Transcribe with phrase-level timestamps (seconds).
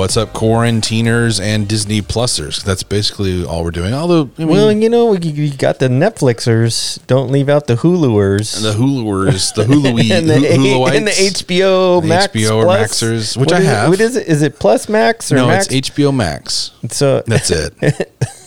[0.00, 2.64] what's up, quarantiners and Disney Plusers?
[2.64, 3.92] That's basically all we're doing.
[3.92, 6.98] Although, I mean, well, you know, we, you got the Netflixers.
[7.06, 8.56] Don't leave out the Huluers.
[8.56, 13.02] And the Huluers, the Hulu, and the, Huluites, and the HBO Max HBO or Plus.
[13.02, 13.88] Maxers, which What I is it- have.
[13.90, 14.26] What is it?
[14.26, 15.66] Is it Plus Max or No, Max?
[15.70, 16.70] it's HBO Max.
[16.88, 17.74] so That's it.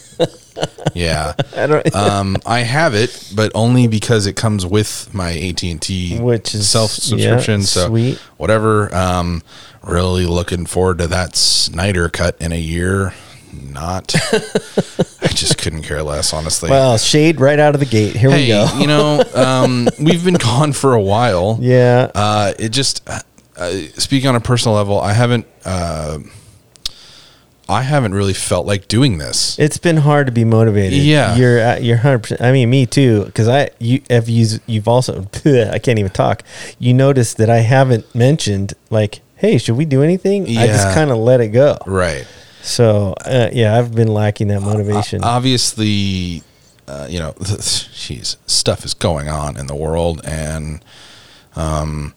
[0.94, 1.96] yeah, I don't.
[1.96, 6.54] um, I have it, but only because it comes with my AT and T, Which
[6.56, 7.62] is- self subscription.
[7.62, 8.18] yeah, so sweet.
[8.38, 8.94] whatever.
[8.94, 9.42] Um,
[9.84, 13.14] really looking forward to that Snyder cut in a year.
[13.54, 14.16] Not,
[15.22, 16.72] I just couldn't care less, honestly.
[16.72, 18.16] well, shade right out of the gate.
[18.16, 18.68] Here we go.
[18.80, 21.60] you know, um, we've been gone for a while.
[21.62, 22.10] Yeah.
[22.16, 23.20] Uh, it just, uh,
[23.56, 26.18] uh, speaking on a personal level, I haven't, uh,
[27.70, 29.58] I haven't really felt like doing this.
[29.58, 31.00] It's been hard to be motivated.
[31.00, 31.36] Yeah.
[31.36, 32.42] you're at, you're hundred percent.
[32.42, 33.26] I mean, me too.
[33.26, 36.44] Because I you have used you've also I can't even talk.
[36.80, 40.44] You noticed that I haven't mentioned like, hey, should we do anything?
[40.58, 41.78] I just kind of let it go.
[41.86, 42.28] Right.
[42.62, 45.24] So uh, yeah, I've been lacking that motivation.
[45.24, 46.44] obviously,
[46.88, 50.84] uh, you know, jeez, stuff is going on in the world, and
[51.56, 52.14] um,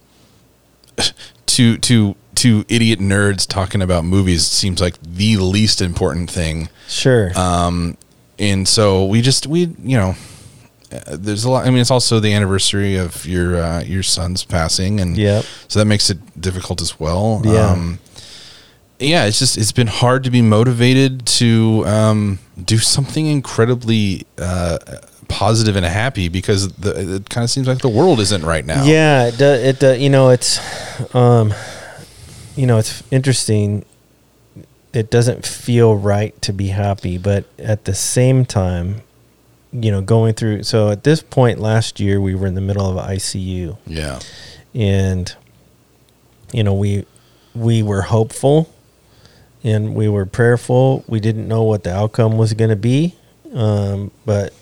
[1.47, 6.69] to to to idiot nerds talking about movies seems like the least important thing.
[6.89, 7.33] sure.
[7.39, 7.97] Um,
[8.39, 10.15] and so we just we you know.
[10.92, 11.67] uh, There's a lot.
[11.67, 15.45] I mean, it's also the anniversary of your uh, your son's passing, and Yep.
[15.69, 17.41] so that makes it difficult as well.
[17.45, 17.70] Yeah.
[17.70, 17.98] Um,
[18.98, 24.79] yeah, it's just it's been hard to be motivated to um, do something incredibly uh,
[25.29, 28.84] positive and happy because the, it kind of seems like the world isn't right now.
[28.84, 29.83] Yeah, it does.
[29.83, 30.59] It you know it's,
[31.14, 31.53] um,
[32.57, 33.85] you know it's interesting.
[34.93, 39.03] It doesn't feel right to be happy, but at the same time,
[39.73, 40.63] you know, going through.
[40.63, 44.21] So at this point last year, we were in the middle of ICU, yeah,
[44.75, 45.35] and
[46.53, 47.05] you know we
[47.55, 48.73] we were hopeful,
[49.63, 51.05] and we were prayerful.
[51.07, 53.14] We didn't know what the outcome was going to be,
[53.53, 54.55] um, but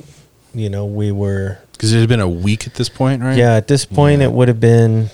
[0.53, 1.59] you know we were.
[1.73, 3.37] because it had been a week at this point, right?
[3.39, 4.27] Yeah, at this point, Yeah.
[4.29, 5.11] it would have been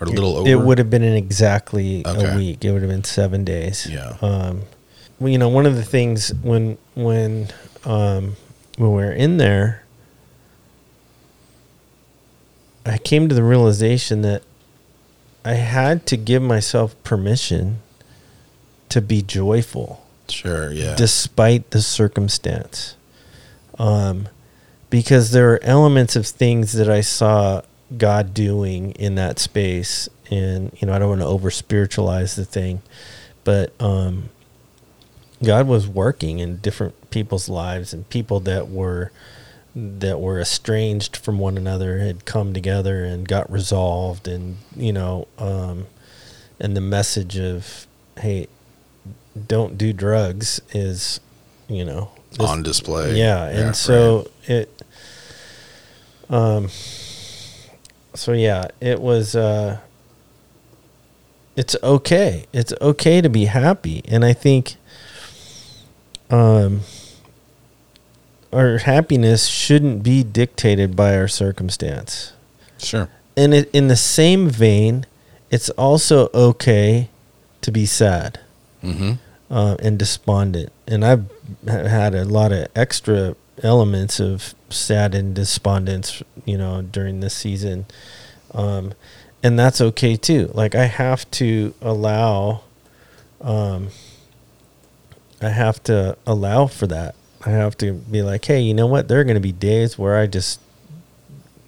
[0.00, 0.48] or a little over.
[0.48, 2.32] It would have been in exactly Okay.
[2.32, 2.64] a week.
[2.64, 3.86] It would have been seven days.
[3.90, 4.16] Yeah.
[4.22, 4.62] Um,
[5.18, 7.48] well, you know, one of the things when when
[7.84, 8.36] um,
[8.78, 9.82] when we were in there,
[12.86, 14.42] I came to the realization that
[15.44, 17.78] I had to give myself permission
[18.88, 20.72] to be joyful Sure.
[20.72, 20.94] Yeah.
[20.96, 22.96] despite the circumstance.
[23.78, 24.28] Um,
[24.90, 27.62] because there are elements of things that I saw
[27.96, 30.08] God doing in that space.
[30.30, 32.82] And, you know, I don't want to over spiritualize the thing,
[33.44, 34.28] but um,
[35.42, 39.10] God was working in different people's lives and people that were
[39.74, 45.28] that were estranged from one another had come together and got resolved and you know
[45.38, 45.86] um,
[46.58, 47.86] and the message of
[48.18, 48.48] hey
[49.46, 51.20] don't do drugs is
[51.68, 53.16] you know this- on display.
[53.16, 54.82] yeah, and so it
[56.28, 56.68] um
[58.14, 59.78] so yeah it was uh
[61.56, 64.76] it's okay it's okay to be happy and i think
[66.30, 66.80] um
[68.52, 72.32] our happiness shouldn't be dictated by our circumstance
[72.78, 73.08] sure.
[73.36, 75.06] and it, in the same vein
[75.50, 77.08] it's also okay
[77.60, 78.40] to be sad
[78.82, 79.12] Mm-hmm.
[79.50, 80.72] uh, and despondent.
[80.86, 81.30] And I've
[81.66, 87.86] had a lot of extra elements of sad and despondence, you know, during this season.
[88.52, 88.94] Um,
[89.42, 90.50] and that's okay too.
[90.54, 92.62] Like I have to allow,
[93.40, 93.88] um,
[95.40, 97.14] I have to allow for that.
[97.44, 99.08] I have to be like, hey, you know what?
[99.08, 100.60] There are going to be days where I just,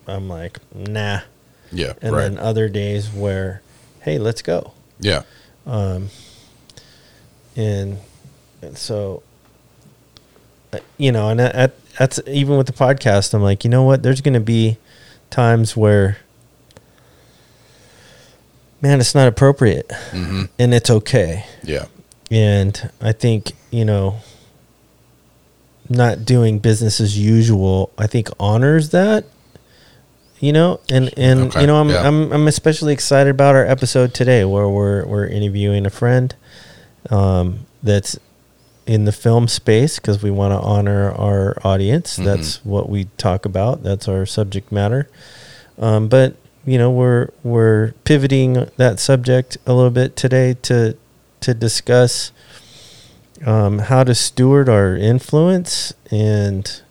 [0.06, 1.20] I'm like, nah.
[1.70, 1.94] Yeah.
[2.02, 2.22] And right.
[2.22, 3.62] then other days where,
[4.00, 4.72] hey, let's go
[5.02, 5.22] yeah.
[5.66, 6.08] um,
[7.56, 7.98] and,
[8.62, 9.22] and so
[10.72, 14.02] uh, you know and that- that's even with the podcast i'm like you know what
[14.02, 14.76] there's going to be
[15.30, 16.16] times where
[18.80, 20.44] man it's not appropriate Mm-hmm.
[20.58, 21.86] and it's okay Yeah.
[22.30, 24.16] and i think you know
[25.88, 29.24] not doing business as usual i think honors that
[30.40, 32.06] you know and and Okay, you know I'm, yeah.
[32.06, 36.34] I'm i'm especially excited about our episode today where we're we're interviewing a friend
[37.10, 38.18] um that's
[38.86, 42.24] in the film space because we want to honor our audience Mhm.
[42.24, 45.08] that's what we talk about that's our subject matter
[45.78, 46.34] um but
[46.66, 50.96] you know we're we're pivoting that subject a little bit today to
[51.40, 52.32] to discuss
[53.44, 56.82] um, how to steward our influence and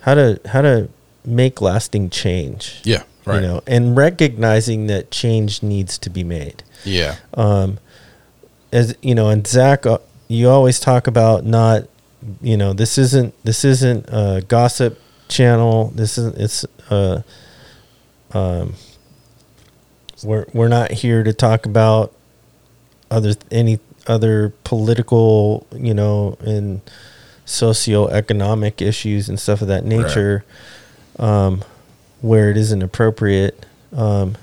[0.00, 0.88] how to how to
[1.26, 2.80] make lasting change.
[2.84, 3.02] Yeah.
[3.26, 3.42] Right.
[3.42, 6.62] You know, and recognizing that change needs to be made.
[6.84, 7.16] yeah.
[7.34, 7.78] Um,
[8.72, 9.98] as you know, and Zach, uh,
[10.30, 11.88] you always talk about not,
[12.40, 15.90] you know, this isn't this isn't a gossip channel.
[15.92, 17.22] This is it's uh,
[18.32, 18.74] um,
[20.22, 22.14] we're we're not here to talk about
[23.10, 26.80] other any other political, you know, and
[27.44, 30.44] socioeconomic issues and stuff of that nature,
[31.18, 31.64] um,
[32.20, 33.66] where it isn't appropriate.
[33.92, 34.36] Um,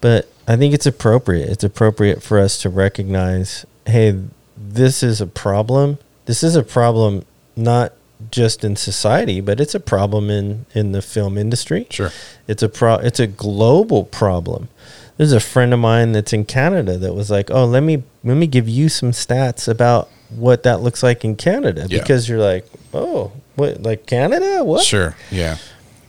[0.00, 1.48] but I think it's appropriate.
[1.48, 4.18] It's appropriate for us to recognize, hey,
[4.60, 5.98] this is a problem.
[6.26, 7.24] This is a problem
[7.56, 7.92] not
[8.30, 11.86] just in society, but it's a problem in in the film industry.
[11.90, 12.12] Sure.
[12.46, 12.96] It's a pro.
[12.96, 14.68] It's a global problem.
[15.16, 18.36] There's a friend of mine that's in Canada that was like, "Oh, let me let
[18.36, 21.98] me give you some stats about what that looks like in Canada," Yeah.
[22.00, 24.62] because you're like, "Oh, what like Canada?
[24.64, 25.16] What?" Sure.
[25.30, 25.56] Yeah.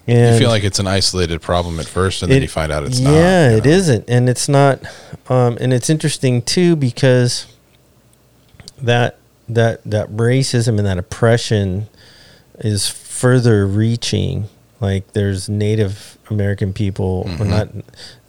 [0.08, 2.84] And you feel like it's an isolated problem at first, and then you find out
[2.84, 3.14] it's not.
[3.14, 4.80] yeah, it isn't, and it's not.
[5.30, 7.46] Um, and it's interesting too because
[8.82, 9.18] that
[9.50, 11.88] that that racism and that oppression
[12.60, 14.46] is further reaching.
[14.80, 17.48] Like there's Native American people, Mhm.
[17.48, 17.68] not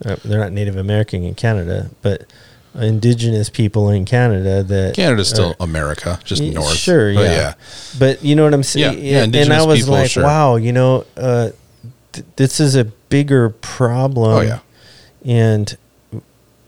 [0.05, 2.25] uh, they're not Native American in Canada, but
[2.75, 6.75] indigenous people in Canada that Canada's still America, just Y- north.
[6.75, 7.55] Sure, But yeah.
[7.99, 8.99] But you know what I'm saying?
[8.99, 10.25] Yeah, yeah, and I was people, like, sure.
[10.25, 11.51] wow, you know, uh,
[12.13, 14.33] th- this is a bigger problem.
[14.33, 14.59] Oh yeah.
[15.25, 15.77] And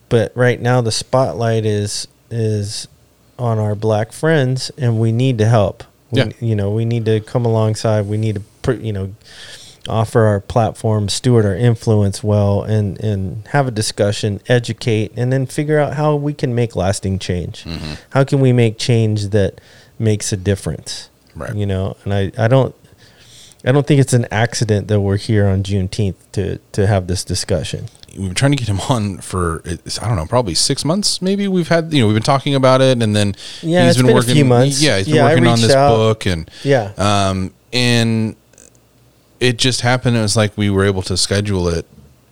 [0.08, 2.86] but right now the spotlight is is
[3.38, 5.84] on our black friends, and we need to help.
[6.10, 6.28] We, Yeah.
[6.40, 8.06] You know, we need to come alongside.
[8.06, 9.14] We need to, you know,
[9.88, 15.46] offer our platform, steward our influence well, and and have a discussion, educate, and then
[15.46, 17.64] figure out how we can make lasting change.
[17.64, 17.98] Mhm.
[18.10, 19.60] How can we make change that
[19.98, 21.08] makes a difference?
[21.36, 21.54] Right.
[21.54, 22.74] You know, and I, I don't
[23.66, 27.24] I don't think it's an accident that we're here on Juneteenth to to have this
[27.24, 27.86] discussion.
[28.18, 31.20] We've been trying to get him on for I don't know, probably six months.
[31.22, 34.16] Maybe we've had you know we've been talking about it, and then Yeah, it's been
[34.16, 34.82] a few months.
[34.82, 35.96] Yeah, he's been Yeah, working on this out.
[35.96, 36.92] book, and Yeah.
[36.96, 38.36] um, and
[39.40, 40.16] it just happened.
[40.16, 41.86] It was like we were able to schedule it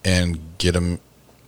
[0.04, 1.00] and get him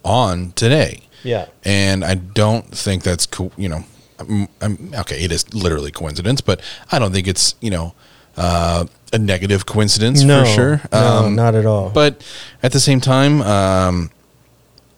[0.05, 1.01] on today.
[1.23, 1.47] Yeah.
[1.65, 3.51] and I don't think that's cool.
[3.57, 3.85] You know,
[4.19, 6.61] I'm, I'm, okay, it is literally coincidence, but
[6.93, 7.95] I don't think it's you know
[8.37, 10.81] uh, a negative coincidence No, for sure.
[10.93, 11.89] no, not at all.
[11.89, 12.23] But
[12.63, 14.11] at the same time, um,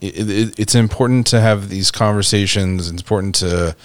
[0.08, 2.91] it, it, it's important to have these conversations.
[2.91, 3.76] It's important to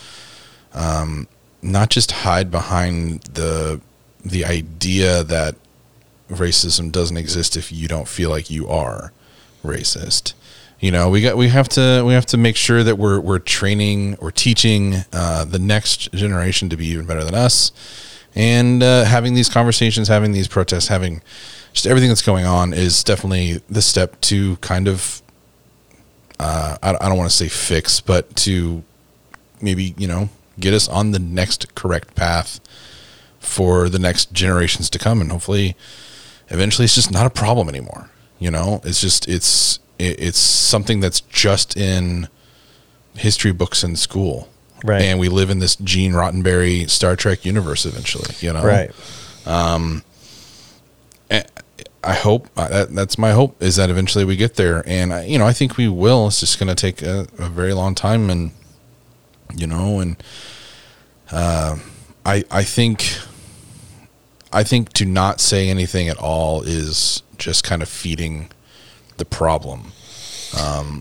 [0.73, 1.27] um,
[1.61, 3.81] not just hide behind the
[4.23, 5.55] the idea that
[6.29, 9.11] racism doesn't exist if you don't feel like you are
[9.63, 10.33] racist.
[10.79, 13.39] You know, we got we have to we have to make sure that we're we're
[13.39, 17.71] training or teaching uh, the next generation to be even better than us,
[18.33, 21.21] and uh, having these conversations, having these protests, having
[21.73, 25.20] just everything that's going on is definitely the step to kind of
[26.41, 28.83] uh, I, I don't want to say fix, but to
[29.61, 30.29] maybe you know
[30.59, 32.59] get us on the next correct path
[33.39, 35.75] for the next generations to come, and hopefully,
[36.49, 38.09] eventually, it's just not a problem anymore.
[38.39, 42.27] You know, it's just it's it, it's something that's just in
[43.15, 44.49] history books in school,
[44.83, 45.03] Right.
[45.03, 48.33] And we live in this Gene Roddenberry Star Trek universe eventually.
[48.39, 48.91] You know, Right.
[52.03, 55.25] I hope uh, that, that's my hope is that eventually we get there, and I,
[55.25, 56.27] you know I think we will.
[56.27, 58.51] It's just going to take a, a very long time, and
[59.55, 60.21] you know, and
[61.31, 61.77] uh,
[62.25, 63.17] I I think
[64.51, 68.49] I think to not say anything at all is just kind of feeding
[69.17, 69.91] the problem.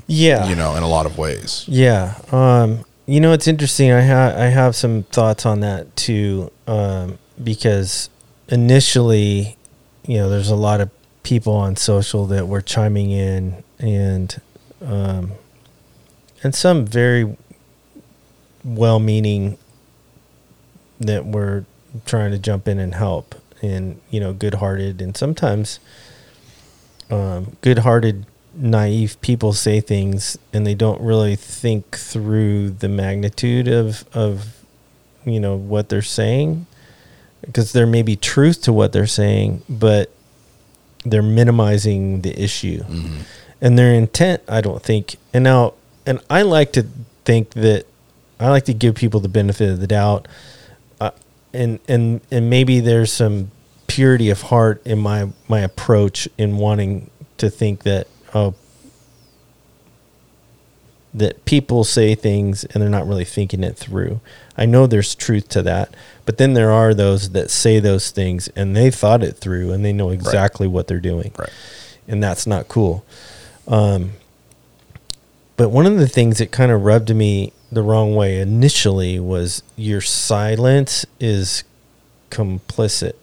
[0.07, 0.49] Yeah.
[0.49, 1.65] you know, in a lot of ways.
[1.67, 2.15] Yeah.
[2.31, 3.91] Um, you know, it's interesting.
[3.91, 8.09] I ha- I have some thoughts on that too, um, because
[8.49, 9.57] initially,
[10.11, 10.91] you know, there's a lot of
[11.23, 14.41] people on social that were chiming in, and
[14.85, 15.31] um,
[16.43, 17.37] and some very
[18.65, 19.57] well-meaning
[20.99, 21.65] that were
[22.07, 25.79] trying to jump in and help, and you know, good-hearted, and sometimes
[27.09, 34.05] um, good-hearted naive people say things and they don't really think through the magnitude of
[34.13, 34.65] of
[35.25, 36.67] you know what they're saying
[37.43, 40.11] because there may be truth to what they're saying but
[41.05, 43.19] they're minimizing the issue Mhm.
[43.61, 45.75] and their intent i don't think and now
[46.07, 46.87] and i like to
[47.25, 47.85] think that
[48.39, 50.29] i like to give people the benefit of the doubt
[51.01, 51.11] uh,
[51.53, 53.51] and and and maybe there's some
[53.87, 58.55] purity of heart in my my approach in wanting to think that oh
[61.13, 64.21] that people say things and they're not really thinking it through.
[64.57, 65.93] I know there's truth to that,
[66.25, 69.85] but then there are those that say those things and they thought it through and
[69.85, 71.51] they know exactly what they're doing Right.
[72.07, 73.05] and that's not cool.
[73.67, 74.13] Um,
[75.57, 79.63] but one of the things that kind of rubbed me the wrong way initially was
[79.77, 81.65] your silence is
[82.31, 83.15] complicit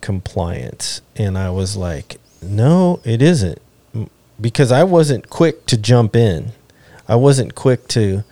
[0.00, 3.60] compliance and i was like no it isn't
[4.40, 6.52] because i wasn't quick to jump in
[7.12, 8.24] i wasn't quick to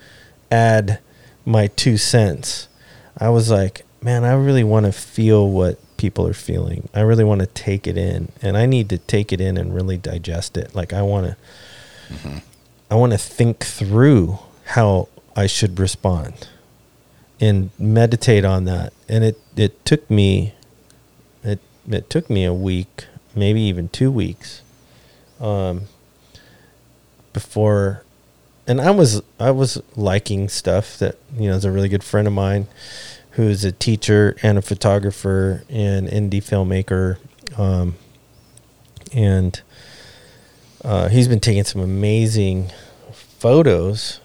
[0.50, 0.98] add
[1.44, 2.68] my two cents.
[3.16, 6.88] I was like man i really want to feel what people are feeling.
[6.94, 9.74] I really want to take it in and i need to take it in and
[9.74, 10.74] really digest it.
[10.74, 11.36] Like i want to
[12.90, 16.48] I want to think through how I should respond
[17.40, 18.92] and meditate on that.
[19.08, 20.54] And it, it took me
[21.44, 24.62] it it took me a week, maybe even two weeks,
[25.40, 25.82] um,
[27.32, 28.04] before
[28.70, 32.26] and I was I was liking stuff that you know is a really good friend
[32.28, 32.68] of mine
[33.32, 37.16] who's a teacher and a photographer and indie filmmaker
[37.58, 37.96] um,
[39.12, 39.60] and
[40.84, 42.70] uh, he's been taking some amazing
[43.12, 44.20] photos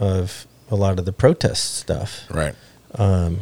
[0.00, 2.54] of a lot of the protest stuff Right.
[2.94, 3.40] um,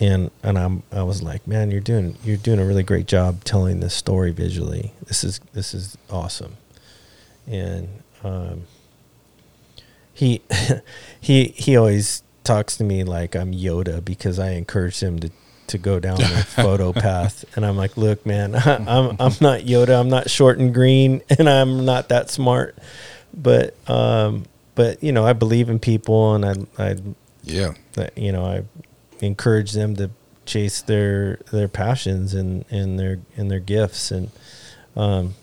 [0.00, 3.44] and and I'm I was like, man, you're doing you're doing a really great job
[3.44, 4.92] telling this story visually.
[5.06, 6.56] This is this is awesome,
[7.46, 7.88] and
[8.24, 8.64] um,
[10.14, 10.40] he
[11.20, 15.30] he he always talks to me like I'm Yoda because I encouraged him to
[15.66, 19.98] to go down the photo path, and I'm like, look, man, I'm I'm not Yoda.
[19.98, 22.76] I'm not short and green, and I'm not that smart,
[23.32, 24.44] but um,
[24.74, 26.44] but you know, I believe in people, and
[26.78, 26.96] I I
[27.42, 27.74] Yeah.
[27.94, 28.64] that you know I
[29.24, 30.10] encourage them to
[30.46, 34.30] chase their their passions and and their and their gifts and
[34.94, 35.34] um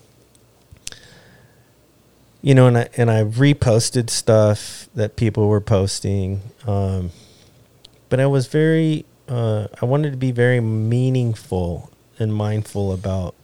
[2.41, 7.11] you know and I and I reposted stuff that people were posting um
[8.09, 13.35] but I was very uh I wanted to be very meaningful and mindful about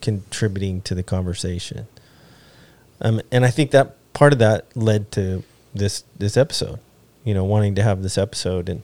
[0.00, 1.86] contributing to the conversation.
[3.00, 5.42] Um and I think that part of that led to
[5.74, 6.78] this this episode
[7.24, 8.68] you know wanting to have this episode.
[8.68, 8.82] And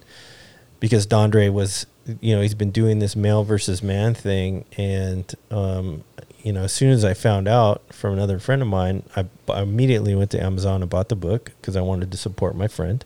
[0.80, 1.87] because Dondre was
[2.21, 6.02] you know he's been doing this male versus man thing and um
[6.42, 9.62] you know as soon as I found out from another friend of mine I, I
[9.62, 13.04] immediately went to Amazon and bought the book because I wanted to support my friend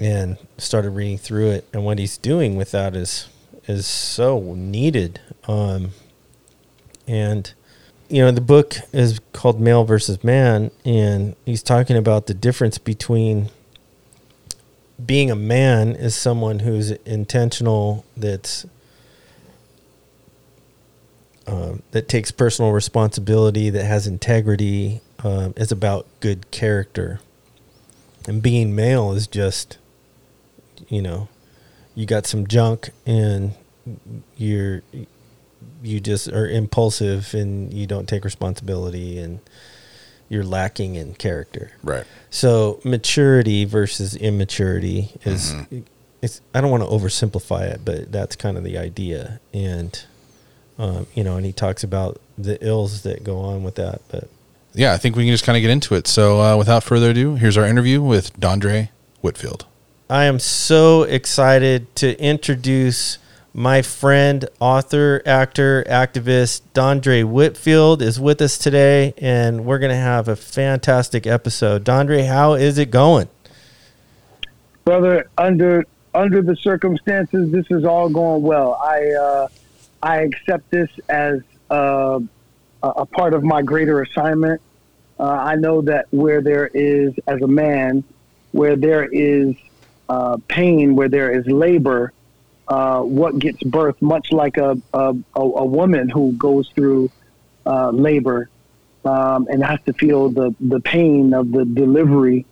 [0.00, 1.68] and started reading through it.
[1.72, 3.28] And what he's doing with that is
[3.66, 5.90] is so needed um
[7.06, 7.54] and
[8.10, 12.76] you know the book is called male versus man and he's talking about the difference
[12.76, 13.48] between
[15.04, 18.66] being a man is someone who's intentional that's
[21.46, 27.20] um, that takes personal responsibility that has integrity um, is about good character
[28.26, 29.78] and being male is just
[30.88, 31.28] you know
[31.94, 33.52] you got some junk and
[34.36, 34.82] you're
[35.82, 39.40] you just are impulsive and you don't take responsibility and
[40.30, 42.04] you're lacking in character Right.
[42.30, 45.80] so maturity versus immaturity is Mm-hmm.
[46.22, 49.40] it's I don't want to oversimplify it, but that's kind of the idea.
[49.52, 50.02] And
[50.78, 54.00] um, you know, and he talks about the ills that go on with that.
[54.08, 54.28] But
[54.74, 56.06] Yeah, I think we can just kind of get into it.
[56.06, 58.90] So, uh, without further ado, here's our interview with Dondre
[59.20, 59.66] Whitfield.
[60.10, 63.18] I am so excited to introduce
[63.56, 70.28] my friend, author, actor, activist Dondre Whitfield is with us today, and we're gonna have
[70.28, 71.84] a fantastic episode.
[71.84, 73.28] Dondre, how is it going?
[74.84, 79.48] brother under under the circumstances this is all going well i uh
[80.04, 82.20] i accept this as uh,
[82.82, 84.60] a a part of my greater assignment
[85.18, 88.04] uh, i know that where there is as a man
[88.52, 89.54] where there is
[90.08, 92.12] uh, pain where there is labor
[92.68, 97.10] uh, what gets birth much like a a, a, woman who goes through
[97.66, 98.48] uh, labor
[99.04, 102.44] um, and has to feel the the pain of the delivery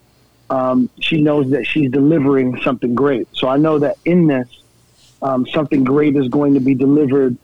[0.52, 3.26] um, she knows that she's delivering something great.
[3.32, 4.48] So I know that in this,
[5.22, 7.38] um, something great is going to be delivered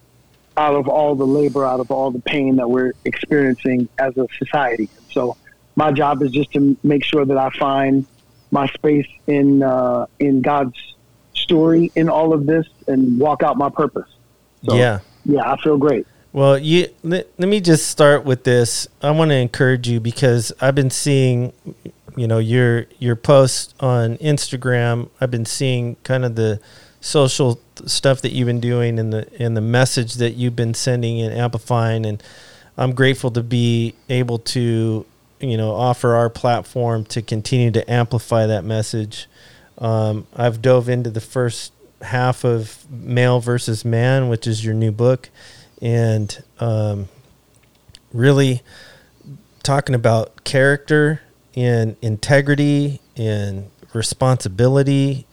[0.58, 4.26] out of all the labor, out of all the pain that we're experiencing as a
[4.38, 4.90] society.
[5.10, 5.36] So
[5.76, 8.04] my job is just to make sure that I find
[8.50, 10.76] my space in uh, in God's
[11.34, 14.08] story in all of this and walk out my purpose.
[14.64, 14.98] So, yeah.
[15.24, 16.06] yeah, I feel great.
[16.32, 18.86] Well, you let, let me just start with this.
[19.02, 21.52] I want to encourage you because I've been seeing,
[22.16, 25.08] you know, your your posts on Instagram.
[25.20, 26.60] I've been seeing kind of the
[27.00, 31.20] social stuff that you've been doing and the and the message that you've been sending
[31.20, 32.22] and amplifying and
[32.78, 35.04] I'm grateful to be able to,
[35.40, 39.26] you know, offer our platform to continue to amplify that message.
[39.78, 44.92] Um, I've dove into the first half of Male versus Man, which is your new
[44.92, 45.28] book,
[45.82, 47.08] and um,
[48.12, 48.62] really
[49.64, 51.20] talking about character
[51.56, 55.26] and integrity and responsibility,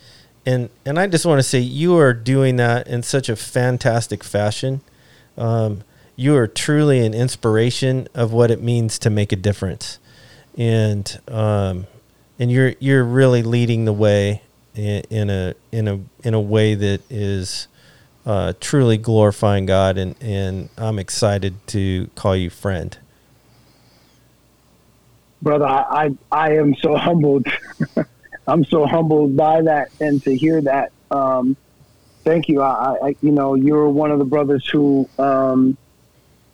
[0.45, 4.23] and and I just want to say you are doing that in such a fantastic
[4.23, 4.81] fashion.
[5.37, 5.83] Um,
[6.15, 9.99] you are truly an inspiration of what it means to make a difference,
[10.57, 11.87] and um,
[12.39, 14.43] and you're you're really leading the way
[14.75, 17.67] in, in a in a in a way that is
[18.25, 22.97] uh, truly glorifying God, and and I'm excited to call you friend.
[25.41, 27.47] Brother, I I, I am so humbled.
[28.47, 30.91] I'm so humbled by that and to hear that.
[31.09, 31.55] Um,
[32.23, 32.61] thank you.
[32.61, 35.77] I, I, you know, you're one of the brothers who, um,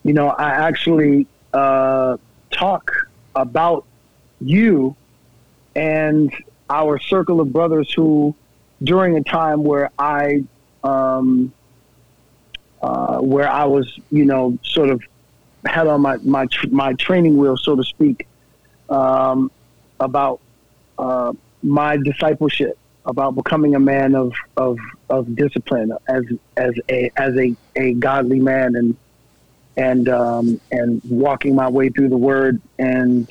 [0.04, 2.18] you know, I actually uh,
[2.52, 2.92] talk
[3.36, 3.86] about
[4.40, 4.96] you
[5.76, 6.34] and
[6.70, 8.36] our circle of brothers who,
[8.84, 10.44] during a time where I,
[10.84, 11.54] um,
[12.82, 15.02] uh, where I was, you know, sort of
[15.66, 18.28] had on my my my training wheel, so to speak,
[18.90, 19.52] um,
[20.00, 20.40] about
[20.98, 21.34] uh,
[21.64, 24.78] my discipleship, about becoming a man of, of,
[25.10, 26.24] of discipline as
[26.56, 28.96] as a as a, a godly man and
[29.78, 32.62] and um, and walking my way through the Word.
[32.78, 33.28] And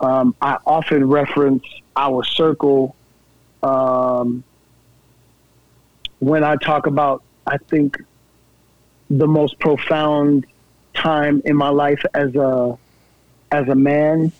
[0.00, 1.64] um, I often reference
[1.96, 2.96] our circle
[3.62, 4.44] um,
[6.18, 8.02] when I talk about, I think,
[9.08, 10.46] the most profound
[10.94, 12.78] time in my life as a
[13.52, 14.32] as a man,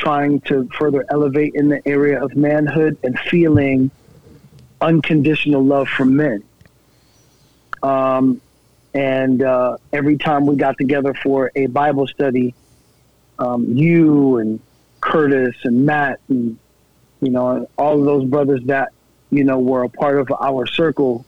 [0.00, 3.90] trying to further elevate in the area of manhood and feeling
[4.80, 6.42] unconditional love from men.
[7.82, 8.40] Um,
[8.94, 12.54] and uh, every time we got together for a Bible study,
[13.38, 14.58] um, you and
[15.00, 16.58] Curtis and Matt and
[17.20, 18.92] you know all of those brothers that
[19.30, 21.26] you know were a part of our circle.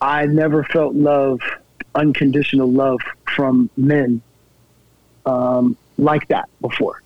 [0.00, 1.40] I never felt love,
[1.94, 3.00] unconditional love
[3.34, 4.22] from men
[5.26, 7.01] um, like that before.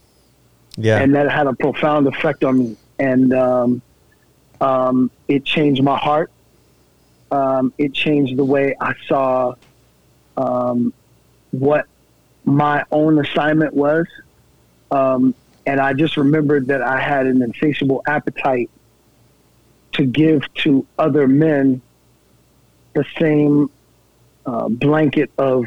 [0.77, 3.83] Yeah, and that had a profound effect on me, and um,
[4.61, 6.31] um, it changed my heart.
[7.31, 9.55] Um, it changed the way I saw
[10.37, 10.93] um,
[11.51, 11.87] what
[12.45, 14.07] my own assignment was
[14.91, 15.35] um,
[15.67, 18.71] and I just remembered that I had an insatiable appetite
[19.93, 21.81] to give to other men
[22.95, 23.71] the same
[24.45, 25.65] uh, blanket of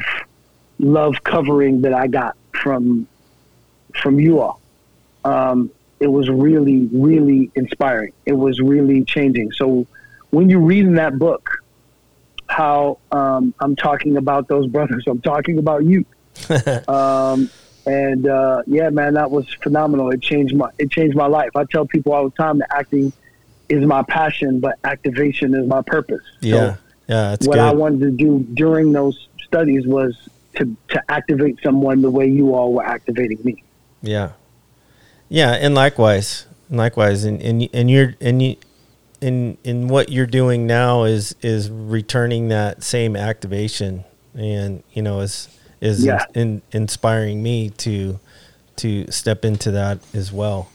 [0.78, 3.06] love covering that I got from
[3.94, 4.59] from you all.
[5.24, 8.12] Um, it was really, really inspiring.
[8.24, 9.52] It was really changing.
[9.52, 9.86] So
[10.30, 11.62] when you read in that book
[12.46, 16.04] how um, I'm talking about those brothers, I'm talking about you.
[16.88, 17.48] um,
[17.86, 20.10] and uh, yeah, man, that was phenomenal.
[20.10, 21.50] It changed my it changed my life.
[21.54, 23.12] I tell people all the time that acting
[23.68, 26.22] is my passion, but activation is my purpose.
[26.40, 26.78] Yeah, so
[27.08, 27.30] yeah.
[27.30, 27.58] what good.
[27.58, 30.16] I wanted to do during those studies was
[30.56, 33.62] to to activate someone the way you all were activating me.
[34.02, 34.32] Yeah,
[35.30, 38.56] yeah, and likewise, likewise, and and and you're and you.
[39.22, 44.02] In, in what you're doing now is is returning that same activation
[44.34, 45.48] and you know as
[45.80, 46.24] is yeah.
[46.34, 48.18] in, inspiring me to
[48.76, 50.70] to step into that as well.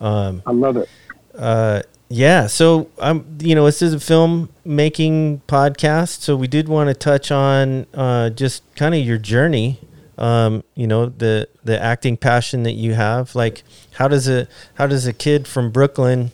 [0.00, 0.88] Um, I love it.
[1.36, 6.46] Uh, yeah, so I'm um, you know this is a film making podcast, so we
[6.46, 9.80] did want to touch on uh, just kind of your journey.
[10.18, 13.34] Um, you know the the acting passion that you have.
[13.34, 13.64] Like,
[13.96, 16.30] how does a how does a kid from Brooklyn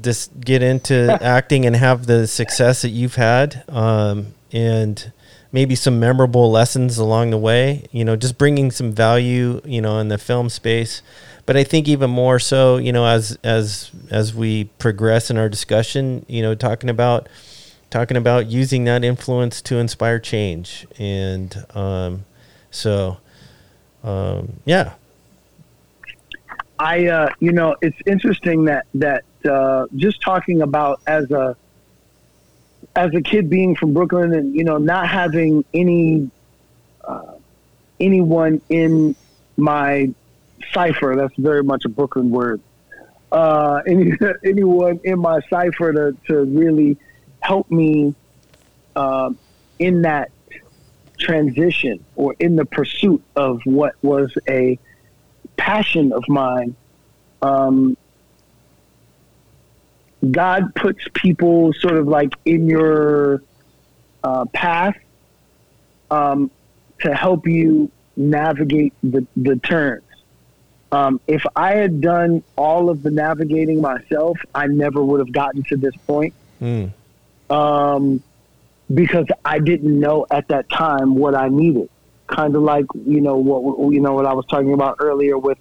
[0.00, 3.64] just get into acting and have the success that you've had?
[3.68, 5.12] Um, and
[5.52, 9.98] maybe some memorable lessons along the way, you know, just bringing some value, you know,
[9.98, 11.02] in the film space.
[11.44, 15.48] But I think even more so, you know, as as as we progress in our
[15.48, 17.28] discussion, you know, talking about
[17.90, 22.24] talking about using that influence to inspire change, and um,
[22.70, 23.18] so
[24.02, 24.94] um, yeah.
[26.82, 31.56] I, uh, you know, it's interesting that that uh, just talking about as a
[32.96, 36.28] as a kid being from Brooklyn and you know not having any
[37.04, 37.34] uh,
[38.00, 39.14] anyone in
[39.56, 40.12] my
[40.72, 42.60] cipher that's very much a Brooklyn word
[43.30, 44.12] uh, any,
[44.44, 46.96] anyone in my cipher to, to really
[47.40, 48.12] help me
[48.96, 49.30] uh,
[49.78, 50.32] in that
[51.16, 54.78] transition or in the pursuit of what was a
[55.56, 56.74] passion of mine
[57.42, 57.96] um,
[60.30, 63.42] God puts people sort of like in your
[64.22, 64.96] uh, path
[66.10, 66.50] um,
[67.00, 70.04] to help you navigate the, the turns.
[70.92, 75.62] Um, if I had done all of the navigating myself, I never would have gotten
[75.64, 76.34] to this point.
[76.60, 76.92] Mm.
[77.50, 78.22] Um,
[78.92, 81.88] because I didn't know at that time what I needed.
[82.34, 85.58] Kind of like you know what you know what I was talking about earlier with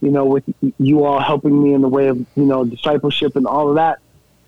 [0.00, 0.44] you know, with
[0.78, 3.98] you all helping me in the way of, you know, discipleship and all of that,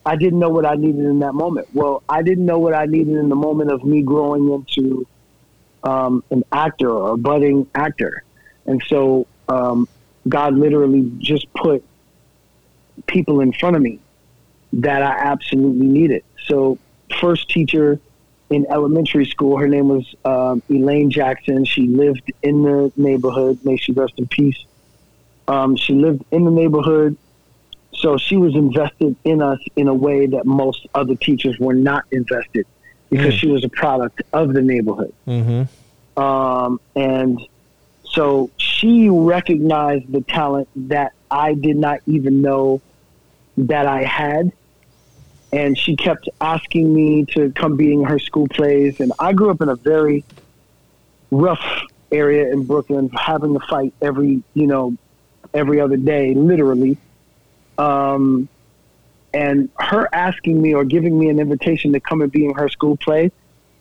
[0.05, 1.69] I didn't know what I needed in that moment.
[1.75, 5.07] Well, I didn't know what I needed in the moment of me growing into
[5.85, 8.25] um, an actor or a budding actor.
[8.67, 9.89] And so um,
[10.29, 11.85] God literally just put
[13.07, 14.01] people in front of me
[14.73, 16.25] that I absolutely needed.
[16.47, 16.79] So,
[17.21, 18.01] first teacher
[18.53, 21.65] in elementary school, her name was um, Elaine Jackson.
[21.65, 23.59] She lived in the neighborhood.
[23.65, 24.65] May she rest in peace.
[25.49, 27.17] Um, she lived in the neighborhood.
[27.95, 32.05] So she was invested in us in a way that most other teachers were not
[32.11, 32.67] invested
[33.11, 33.39] because Mm.
[33.39, 35.13] she was a product of the neighborhood.
[35.29, 36.21] Mm-hmm.
[36.21, 37.41] Um, and
[38.05, 42.81] so she recognized the talent that I did not even know
[43.57, 44.53] that I had.
[45.53, 49.01] And she kept asking me to come be in her school plays.
[49.01, 50.25] And I grew up in a very
[51.31, 51.63] rough
[52.11, 54.97] area in Brooklyn, having to fight every, you know,
[55.53, 56.97] every other day, literally.
[57.77, 58.49] Um,
[59.35, 62.69] and her asking me or giving me an invitation to come and be in her
[62.69, 63.31] school play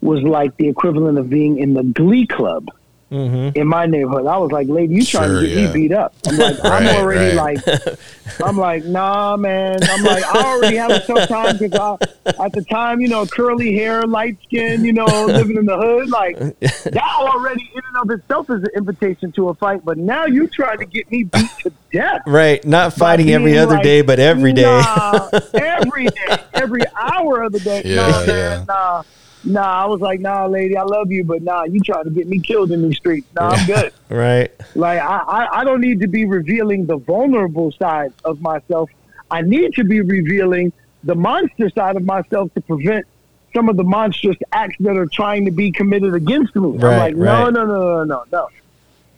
[0.02, 2.70] was like the equivalent of being in the Glee Club
[3.12, 3.60] Mm-hmm.
[3.60, 4.26] in my neighborhood.
[4.26, 5.68] I was like, "Lady, you trying Sure, to get yeah.
[5.68, 7.58] me beat up?" I'm like, "I'm already right.
[7.68, 8.00] like,
[8.42, 9.80] I'm like, nah, man.
[9.84, 13.26] I'm like, I already have a tough time because I, at the time, you know,
[13.26, 17.98] curly hair, light skin, you know, living in the hood, like that already in and
[17.98, 19.84] of itself is an invitation to a fight.
[19.84, 22.64] But now you trying to get me beat to death." Right.
[22.64, 24.62] Not fighting every other like, day, but every day.
[24.64, 27.82] Nah, every day, every hour of the day.
[27.92, 28.26] Yeah, nah, yeah.
[28.26, 29.04] man, nah,
[29.44, 29.84] nah.
[29.84, 32.40] I was like, nah, lady, I love you, but nah, you trying to get me
[32.40, 33.28] killed in these streets.
[33.34, 33.94] Nah, I'm good.
[34.10, 34.52] right.
[34.76, 38.90] Like I, I, I don't need to be revealing the vulnerable side of myself.
[39.30, 40.74] I need to be revealing
[41.04, 43.06] the monster side of myself to prevent
[43.54, 46.78] some of the monstrous acts that are trying to be committed against me.
[46.78, 47.54] Right, I'm like, no, right.
[47.54, 48.48] no, no, no, no, no.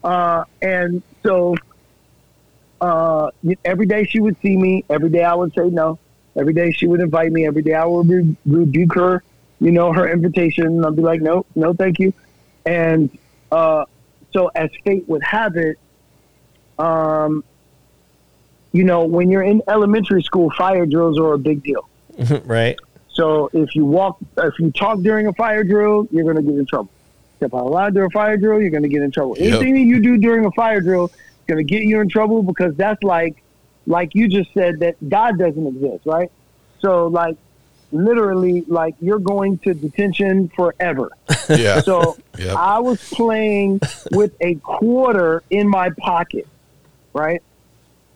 [0.04, 1.56] Uh, and so
[2.82, 3.32] uh,
[3.64, 4.84] every day she would see me.
[4.90, 6.00] Every day I would say no.
[6.36, 7.46] Every day she would invite me.
[7.46, 9.24] Every day I would re- rebuke her,
[9.60, 10.84] you know, her invitation.
[10.84, 12.14] I'll be like, no, no, thank you.
[12.66, 13.16] And
[13.52, 13.86] uh,
[14.32, 15.78] so as fate would have it,
[16.80, 17.44] um,
[18.72, 21.88] you know, when you're in elementary school, fire drills are a big deal.
[22.46, 22.78] right.
[23.14, 26.56] So if you walk, if you talk during a fire drill, you're going to get
[26.56, 26.90] in trouble.
[27.38, 29.38] Step out of line during a fire drill, you're going to get in trouble.
[29.38, 29.62] Yep.
[29.62, 31.12] Anything that you do during a fire drill is
[31.48, 33.44] going to get you in trouble because that's like,
[33.86, 36.32] like you just said that God doesn't exist, right?
[36.80, 37.38] So like,
[37.94, 41.12] literally, like you're going to detention forever.
[41.50, 41.82] Yeah.
[41.82, 42.56] So Yep.
[42.56, 46.48] I was playing with a quarter in my pocket,
[47.14, 47.44] right?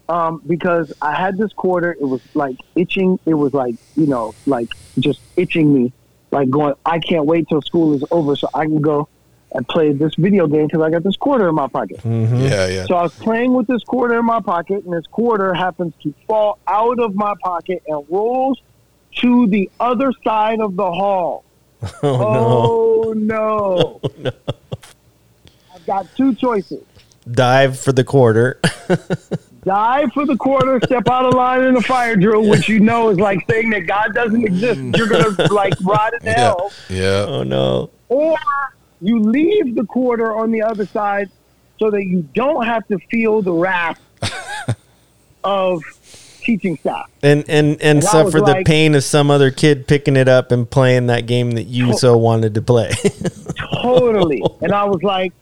[0.08, 3.20] Um, because I had this quarter, it was like itching.
[3.26, 5.92] It was like you know, like just itching me,
[6.32, 6.76] like going.
[6.86, 9.10] I can't wait till school is over so I can go
[9.52, 11.98] and play this video game because I got this quarter in my pocket.
[11.98, 12.40] Mm-hmm.
[12.42, 12.86] yeah, yeah.
[12.86, 16.14] So I was playing with this quarter in my pocket, and this quarter happens to
[16.28, 18.62] fall out of my pocket and rolls
[19.22, 21.44] to the other side of the hall.
[22.02, 24.02] Oh, oh, oh no!
[25.74, 26.84] I've got two choices.
[27.30, 28.60] Dive for the quarter.
[29.64, 33.10] dive for the quarter, step out of line in the fire drill, which you know
[33.10, 34.80] is like saying that God doesn't exist.
[34.80, 34.98] Mm.
[34.98, 36.34] You're gonna like rot in yeah.
[36.36, 37.26] hell, Yeah.
[37.28, 37.92] oh, no.
[38.10, 38.38] or
[39.02, 41.30] you leave the quarter on the other side
[41.80, 44.00] so that you don't have to feel the wrath
[45.44, 45.84] of
[46.48, 47.10] teaching staff.
[47.22, 50.52] And and and And suffer the like- pain of some other kid picking it up
[50.52, 52.92] and playing that game that you To- so wanted to play.
[53.84, 54.42] Totally.
[54.62, 55.34] and I was like,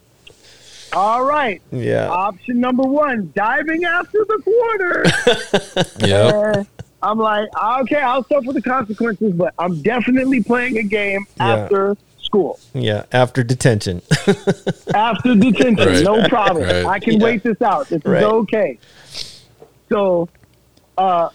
[0.94, 1.62] all right.
[1.72, 2.08] yeah.
[2.10, 5.06] Option number one, diving after the quarter.
[6.08, 6.34] Yep.
[6.34, 6.64] Uh,
[7.04, 7.48] I'm like,
[7.82, 11.48] okay, I'll suffer the consequences, but I'm definitely playing a game Yeah.
[11.54, 13.04] after school, Yeah.
[13.12, 14.02] After detention.
[14.96, 15.88] after detention.
[15.88, 16.04] Right.
[16.04, 16.64] No problem.
[16.64, 16.86] Right.
[16.86, 17.24] I can Yeah.
[17.26, 17.90] wait this out.
[17.90, 18.24] This Right.
[18.24, 18.80] is okay.
[19.90, 20.28] So,
[20.98, 21.30] uh,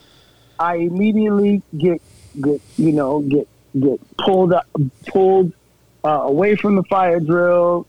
[0.58, 2.02] I immediately get
[2.40, 4.66] get you know get get pulled up,
[5.06, 5.52] pulled
[6.04, 7.86] uh, away from the fire drill,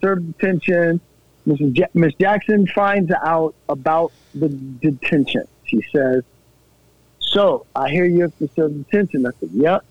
[0.00, 1.00] served detention.
[1.46, 1.88] Mrs.
[1.94, 5.44] Miss Jackson finds out about the detention.
[5.64, 6.22] She says,
[7.18, 9.84] "So I hear you have to serve detention." I said, "Yep."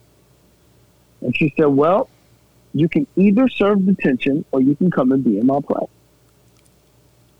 [1.22, 2.10] And she said, "Well,
[2.74, 5.88] you can either serve detention or you can come and be in my play."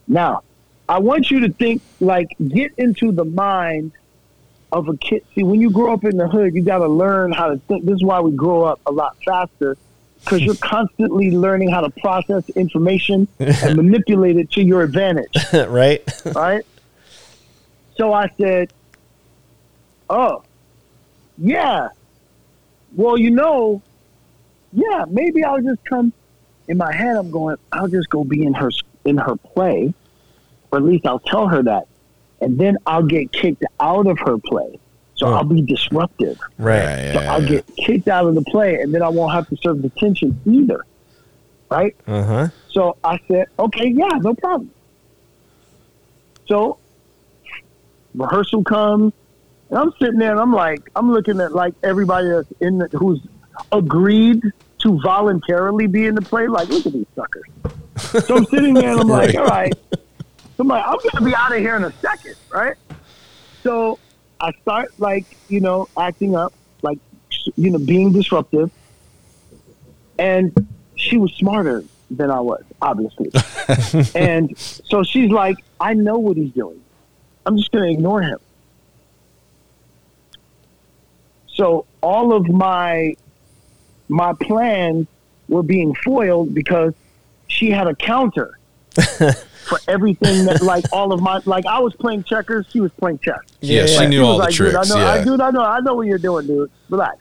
[0.08, 0.44] Now,
[0.92, 3.94] I want you to think like get into the mind
[4.74, 5.24] of a kid.
[5.34, 7.86] See, when you grow up in the hood, you got to learn how to think.
[7.86, 9.78] This is why we grow up a lot faster
[10.22, 16.04] because you're constantly learning how to process information and manipulate it to your advantage, right?
[16.36, 16.66] right?
[17.96, 18.74] So I said,
[20.10, 20.44] "Oh,
[21.38, 21.88] yeah.
[22.98, 23.82] Well, you know,
[24.74, 25.06] yeah.
[25.08, 26.12] Maybe I'll just come."
[26.68, 27.56] In my head, I'm going.
[27.72, 28.72] I'll just go be in her
[29.06, 29.94] in her play,
[30.72, 31.88] or at least I'll tell her that,
[32.42, 34.80] and then I'll get kicked out of her play.
[35.16, 35.34] So Oh.
[35.34, 36.40] I'll be disruptive.
[36.58, 36.78] Right.
[36.80, 37.50] Yeah, So yeah, I'll yeah.
[37.50, 40.84] get kicked out of the play, and then I won't have to serve detention either.
[41.70, 41.96] Right?
[42.08, 42.48] Uh huh.
[42.72, 44.72] So I said, okay, yeah, no problem.
[46.48, 46.80] So
[48.16, 49.14] rehearsal comes,
[49.70, 52.88] and I'm sitting there, and I'm like, I'm looking at like everybody that's in the,
[52.88, 53.22] who's
[53.72, 54.42] agreed
[54.80, 56.48] to voluntarily be in the play.
[56.48, 57.44] Like, look at these suckers.
[58.26, 59.74] So I'm sitting there, and I'm like, all right.
[60.62, 62.76] So I'm like, I'm gonna be out of here in a second, right?
[63.64, 63.98] So
[64.40, 67.00] I start like, you know, acting up, like,
[67.56, 68.70] you know, being disruptive,
[70.20, 73.32] and she was smarter than I was, obviously.
[74.14, 76.80] and so she's like, I know what he's doing.
[77.48, 78.38] I'm just going to ignore him.
[81.48, 83.16] So all of my
[84.10, 85.08] my plans
[85.48, 86.94] were being foiled because
[87.48, 88.60] she had a counter
[89.72, 93.20] for everything that like all of my like I was playing checkers, she was playing
[93.20, 93.40] chess.
[93.62, 94.08] Yeah, she yeah.
[94.08, 94.92] knew She all the like, dude, tricks.
[94.92, 95.12] I know, yeah.
[95.12, 96.70] I, dude, I know, I know what you're doing, dude.
[96.90, 97.18] Relax.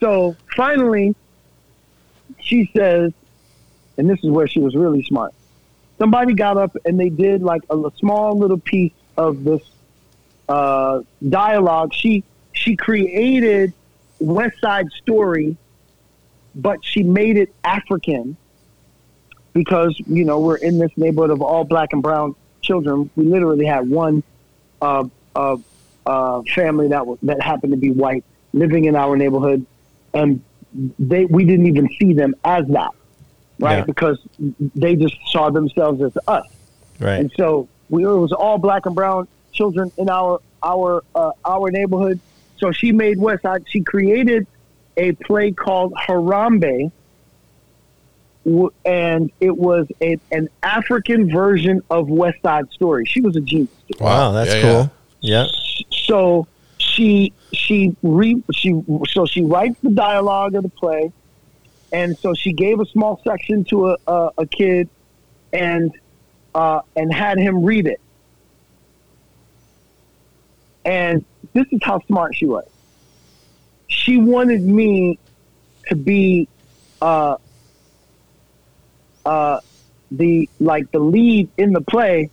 [0.00, 1.14] So finally,
[2.40, 3.12] she says,
[3.98, 5.34] and this is where she was really smart.
[5.98, 9.62] Somebody got up and they did like a small little piece of this
[10.48, 11.92] uh, dialogue.
[11.92, 13.74] She she created
[14.18, 15.56] West Side Story,
[16.54, 18.38] but she made it African
[19.52, 23.10] because you know we're in this neighborhood of all black and brown children.
[23.16, 24.22] We literally had one
[24.80, 25.56] uh, uh,
[26.06, 29.66] uh, family that was, that happened to be white living in our neighborhood,
[30.14, 30.42] and
[30.98, 32.90] they we didn't even see them as that,
[33.58, 33.78] right?
[33.78, 33.84] Yeah.
[33.84, 36.46] Because they just saw themselves as us,
[37.00, 37.20] Right.
[37.20, 41.70] and so we it was all black and brown children in our our uh, our
[41.70, 42.20] neighborhood.
[42.58, 43.44] So she made West.
[43.66, 44.46] She created
[44.96, 46.92] a play called Harambe,
[48.84, 53.04] and it was a, an African version of West Side Story.
[53.06, 53.70] She was a genius.
[54.00, 54.92] Wow, that's Yeah, cool.
[55.20, 55.46] Yeah.
[56.06, 56.46] So
[56.78, 61.12] she she re she so she writes the dialogue of the play,
[61.92, 64.88] and so she gave a small section to a a, a kid,
[65.52, 65.92] and
[66.54, 68.00] uh, and had him read it.
[70.84, 72.68] And this is how smart she was.
[73.86, 75.20] She wanted me
[75.86, 76.48] to be
[77.00, 77.36] uh,
[79.24, 79.60] uh,
[80.10, 82.30] the like the lead in the play,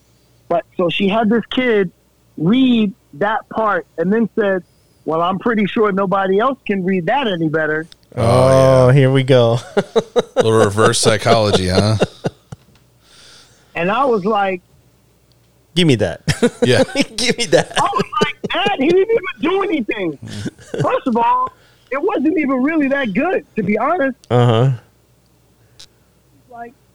[0.47, 1.91] but so she had this kid
[2.37, 4.63] read that part and then said,
[5.05, 9.23] "Well, I'm pretty sure nobody else can read that any better." Oh, Oh, here we
[9.23, 9.59] go.
[9.77, 9.83] yeah.
[10.37, 11.97] little reverse psychology, huh?
[13.75, 14.61] And I was like,
[15.75, 16.21] Give me that.
[16.63, 16.83] Yeah.
[17.15, 17.71] Give me that.
[17.77, 20.17] I was like, Dad, he didn't even do anything.
[20.81, 21.51] First of all,
[21.91, 24.17] it wasn't even really that good, to be honest.
[24.29, 24.71] Uh huh.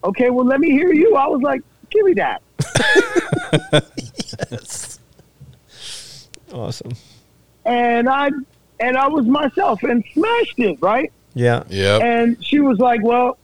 [0.05, 1.17] Like, okay, well, let me hear you.
[1.17, 2.43] I was like, give me that.
[4.51, 4.99] Yes.
[6.53, 6.93] Awesome.
[7.64, 8.31] And I
[8.81, 11.12] and I was myself and smashed it, right?
[11.35, 11.62] Yeah.
[11.69, 11.99] Yeah.
[11.99, 13.38] And she was like, "Well,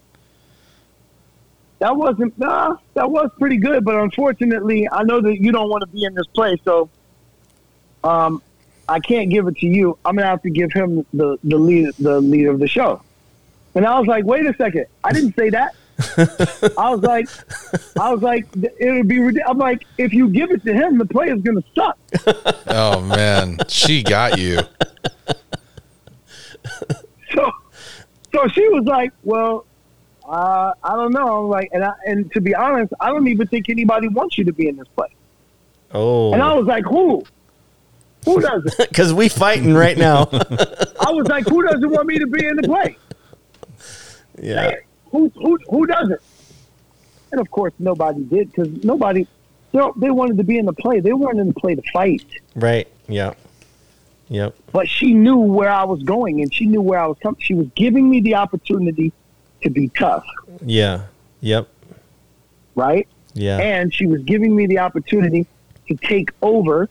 [1.78, 5.82] that wasn't nah, that was pretty good, but unfortunately, I know that you don't want
[5.82, 6.88] to be in this place, so
[8.02, 8.42] um,
[8.88, 9.96] I can't give it to you.
[10.04, 13.00] I'm gonna have to give him the the lead the lead of the show."
[13.76, 15.74] And I was like, "Wait a second, I didn't say that."
[16.78, 17.28] I was like,
[17.98, 19.42] I was like, it would be.
[19.42, 21.98] I'm like, if you give it to him, the play is gonna suck.
[22.72, 24.60] Oh man, she got you.
[27.32, 27.50] so
[28.32, 29.66] so she was like, "Well,
[30.28, 33.46] uh, I don't know." I'm like, and I, and to be honest, I don't even
[33.48, 35.08] think anybody wants you to be in this play.
[35.92, 37.24] Oh, and I was like, "Who?
[38.24, 40.22] Who doesn't?" because we fighting right now.
[40.32, 42.96] I was like, "Who doesn't want me to be in the play?
[44.40, 44.76] yeah.
[45.12, 46.20] Who who who doesn't?"
[47.32, 49.26] And of course, nobody did because nobody.
[49.72, 50.98] They, they wanted to be in the play.
[50.98, 52.24] They weren't in the play to fight.
[52.56, 52.88] Right.
[53.08, 53.34] Yeah.
[54.28, 54.54] Yep.
[54.72, 57.40] But she knew where I was going, and she knew where I was coming.
[57.40, 59.12] She was giving me the opportunity
[59.62, 60.24] to be tough,
[60.64, 61.02] Yeah.
[61.40, 61.68] Yep.
[62.74, 63.06] right?
[63.34, 63.58] Yeah.
[63.58, 65.46] and she was giving me the opportunity
[65.88, 66.88] to take over,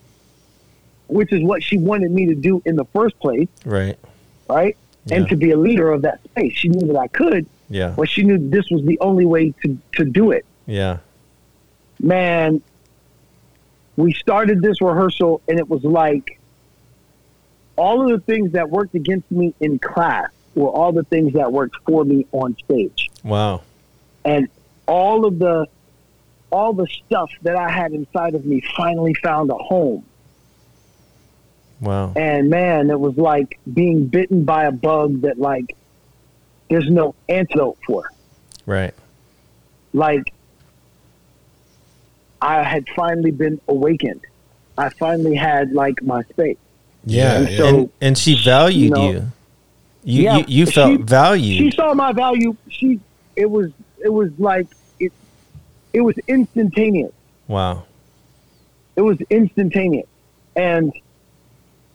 [1.08, 3.98] which is what she wanted me to do in the first place, Right.
[4.48, 4.78] right?
[5.12, 6.54] And to be a leader of that space.
[6.56, 7.94] She knew that I could, Yeah.
[7.96, 10.46] Well, she knew this was the only way to, to do it.
[10.66, 10.98] Yeah.
[12.00, 12.62] Man,
[13.96, 16.40] we started this rehearsal, and it was like
[17.76, 21.52] all of the things that worked against me in class were all the things that
[21.52, 23.10] worked for me on stage.
[23.24, 23.62] Wow.
[24.26, 24.48] and
[24.88, 25.68] all of the
[26.52, 30.04] all the stuff that I had inside of me finally found a home.
[31.80, 32.12] Wow.
[32.16, 35.76] And man, it was like being bitten by a bug that like
[36.70, 38.04] there's no antidote for.
[38.66, 38.94] Right.
[39.94, 40.34] Like
[42.42, 44.22] I had finally been awakened.
[44.78, 46.58] I finally had like my space.
[47.06, 47.66] Yeah, and, yeah.
[47.68, 49.32] and, and she valued You know, you.
[50.04, 51.58] You, Yeah, you you felt she- valued.
[51.58, 52.56] She saw my value.
[52.70, 53.00] She
[53.36, 53.72] it was
[54.04, 54.68] it was like
[55.00, 55.12] it
[55.94, 57.12] it was instantaneous.
[57.48, 57.84] wow.
[58.96, 60.08] It was instantaneous.
[60.58, 60.92] And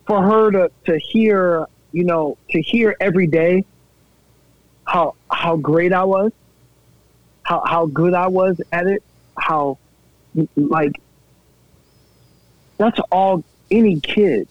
[0.06, 3.64] for her to, to hear, you know, to hear every day
[4.94, 6.30] how how great I was,
[7.42, 9.02] how how good I was at it,
[9.36, 9.76] how
[10.54, 11.00] like
[12.78, 14.46] that's all any kid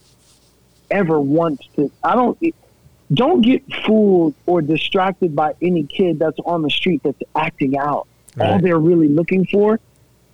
[0.91, 2.37] ever wants to I don't
[3.13, 8.07] don't get fooled or distracted by any kid that's on the street that's acting out.
[8.37, 9.79] All they're really looking for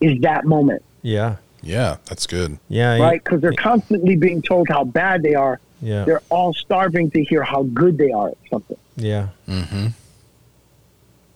[0.02, 1.36] is that moment Yeah.
[1.62, 2.58] Yeah, that's good.
[2.70, 2.98] Yeah.
[2.98, 3.22] right?
[3.22, 5.60] Because they're constantly being told how bad they are.
[5.82, 6.06] Yeah.
[6.06, 8.78] They're all starving to hear how good they are at something.
[9.00, 9.30] Yeah.
[9.48, 9.88] Mm-hmm.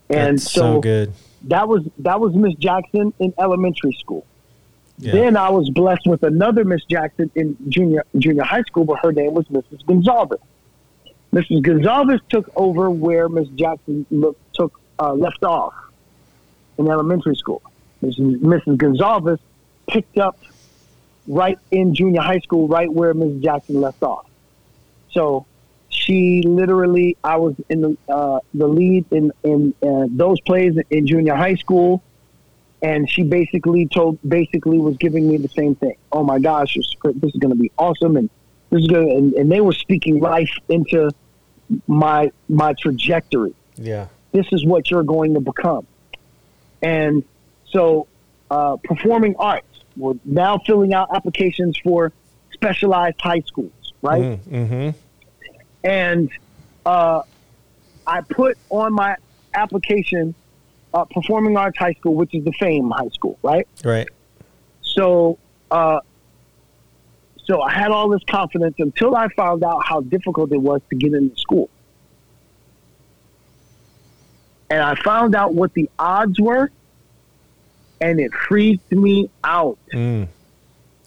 [0.09, 1.13] And That's so, good.
[1.43, 4.25] that was that was Miss Jackson in elementary school.
[4.99, 5.13] Yeah.
[5.13, 9.11] Then I was blessed with another Miss Jackson in junior junior high school, but her
[9.11, 9.85] name was Mrs.
[9.85, 10.39] Gonzalez.
[11.33, 11.63] Mrs.
[11.63, 15.73] Gonzalez took over where Miss Jackson look, took uh, left off
[16.77, 17.61] in elementary school.
[18.03, 18.39] Mrs.
[18.39, 18.77] Mrs.
[18.77, 19.39] Gonzalez
[19.87, 20.37] picked up
[21.27, 24.27] right in junior high school, right where Miss Jackson left off.
[25.11, 25.45] So
[25.93, 31.07] she literally, I was in the uh, the lead in in uh, those plays in
[31.07, 32.01] junior high school,
[32.81, 35.95] and she basically told, basically was giving me the same thing.
[36.11, 36.85] Oh my gosh, this
[37.33, 38.29] is going to be awesome, and
[38.69, 41.11] this is going, and, and they were speaking life into
[41.87, 44.07] my my trajectory Yeah.
[44.31, 45.87] this is what you're going to become.
[46.81, 47.23] And
[47.69, 48.07] so,
[48.51, 52.11] uh, performing arts, we're now filling out applications for
[52.51, 54.21] specialized high schools, right?
[54.21, 54.89] Mm-hmm.
[55.83, 56.29] And
[56.85, 57.23] uh,
[58.07, 59.15] I put on my
[59.53, 60.33] application
[60.93, 63.67] uh, Performing Arts High School, which is the FAME High School, right?
[63.83, 64.07] Right.
[64.81, 65.37] So,
[65.71, 65.99] uh,
[67.45, 70.95] so I had all this confidence until I found out how difficult it was to
[70.95, 71.69] get into school.
[74.69, 76.71] And I found out what the odds were,
[78.01, 79.77] and it freaked me out.
[79.93, 80.27] Mm.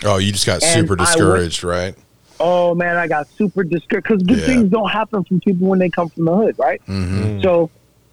[0.04, 1.94] Oh, you just got And super I went- discouraged, right?
[2.40, 4.46] Oh man, I got super discouraged because good Yeah.
[4.46, 6.80] things don't happen from people when they come from the hood, right?
[6.86, 7.22] Mm-hmm.
[7.24, 7.42] Mm.
[7.42, 7.70] So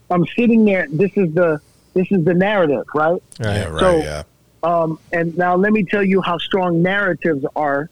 [0.10, 0.88] I'm sitting there.
[0.92, 1.60] This is the
[1.94, 3.12] this is the narrative, right?
[3.12, 3.22] Right.
[3.40, 3.80] Yeah, right.
[3.80, 4.24] So- yeah.
[4.64, 7.90] Um, and now let me tell you how strong narratives are.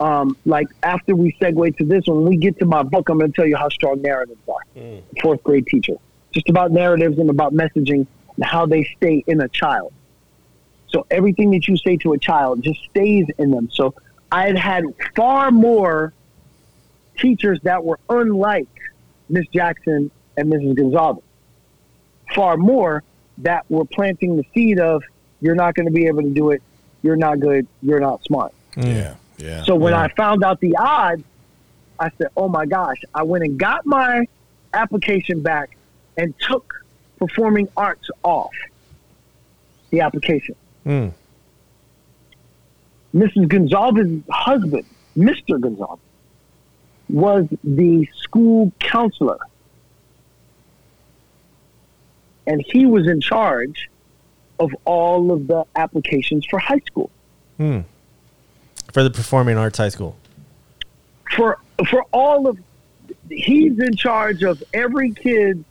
[0.00, 3.30] Um, like after we segue to this, when we get to my book, I'm going
[3.30, 4.62] to tell you how strong narratives are.
[4.74, 5.02] Mm.
[5.20, 5.96] Fourth grade teacher,
[6.32, 9.92] just about narratives and about messaging and how they stay in a child.
[10.86, 13.68] So everything that you say to a child just stays in them.
[13.70, 13.92] So
[14.30, 14.84] I had had
[15.16, 16.12] far more
[17.18, 18.68] teachers that were unlike
[19.28, 20.76] Miss Jackson and Mrs.
[20.76, 21.22] Gonzalez.
[22.34, 23.02] Far more
[23.38, 25.02] that were planting the seed of
[25.40, 26.62] you're not going to be able to do it.
[27.02, 27.66] You're not good.
[27.82, 28.52] You're not smart.
[28.76, 29.14] Yeah.
[29.38, 29.62] Yeah.
[29.64, 30.02] So when Yeah.
[30.02, 31.22] I found out the odds,
[32.00, 34.26] I said, "Oh my gosh!" I went and got my
[34.74, 35.76] application back
[36.16, 36.84] and took
[37.18, 38.50] performing arts off
[39.90, 40.54] the application.
[40.86, 41.12] Mm.
[43.14, 43.48] Mrs.
[43.48, 44.84] Gonzalez's husband,
[45.16, 45.60] Mr.
[45.60, 45.98] Gonzalez,
[47.08, 49.38] was the school counselor.
[52.46, 53.90] And he was in charge
[54.58, 57.10] of all of the applications for high school.
[57.58, 57.84] Mm.
[58.92, 60.16] For the Performing Arts High School.
[61.36, 62.58] For for all of
[63.30, 65.64] he's in charge of every kid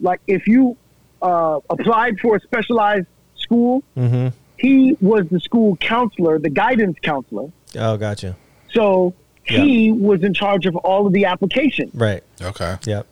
[0.00, 0.76] like if you
[1.20, 4.28] uh, applied for a specialized school, Mm-hmm.
[4.58, 7.50] He was the school counselor, the guidance counselor.
[7.76, 8.36] Oh, gotcha.
[8.72, 11.94] So he was in charge of all of the applications.
[11.94, 12.22] Right.
[12.42, 12.76] okay.
[12.84, 13.06] Yep.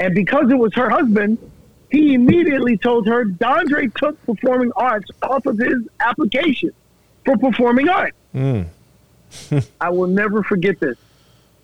[0.00, 1.38] And because it was her husband,
[1.90, 6.70] he immediately told her Dondre took performing arts off of his application
[7.24, 8.16] for performing arts.
[8.34, 8.68] Mm.
[9.80, 10.96] I will never forget this.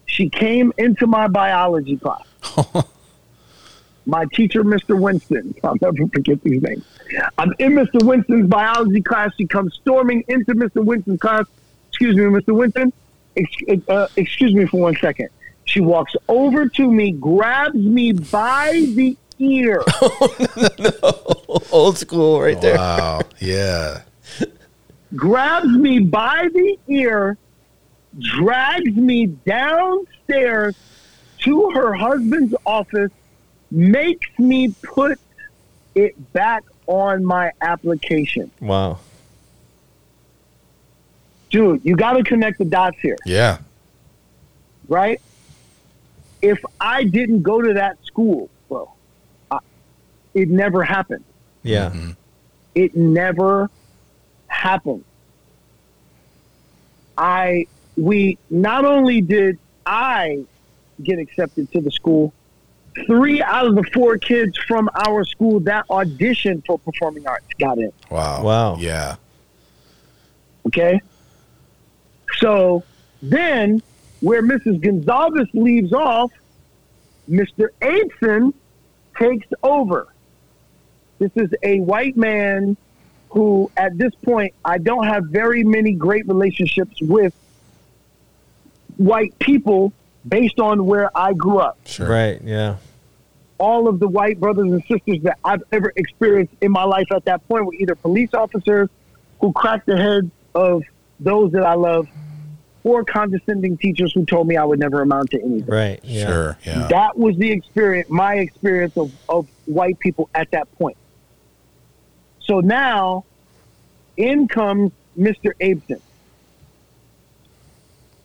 [0.07, 2.25] She came into my biology class.
[4.07, 4.99] my teacher, Mr.
[4.99, 5.55] Winston.
[5.65, 6.85] I'll never forget these names.
[7.39, 8.03] I'm in Mr.
[8.05, 9.31] Winston's biology class.
[9.37, 10.85] She comes storming into Mr.
[10.85, 11.45] Winston's class.
[11.91, 12.55] Excuse me, Mr.
[12.57, 12.93] Winston.
[13.37, 15.29] Ex- uh, excuse me for one second.
[15.65, 20.37] She walks over to me, grabs me by the ear, Oh,
[20.79, 21.59] no, no.
[21.73, 22.77] Old school right there.
[22.77, 23.23] Wow.
[23.41, 24.03] Yeah.
[25.17, 27.37] grabs me by the ear,
[28.19, 30.77] drags me downstairs
[31.41, 33.11] to her husband's office,
[33.75, 35.19] makes me put
[35.95, 38.51] it back on my application.
[38.61, 38.99] Wow.
[41.51, 43.59] Dude, you got to connect the dots here, Yeah.
[44.89, 45.21] right?
[46.43, 48.97] If I didn't go to that school, well,
[49.51, 49.59] I,
[50.35, 51.25] it never happened.
[51.63, 51.91] Yeah.
[51.91, 52.17] Mhm.
[52.75, 53.71] It never
[54.49, 55.05] happened,
[57.17, 57.67] I
[57.97, 60.45] we not only did I
[61.03, 62.33] get accepted to the school,
[63.07, 67.79] three out of the four kids from our school that auditioned for performing arts got
[67.79, 67.93] in.
[68.11, 68.43] Wow.
[68.43, 68.77] Wow.
[68.77, 69.17] Yeah.
[70.67, 71.01] Okay.
[72.39, 72.85] So
[73.23, 73.83] then,
[74.21, 74.81] where Mrs.
[74.81, 76.31] Gonzalez leaves off,
[77.29, 77.69] Mr.
[77.81, 78.53] Abeson
[79.19, 80.09] takes over.
[81.19, 82.77] This is a white man
[83.31, 87.35] who, at this point, I don't have very many great relationships with
[88.97, 89.93] white people
[90.27, 91.79] based on where I grew up.
[91.85, 92.09] Sure.
[92.09, 92.41] Right.
[92.43, 92.77] Yeah.
[93.59, 97.25] All of the white brothers and sisters that I've ever experienced in my life at
[97.27, 98.89] that point were either police officers
[99.41, 100.83] who cracked the heads of
[101.21, 102.09] those that I love
[102.83, 105.67] or condescending teachers who told me I would never amount to anything.
[105.67, 106.01] Right.
[106.03, 106.27] Yeah.
[106.27, 106.59] Sure.
[106.65, 106.87] Yeah.
[106.89, 110.99] That was the experience, my experience of, of white people at that point.
[112.41, 113.25] So now,
[114.17, 115.53] in comes Mr.
[115.61, 116.01] Abeson,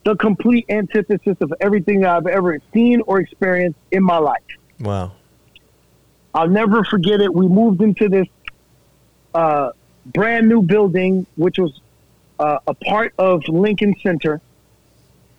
[0.05, 4.41] the complete antithesis of everything I've ever seen or experienced in my life.
[4.79, 5.11] Wow.
[6.33, 7.33] I'll never forget it.
[7.33, 8.27] We moved into this
[9.33, 9.71] uh,
[10.05, 11.79] brand new building, which was
[12.39, 14.41] uh, a part of Lincoln Center.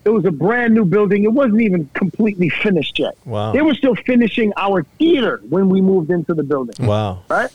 [0.04, 1.24] It was a brand new building.
[1.24, 3.16] It wasn't even completely finished yet.
[3.24, 3.52] Wow.
[3.52, 7.22] They were still finishing our theater when we moved into the building, Wow.
[7.28, 7.50] right?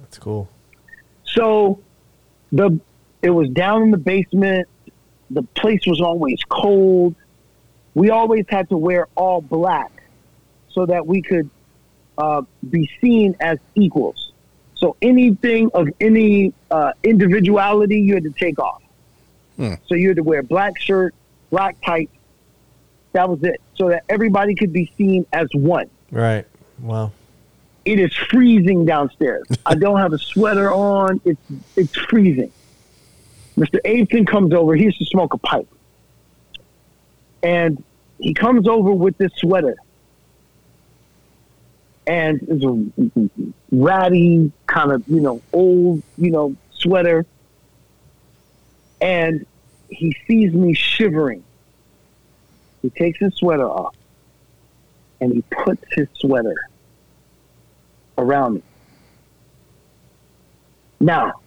[0.00, 0.48] That's cool.
[1.24, 1.80] So
[2.52, 2.78] the
[3.22, 4.68] it was down in the basement.
[5.30, 7.14] The place was always cold.
[7.94, 9.90] We always had to wear all black
[10.70, 11.50] so that we could
[12.18, 14.32] uh, be seen as equals.
[14.74, 18.82] So anything of any uh, individuality, you had to take off.
[19.56, 19.74] Hmm.
[19.86, 21.14] So you had to wear black shirt,
[21.50, 22.12] black tights.
[23.12, 25.88] That was it, so that everybody could be seen as one.
[26.10, 26.46] Right.
[26.80, 27.12] Wow.
[27.86, 29.46] It is freezing downstairs.
[29.64, 31.20] I don't have a sweater on.
[31.24, 31.40] It's
[31.76, 32.52] it's freezing.
[33.56, 33.80] Mr.
[33.84, 34.74] Abeson comes over.
[34.74, 35.68] He used to smoke a pipe,
[37.42, 37.82] and
[38.18, 39.76] he comes over with this sweater,
[42.06, 47.24] and it's a ratty kind of you know old you know sweater,
[49.00, 49.46] and
[49.88, 51.42] he sees me shivering.
[52.82, 53.96] He takes his sweater off,
[55.20, 56.56] and he puts his sweater
[58.18, 58.62] around me.
[61.00, 61.40] Now,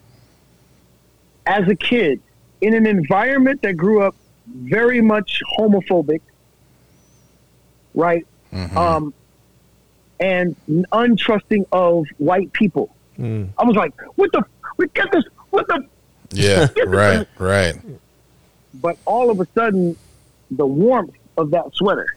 [1.50, 2.22] as a kid,
[2.62, 4.16] in an environment that grew up
[4.48, 6.22] very much homophobic,
[7.96, 8.26] right?
[8.54, 8.76] Mhm.
[8.76, 9.14] Um,
[10.20, 10.56] and
[10.92, 12.96] untrusting of white people.
[13.18, 13.50] Mm.
[13.58, 14.46] I was like, what the,
[14.78, 15.86] we get this, what the,
[16.32, 16.68] yeah.
[16.86, 17.28] Right.
[17.40, 17.76] Right.
[18.76, 19.98] but all of a sudden,
[20.52, 22.08] the warmth of that sweater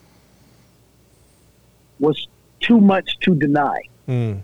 [1.98, 2.28] was
[2.60, 3.78] too much to deny.
[4.06, 4.42] Mm.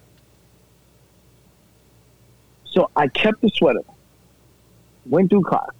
[2.64, 3.82] So I kept the sweater,
[5.08, 5.70] went through class,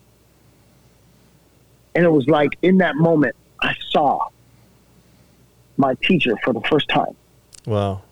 [1.94, 4.28] and it was like in that moment I saw
[5.76, 7.14] my teacher for the first time.
[7.66, 8.02] Wow.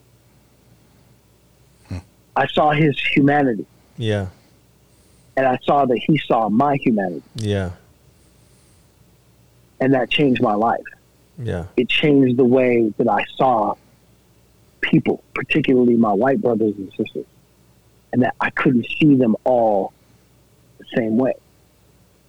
[2.38, 3.64] I saw his humanity,
[3.96, 4.26] Yeah.
[5.36, 7.70] and I saw that he saw my humanity, Yeah.
[9.80, 10.84] and that changed my life.
[11.38, 11.64] Yeah.
[11.78, 13.74] It changed the way that I saw
[14.82, 17.24] people, particularly my white brothers and sisters,
[18.12, 19.92] and that I couldn't see them all
[20.90, 21.34] the same way.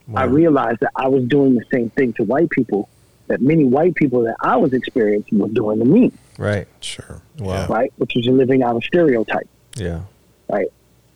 [0.08, 0.22] Wow.
[0.22, 2.90] I realized that I was doing the same thing to white people
[3.28, 6.66] that many white people that I was experiencing were doing to me, right.
[6.80, 7.22] Sure.
[7.40, 7.68] Wow.
[7.68, 7.92] right?
[7.98, 9.50] Which was living out a stereotype.
[9.76, 10.02] Yeah.
[10.48, 10.68] Right.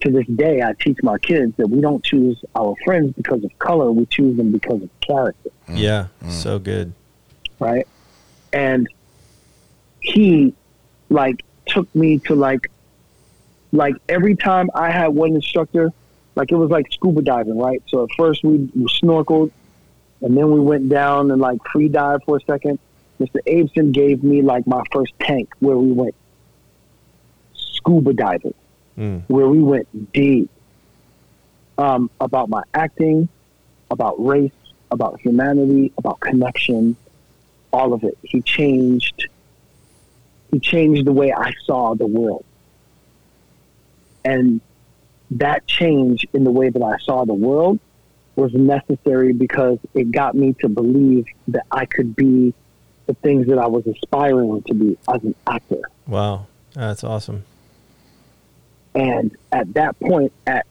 [0.02, 3.58] To this day, I teach my kids that we don't choose our friends because of
[3.60, 5.78] color; we choose them because of character, Mm.
[5.80, 6.08] Yeah.
[6.22, 6.32] Mm.
[6.32, 6.92] So good.
[7.60, 7.88] right?
[8.52, 8.90] And
[10.02, 10.54] he,
[11.10, 12.70] like, took me to like,
[13.72, 15.94] like every time I had one instructor,
[16.36, 17.82] like it was like scuba diving, right?
[17.88, 19.52] So at first we, we snorkeled,
[20.22, 22.80] and then we went down and like free dive for a second.
[23.20, 23.40] Mr.
[23.48, 26.16] Abeson gave me like my first tank where we went
[27.56, 28.54] scuba diving,
[28.98, 29.24] Mm.
[29.28, 30.50] where we went deep
[31.78, 33.30] um, about my acting,
[33.90, 34.52] about race,
[34.92, 36.98] about humanity, about connection,
[37.72, 38.18] all of it.
[38.22, 39.28] He changed.
[40.52, 42.44] He changed the way I saw the world,
[44.26, 44.60] and
[45.32, 47.80] that change in the way that I saw the world
[48.36, 52.54] was necessary because it got me to believe that I could be
[53.08, 55.82] the things that I was aspiring to be as an actor.
[56.08, 56.48] Wow.
[56.74, 57.44] That's awesome.
[58.96, 60.66] And at that point, at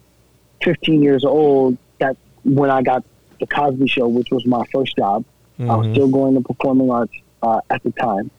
[0.63, 3.05] 15 years old, that's when I got
[3.39, 5.25] the Cosby Show, which was my first job.
[5.59, 5.93] I was Mhm.
[5.95, 8.31] still going to performing arts uh, at the time,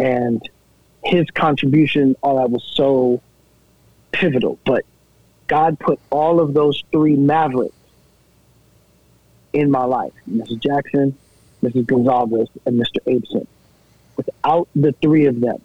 [0.00, 0.40] and
[1.04, 3.20] his contribution, all that was so
[4.12, 4.58] pivotal.
[4.64, 4.84] But
[5.46, 7.74] God put all of those three mavericks
[9.52, 10.60] in my life Mrs.
[10.62, 11.16] Jackson,
[11.62, 11.86] Mrs.
[11.86, 12.98] Gonzalez, and Mr.
[13.06, 13.46] Abeson.
[14.16, 15.60] Without the three of them,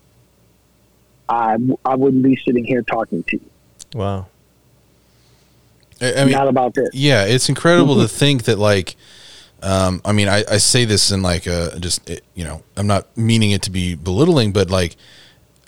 [1.27, 3.49] I, I wouldn't be sitting here talking to you.
[3.95, 4.27] Wow.
[6.01, 6.89] I, I mean, Not about this.
[6.93, 8.03] yeah, it's incredible Mm-hmm.
[8.03, 8.95] to think that like,
[9.61, 12.87] um, I mean, I, I say this in like a just it, you know, I'm
[12.87, 14.95] not meaning it to be belittling, but like,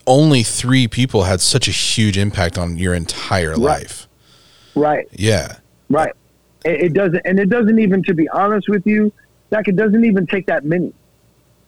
[0.08, 3.60] only three people had such a huge impact on your entire Right.
[3.60, 4.08] life.
[4.76, 5.08] Right.
[5.12, 5.56] Yeah,
[5.89, 6.14] Right.
[6.64, 9.12] It, it doesn't, and it doesn't even, to be honest with you,
[9.49, 10.93] Zach, it doesn't even take that many.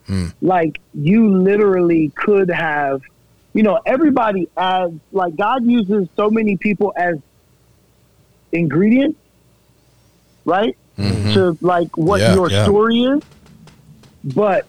[0.07, 0.27] Hmm.
[0.41, 3.01] Like you literally could have,
[3.53, 7.17] you know, everybody as like God uses so many people as
[8.51, 9.19] ingredients,
[10.45, 10.75] right?
[10.97, 11.33] Mhm.
[11.33, 12.63] To like what Yeah, your yeah.
[12.65, 13.21] story is.
[14.23, 14.65] But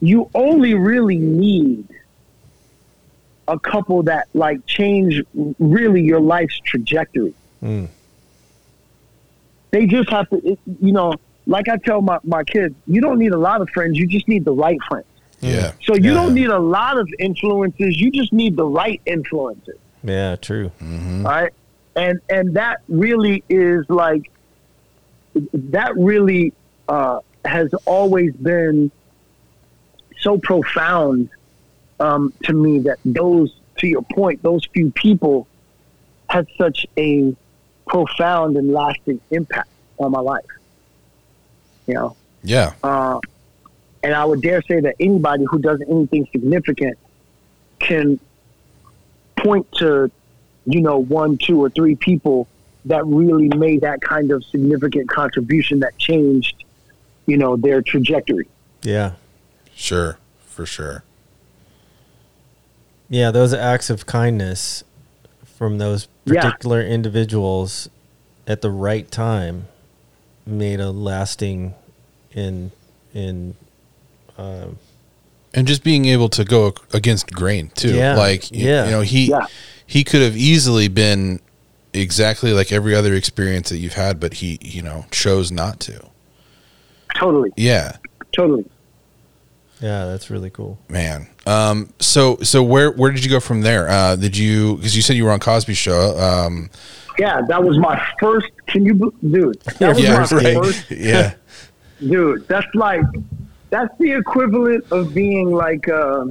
[0.00, 1.88] you only really need
[3.46, 5.22] a couple that like change
[5.58, 7.88] really your life's trajectory Mm.
[9.72, 11.12] they just have to, it, you know,
[11.46, 14.28] like I tell my, my kids, you don't need a lot of friends, you just
[14.28, 15.06] need the right friends.
[15.40, 15.72] yeah.
[15.82, 16.14] So you Yeah.
[16.14, 19.76] don't need a lot of influences, you just need the right influences.
[20.04, 20.70] Yeah, true.
[20.80, 21.24] Mhm.
[21.24, 21.52] All right.
[21.96, 24.30] And and that really is like
[25.52, 26.52] that really
[26.88, 28.90] uh, has always been
[30.28, 31.30] so profound
[32.00, 35.46] um, to me that those to your point, those few people
[36.28, 37.34] had such a
[37.86, 40.44] profound and lasting impact on my life.
[41.86, 42.74] You know, Yeah.
[42.82, 43.20] uh,
[44.02, 46.98] and I would dare say that anybody who does anything significant
[47.78, 48.20] can
[49.36, 50.10] point to,
[50.66, 52.46] you know, one, two, or three people
[52.84, 56.64] that really made that kind of significant contribution that changed,
[57.26, 58.48] you know, their trajectory.
[58.82, 59.12] Yeah.
[59.78, 60.18] Sure.
[60.44, 61.04] For sure.
[63.08, 64.82] Yeah, those acts of kindness
[65.56, 66.42] from those Yeah.
[66.42, 67.88] particular individuals
[68.46, 69.68] at the right time
[70.44, 71.74] made a lasting
[72.34, 72.72] in
[73.14, 73.54] in
[74.36, 74.78] um,
[75.54, 77.94] and just being able to go against grain too.
[77.94, 78.84] Yeah, Like y- yeah.
[78.86, 79.46] you know, he Yeah.
[79.86, 81.40] he could have easily been
[81.94, 86.04] exactly like every other experience that you've had, but he you know chose not to.
[87.16, 87.96] Totally, Yeah,
[88.32, 88.64] totally.
[89.80, 90.78] Yeah, that's really cool.
[90.88, 91.28] man.
[91.46, 93.88] Um, so so where where did you go from there?
[93.88, 96.18] Uh, did you because you said you were on Cosby Show?
[96.18, 96.70] Um,
[97.18, 98.48] Yeah, that was my first.
[98.66, 99.60] Can you, dude?
[99.78, 100.56] That was yeah, my right.
[100.56, 101.34] first yeah,
[102.00, 103.02] dude that's like
[103.70, 106.26] that's the equivalent of being like uh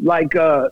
[0.00, 0.68] like uh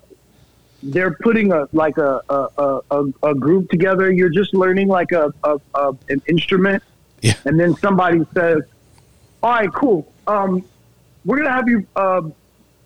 [0.83, 5.13] they're putting a like a a, a, a, a group together you're just learning like
[5.13, 6.83] a, a, a an instrument
[7.23, 7.35] Yeah.
[7.45, 8.63] and then somebody says
[9.43, 10.65] all right cool um
[11.25, 12.23] we're gonna have you uh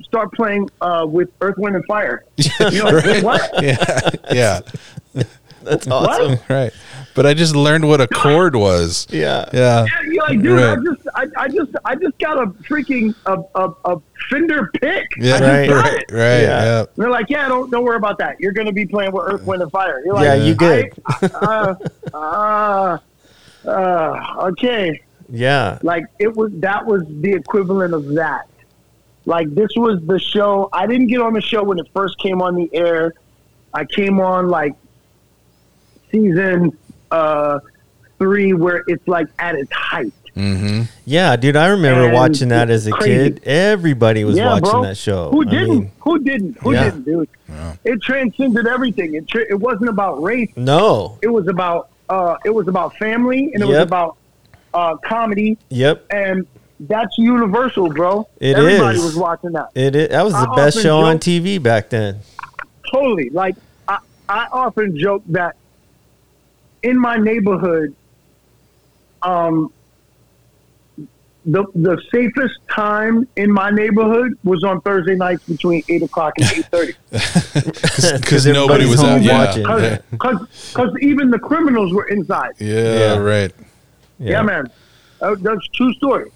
[0.03, 3.23] start playing uh with earth wind and fire you know Right.
[3.25, 4.61] what yeah, yeah.
[5.63, 6.39] That's awesome.
[6.49, 6.73] Right.
[7.17, 9.05] But I just learned what a chord was.
[9.11, 9.47] Yeah.
[9.53, 9.85] Yeah.
[9.85, 13.43] Yeah, you're like, dude, I just, I, I just, I just got a freaking a,
[13.61, 15.09] a, a Fender pick.
[15.19, 15.41] Yeah.
[15.41, 15.69] Right.
[15.69, 15.95] Right.
[15.95, 16.13] it.
[16.13, 16.41] Right.
[16.43, 16.63] Yeah.
[16.65, 16.85] Yeah.
[16.95, 18.37] They're like, yeah, don't don't worry about that.
[18.39, 20.03] You're gonna be playing with Earth, Wind, and Fire.
[20.05, 20.93] You're like, Yeah, you good.
[21.05, 21.27] I-
[22.15, 22.99] uh,
[23.65, 25.01] uh, uh, okay.
[25.31, 25.79] Yeah.
[25.83, 28.49] Like it was that was the equivalent of that.
[29.25, 30.69] Like this was the show.
[30.73, 33.13] I didn't get on the show when it first came on the air.
[33.75, 34.75] I came on like
[36.11, 36.77] season
[37.11, 37.59] uh,
[38.19, 40.13] three, where it's like at its height.
[40.37, 40.83] Mm-hmm.
[41.07, 43.31] Yeah, dude, I remember And watching that as a crazy.
[43.41, 43.45] kid.
[43.47, 44.83] Everybody was Yeah, watching bro.
[44.83, 45.31] that show.
[45.31, 45.69] Who didn't?
[45.71, 46.59] mean, Who didn't?
[46.59, 46.85] Who Yeah.
[46.85, 47.29] didn't, dude?
[47.49, 47.73] Wow.
[47.85, 49.15] It transcended everything.
[49.15, 50.51] It tra- it wasn't about race.
[50.57, 51.19] no.
[51.23, 54.17] It was about uh, it was about family, and it was about
[54.77, 56.07] uh, comedy, Yep.
[56.11, 56.47] and
[56.81, 58.29] that's universal, bro.
[58.39, 59.05] It Everybody is.
[59.05, 59.71] was watching that.
[59.75, 62.21] It is, that was the I best often show on TV back then.
[62.93, 63.31] Totally.
[63.31, 63.57] Like
[63.89, 63.99] I,
[64.29, 65.57] I often joke that
[66.83, 67.95] in my neighborhood,
[69.23, 69.73] um,
[71.47, 76.53] the the safest time in my neighborhood was on Thursday nights between eight o'clock and
[76.59, 76.93] eight thirty.
[78.21, 79.23] Because nobody was out.
[79.23, 79.39] Yeah.
[79.47, 79.63] watching.
[79.65, 79.99] Yeah.
[80.11, 82.53] Because even the criminals were inside.
[82.59, 83.17] Yeah, Yeah.
[83.19, 83.53] Right.
[84.19, 84.71] Yeah, man.
[85.21, 86.31] That, that's true story.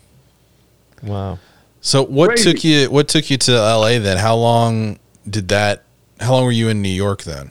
[1.02, 1.38] Wow.
[1.80, 2.52] So what Crazy.
[2.52, 2.90] took you?
[2.90, 3.98] What took you to L.A.
[3.98, 4.18] then?
[4.18, 5.84] How long did that?
[6.20, 7.50] How long were you in New York then?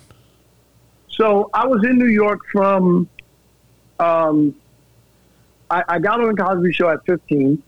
[1.09, 3.09] So I was in New York from,
[3.99, 4.55] um,
[5.69, 7.61] I, I got on the Cosby Show at 15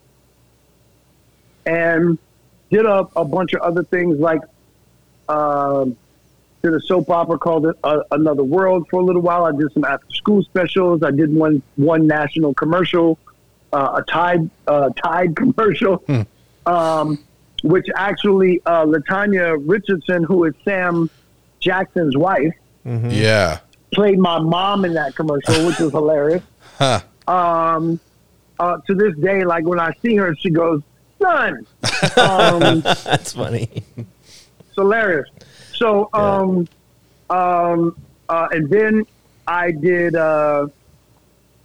[1.65, 2.17] and
[2.69, 4.41] did a, a bunch of other things like
[5.29, 5.95] um
[6.63, 9.45] did a soap opera called uh, Another World for a little while.
[9.45, 11.01] I did some after school specials.
[11.03, 13.17] I did one one national commercial,
[13.73, 16.03] uh, a Tide uh, Tide commercial,
[16.65, 17.17] um,
[17.63, 21.09] which actually uh, LaTanya Richardson, who is Sam
[21.59, 22.53] Jackson's wife,
[22.85, 23.59] Yeah.
[23.93, 26.43] played my mom in that commercial, which was hilarious.
[26.77, 26.99] Huh.
[27.27, 27.99] Um,
[28.59, 30.81] uh, to this day, like when I see her, she goes,
[31.21, 31.65] "Son."
[32.17, 33.83] Um, That's funny.
[33.97, 35.27] it's hilarious.
[35.75, 36.67] So, um,
[37.29, 37.97] um,
[38.29, 39.05] uh, and then
[39.47, 40.67] I did, uh,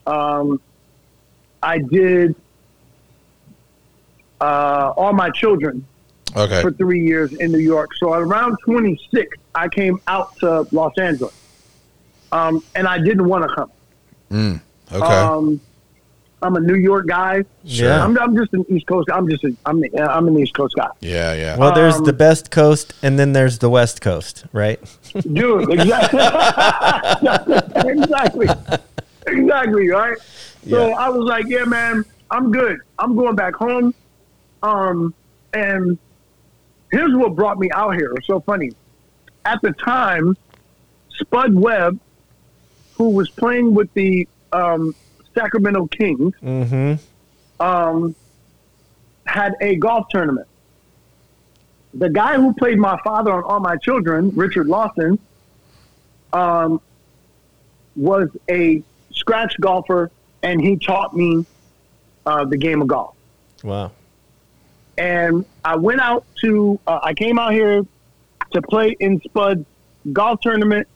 [0.07, 0.61] um,
[1.63, 2.35] I did
[4.41, 5.87] uh, all my children
[6.37, 6.61] Okay.
[6.61, 7.91] for three years in New York.
[7.97, 11.33] So around 26, I came out to Los Angeles,
[12.33, 13.71] um, and I didn't want to come.
[14.31, 14.61] Mm.
[14.93, 15.05] Okay.
[15.05, 15.61] Um,
[16.47, 17.45] I'm a New York guy.
[17.65, 18.05] Yeah.
[18.05, 19.09] I'm, I'm just an East Coast.
[19.13, 20.89] I'm just a, I'm I'm an East Coast guy.
[21.01, 21.35] yeah.
[21.35, 21.57] Yeah.
[21.57, 24.79] Well, there's um, the best coast, and then there's the west coast, right?
[25.33, 25.69] dude.
[25.79, 26.21] Exactly,
[27.91, 28.49] exactly,
[29.27, 29.89] exactly.
[29.89, 30.17] Right.
[30.69, 30.95] So Yeah.
[30.95, 32.79] I was like, yeah, man, I'm good.
[32.99, 33.95] I'm going back home.
[34.63, 35.15] Um,
[35.53, 35.99] and
[36.91, 38.13] here's what brought me out here.
[38.17, 38.73] It's so funny.
[39.45, 40.37] At the time,
[41.11, 41.99] Spud Webb,
[42.95, 44.95] who was playing with the um,
[45.41, 47.63] Sacramento Kings, Mm-hmm.
[47.63, 48.15] um,
[49.27, 50.47] had a golf tournament.
[51.95, 55.19] The guy who played my father on All My Children, Richard Lawson,
[56.33, 56.81] um,
[57.97, 58.83] was a
[59.13, 60.11] scratch golfer,
[60.43, 61.45] and he taught me
[62.27, 63.15] uh, the game of golf.
[63.65, 63.93] Wow.
[64.99, 67.83] And I went out to, uh, I came out here
[68.53, 69.65] to play in Spud's
[70.13, 70.87] golf tournament.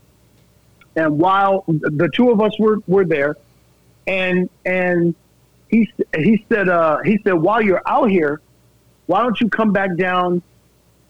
[0.97, 3.37] And while the two of us were, were there,
[4.07, 5.15] and and
[5.69, 8.41] he he said uh, he said while you're out here,
[9.07, 10.43] why don't you come back down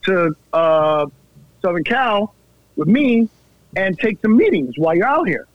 [0.05, 1.07] to uh,
[1.63, 2.35] Southern Cal
[2.77, 3.29] with me
[3.77, 5.47] and take some meetings while you're out here?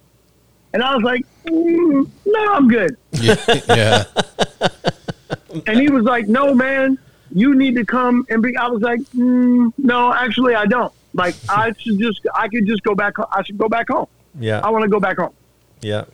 [0.73, 2.97] And I was like, mm, no, I'm good.
[3.11, 3.35] yeah.
[3.69, 4.03] yeah.
[5.67, 6.97] And he was like, "No, man,
[7.31, 10.91] you need to come and be." I was like, mm, "No, actually, I don't.
[11.13, 13.13] Like, I should just, I could just go back.
[13.31, 14.07] I should go back home.
[14.39, 14.59] Yeah.
[14.59, 15.33] I want to go back home."
[15.81, 16.05] Yeah.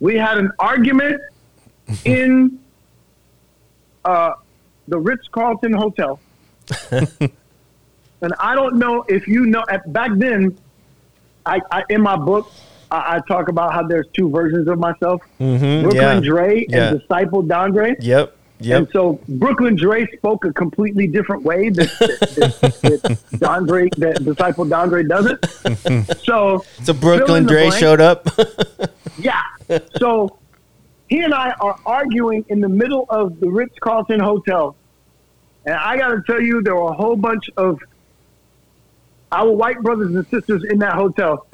[0.00, 1.20] We had an argument
[2.04, 2.58] in
[4.04, 4.32] uh,
[4.88, 6.20] the Ritz Carlton Hotel,
[6.90, 9.64] and I don't know if you know.
[9.68, 10.56] At, back then,
[11.44, 12.50] I, I in my book,
[12.90, 15.82] I, I talk about how there's two versions of myself: Mm-hmm.
[15.82, 16.28] Brooklyn Yeah.
[16.30, 16.88] Dre Yeah.
[16.90, 17.96] and Disciple Don Dre.
[18.60, 18.78] Yep.
[18.78, 24.24] And so Brooklyn Dre spoke a completely different way that, that, that Don Dre, that
[24.24, 25.44] disciple Don Dre doesn't.
[26.24, 27.80] So So Brooklyn Dre blank.
[27.80, 28.26] showed up.
[29.18, 29.42] yeah,
[29.98, 30.38] so
[31.08, 34.74] he and I are arguing in the middle of the Ritz Carlton Hotel,
[35.64, 37.78] and I got to tell you, there were a whole bunch of
[39.32, 41.46] our white brothers and sisters in that hotel.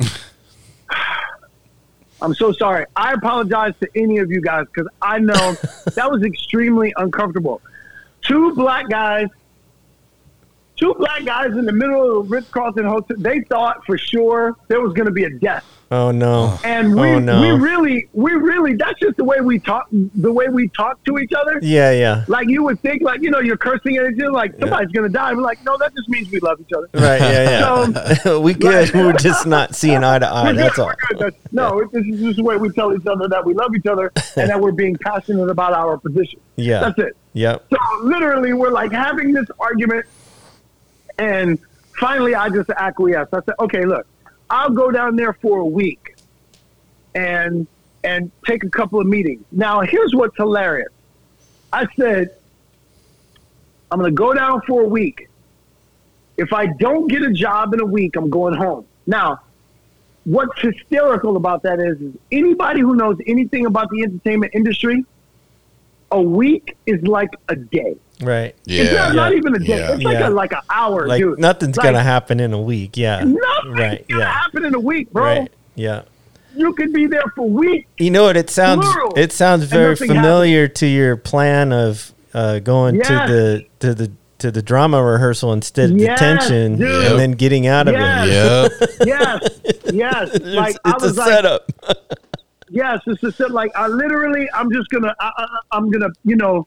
[2.23, 2.87] I'm so sorry.
[2.95, 5.35] I apologize to any of you guys because I know
[5.95, 7.61] that was extremely uncomfortable.
[8.23, 9.27] Two black guys,
[10.83, 13.17] two black guys in the middle of the Ritz Carlton Hotel.
[13.19, 15.65] They thought for sure there was going to be a death.
[15.93, 16.59] oh no.
[16.65, 17.41] And oh, we, Oh, no.
[17.41, 21.19] we really, we really, that's just the way we talk, the way we talk to
[21.19, 21.61] each other.
[21.63, 21.93] Yeah.
[21.93, 22.25] Yeah.
[22.29, 25.07] Like you would think, like, you know, you're cursing at each other, like somebody's going
[25.07, 25.33] to die.
[25.35, 26.89] We're like, no, that just means we love each other.
[26.95, 27.21] Right.
[27.21, 27.85] Yeah.
[28.25, 28.37] Yeah.
[28.47, 28.93] we good.
[28.95, 30.53] We're just not seeing eye to eye.
[30.63, 30.93] That's all.
[31.13, 33.87] That's- no, this is just the way we tell each other that we love each
[33.87, 36.41] other and that we're being passionate about our position.
[36.57, 36.81] Yeah.
[36.81, 37.17] That's it.
[37.33, 37.65] Yep.
[37.73, 40.05] So literally, we're like having this argument,
[41.19, 41.59] and
[41.99, 43.33] finally, I just acquiesced.
[43.33, 44.07] I said, "Okay, look,
[44.51, 46.17] I'll go down there for a week,
[47.15, 47.67] and
[48.05, 50.93] and take a couple of meetings." Now, here's what's hilarious.
[51.73, 52.31] I said,
[53.91, 55.29] "I'm going to go down for a week.
[56.37, 59.41] If I don't get a job in a week, I'm going home." Now,
[60.25, 65.05] what's hysterical about that is, is anybody who knows anything about the entertainment industry,
[66.13, 67.97] a week is like a day.
[68.23, 68.55] Right.
[68.67, 69.13] It's not, Yeah.
[69.15, 69.79] not even a day.
[69.79, 69.95] Yeah.
[69.95, 70.29] It's like Yeah.
[70.29, 71.39] a like an hour, Like dude.
[71.41, 72.97] nothing's Like, gonna happen in a week.
[72.97, 73.17] Yeah.
[73.25, 73.39] Nothing's
[73.79, 74.07] Right.
[74.09, 74.33] gonna Yeah.
[74.33, 75.25] happen in a week, bro.
[75.25, 75.51] Right.
[75.75, 76.03] Yeah.
[76.55, 77.89] You could be there for weeks.
[77.99, 78.37] You know what?
[78.37, 79.15] It sounds Plural.
[79.17, 83.09] it sounds very nothing familiar to your plan of uh, going Yes.
[83.09, 87.07] to the to the to the drama rehearsal instead of Yes, detention dude.
[87.07, 88.73] and then getting out of Yes.
[88.81, 88.91] it.
[89.07, 89.09] Yep.
[89.09, 89.51] Yes,
[89.95, 90.41] yes.
[90.45, 91.73] Like it's I it's a was like, setup.
[92.73, 93.51] yes, it's set.
[93.51, 96.67] Like I literally, I'm just gonna, I, I'm gonna, you know,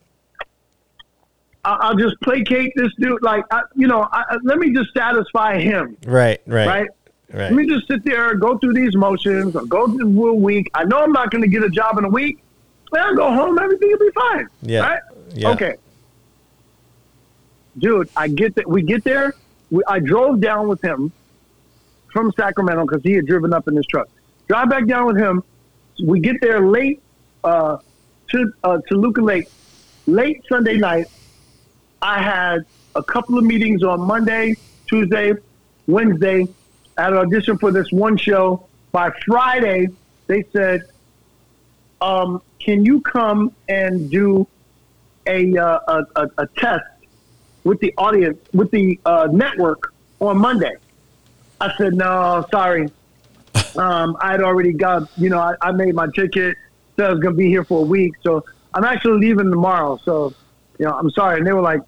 [1.66, 3.22] I, I'll just placate this dude.
[3.22, 6.42] Like, I, you know, I, let me just satisfy him, right.
[6.46, 6.68] Right.
[6.68, 6.90] right?
[7.34, 7.52] Right.
[7.52, 10.70] Let me just sit there, go through these motions, or go through a week.
[10.76, 12.42] I know I'm not going to get a job in a week.
[12.92, 13.58] Then I'll go home.
[13.60, 14.48] Everything will be fine.
[14.62, 14.80] Yeah.
[14.82, 15.02] Right?
[15.34, 15.50] Yeah.
[15.50, 15.76] Okay.
[17.80, 18.70] Dude, I get that.
[18.70, 19.34] We get there.
[19.72, 21.12] We, I drove down with him
[22.14, 24.08] from Sacramento because he had driven up in his truck.
[24.48, 25.44] Drive back down with him.
[26.04, 27.02] We get there late
[27.44, 27.78] uh,
[28.30, 29.48] to uh, Toluca Lake,
[30.08, 31.08] late Sunday night.
[32.02, 32.66] I had
[32.96, 34.56] a couple of meetings on Monday,
[34.88, 35.34] Tuesday,
[35.88, 36.48] Wednesday,
[36.98, 38.68] I had an audition for this one show.
[38.92, 39.90] By Friday,
[40.28, 40.84] they said,
[42.02, 44.48] um, "Can you come and do
[45.28, 46.86] a uh, a, a, a test
[47.64, 50.76] with the audience with the uh, network on Monday?"
[51.60, 52.90] I said, "No, sorry.
[53.78, 56.58] Um, I'd already got you know I, I made my ticket.
[56.96, 60.00] Said I was going to be here for a week, so I'm actually leaving tomorrow.
[60.04, 60.34] So."
[60.78, 61.80] You know, I'm sorry, and they were like,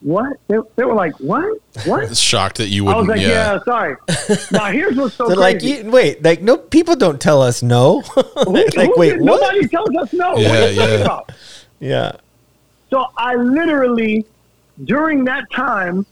[0.00, 1.60] "What?" They, they were like, "What?
[1.84, 2.92] What?" Shocked that you would.
[2.92, 3.52] I was like, yeah.
[3.54, 3.94] yeah, sorry.
[4.50, 5.76] now here's what's so They're crazy.
[5.76, 8.00] like, you, wait, like no people don't tell us no.
[8.00, 9.40] Who- like, wait, what?
[9.40, 10.36] Nobody tells us no.
[10.36, 10.86] Yeah, what are you yeah.
[11.04, 11.32] about?
[11.78, 12.12] Yeah.
[12.90, 14.26] So I literally,
[14.82, 16.04] during that time,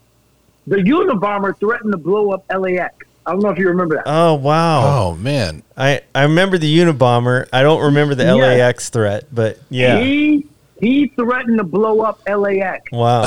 [0.69, 2.95] the Unabomber threatened to blow up LAX.
[3.31, 4.03] I don't know if you remember that.
[4.07, 4.83] Oh wow.
[5.13, 7.47] Oh man, I I remember the Unabomber.
[7.53, 8.35] I don't remember the Yeah.
[8.35, 10.01] LAX threat, but yeah.
[10.01, 10.47] He
[10.81, 12.91] he threatened to blow up LAX.
[12.91, 13.27] Wow.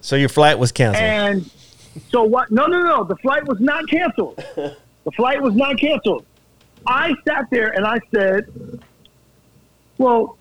[0.00, 1.04] so your flight was canceled.
[1.04, 1.50] And
[2.10, 2.50] so what?
[2.50, 3.04] No, no, no.
[3.04, 4.42] The flight was not canceled.
[5.04, 6.26] The flight was not canceled.
[6.86, 8.46] I sat there and I said,
[9.96, 10.36] "Well,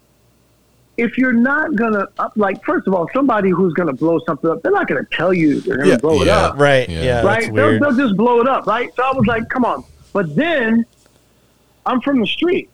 [0.97, 4.61] if you're not gonna up, like, first of all, somebody who's gonna blow something up,
[4.63, 6.89] they're not gonna tell you they're gonna Yeah, blow it up, right.
[6.89, 7.01] Yeah.
[7.03, 7.21] Yeah.
[7.23, 7.41] right?
[7.41, 8.89] That's They'll, they'll just blow it up, right?
[8.95, 9.83] So I was like, come on.
[10.13, 10.85] But then
[11.85, 12.69] I'm from the street.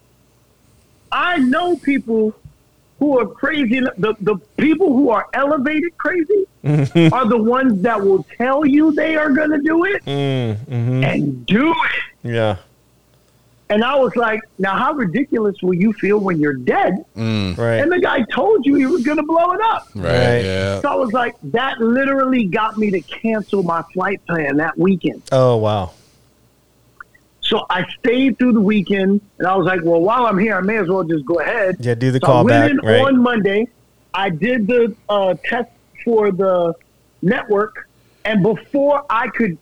[1.11, 2.33] I know people
[2.99, 3.81] who are crazy.
[3.97, 6.45] The, the people who are elevated crazy
[7.11, 11.03] are the ones that will tell you they are going to do it Mm, mhm.
[11.05, 12.01] and do it.
[12.31, 12.57] Yeah.
[13.73, 17.03] And I was like, now how ridiculous will you feel when you're dead?
[17.17, 17.77] Mm, Right.
[17.81, 19.87] And the guy told you he was going to blow it up.
[19.95, 20.45] right, Right.
[20.45, 20.79] Yeah.
[20.81, 25.23] So I was like, that literally got me to cancel my flight plan that weekend.
[25.31, 25.91] oh wow.
[27.41, 30.61] So I stayed through the weekend, and I was like, well, while I'm here, I
[30.61, 31.75] may as well just go ahead.
[31.79, 32.71] Yeah, do the so I call went back.
[32.71, 33.01] in Right.
[33.01, 33.67] on Monday.
[34.13, 35.69] I did the uh, test
[36.05, 36.73] for the
[37.23, 37.89] network,
[38.23, 39.57] and before I could,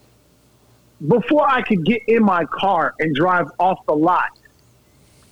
[1.08, 4.30] before I could get in my car and drive off the lot,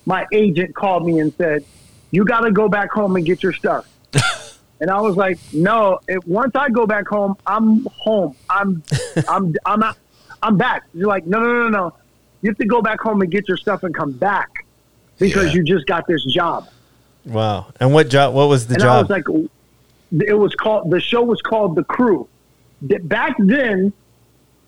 [0.06, 1.64] my agent called me and said,
[2.10, 3.86] "You got to go back home and get your stuff."
[4.80, 8.34] and I was like, "No, it, once I go back home, I'm home.
[8.48, 8.82] I'm,
[9.28, 9.96] I'm, I'm out.
[10.42, 11.94] I'm back." You're like, "No, no, no, no.
[12.42, 14.48] You have to go back home and get your stuff and come back
[15.18, 15.52] because Yeah.
[15.60, 16.68] you just got this job."
[17.26, 17.66] wow.
[17.78, 18.34] And what job?
[18.34, 19.24] What was the and I was like,
[20.26, 22.28] it was called the show was called The Crew.
[22.82, 23.92] Back then,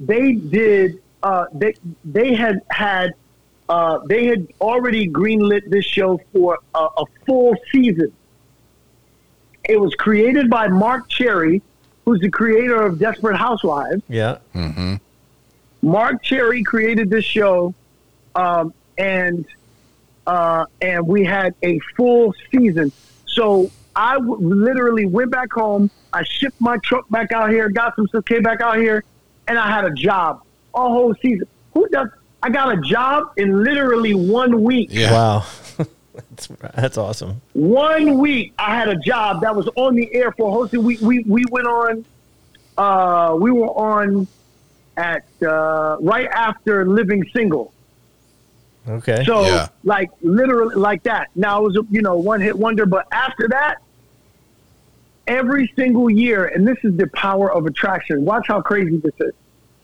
[0.06, 1.74] they did uh, they
[2.04, 3.14] they had had
[3.68, 8.12] uh, they had already greenlit this show for a, a full season.
[9.64, 11.62] It was created by Marc Cherry,
[12.04, 14.02] who's the creator of Desperate Housewives.
[14.08, 14.38] yeah.
[14.54, 14.96] Mm-hmm.
[15.82, 17.74] Marc Cherry created this show,
[18.34, 19.44] um, and
[20.26, 22.92] uh, and we had a full season.
[23.26, 25.90] So I w- literally went back home.
[26.12, 29.02] I shipped my truck back out here, got some stuff, came back out here,
[29.48, 30.42] and I had a job
[30.74, 31.46] a whole season.
[31.74, 32.08] Who does?
[32.42, 34.88] I got a job in literally one week.
[34.92, 35.12] Yeah.
[35.12, 35.46] Wow.
[36.30, 37.40] that's, that's awesome.
[37.52, 40.82] One week, I had a job that was on the air for hosting.
[40.82, 42.04] We we we went on.
[42.76, 44.26] Uh, we were on
[44.96, 47.72] at uh, right after Living Single.
[48.88, 49.24] Okay.
[49.24, 49.68] So Yeah.
[49.84, 51.28] like literally like that.
[51.36, 53.81] Now it was a you know one hit wonder, but after that,
[55.26, 58.24] every single year, and this is the power of attraction.
[58.24, 59.32] Watch how crazy this is.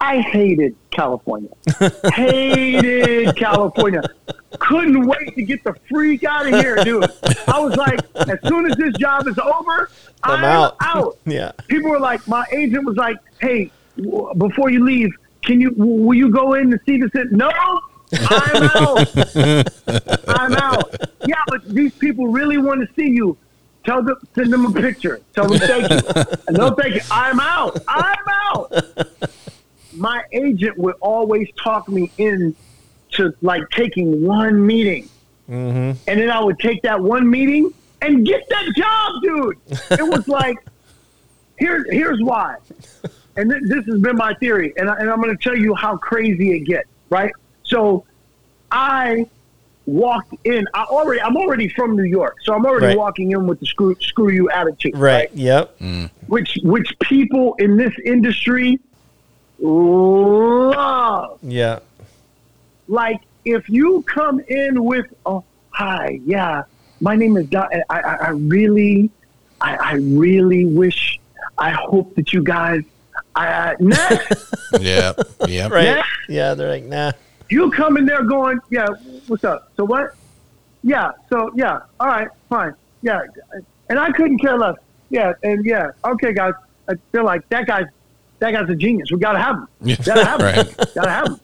[0.01, 1.51] I hated California.
[2.15, 4.03] hated California.
[4.61, 7.05] Couldn't wait to get the freak out of here, dude.
[7.49, 9.91] I was like, as soon as this job is over,
[10.23, 10.77] I'm I'm, out.
[10.81, 11.19] out.
[11.27, 11.53] yeah.
[11.67, 15.11] People were like, my agent was like, hey, w- before you leave,
[15.43, 17.11] can you will you go in and see this?
[17.31, 17.51] No,
[18.13, 19.09] I'm out.
[20.29, 20.95] I'm out.
[21.27, 23.37] Yeah, but these people really want to see you.
[23.85, 25.21] Tell them, send them a picture.
[25.35, 26.37] Tell them thank you.
[26.47, 27.01] And they'll thank you.
[27.11, 27.79] I'm out.
[27.89, 28.73] I'm out.
[29.95, 32.55] My agent would always talk me in
[33.13, 35.09] to like taking one meeting.
[35.49, 35.99] Mm-hmm.
[36.07, 37.73] And then I would take that one meeting
[38.03, 39.59] and get that job, dude.
[39.99, 40.59] It was like,
[41.57, 42.57] here's here's why.
[43.37, 45.75] And th- this has been my theory, and, I, and I'm going to tell you
[45.75, 46.89] how crazy it gets.
[47.09, 47.33] Right.
[47.63, 48.05] So,
[48.71, 49.27] I
[49.89, 50.67] walked in.
[50.75, 52.99] I already I'm already from New York, so I'm already Right.
[52.99, 54.97] walking in with the screw screw you attitude.
[54.97, 55.31] Right.
[55.35, 55.79] Yep.
[55.81, 56.11] Mm.
[56.27, 58.79] Which which people in this industry
[59.61, 61.79] love Yeah.
[62.87, 66.63] like if you come in with oh hi yeah
[67.01, 67.69] my name is Don.
[67.91, 69.11] I, I, I really
[69.61, 71.19] I, I really wish
[71.57, 72.83] I hope that you guys
[73.35, 75.13] I next Yeah.
[75.47, 75.69] Yeah.
[75.69, 75.85] Right.
[75.85, 76.03] Yeah.
[76.29, 76.55] Yeah.
[76.55, 77.13] They're like, nah.
[77.51, 78.87] You come in there going yeah
[79.27, 80.15] what's up so what
[80.83, 83.23] yeah so yeah all right fine yeah
[83.89, 84.77] and I couldn't care less
[85.11, 86.55] yeah and yeah okay guys
[86.89, 87.87] I feel like that guy's
[88.39, 89.11] that guy's a genius.
[89.11, 89.97] We gotta have him.
[90.05, 90.47] Gotta have him.
[90.77, 90.95] right.
[90.95, 91.41] Gotta have him.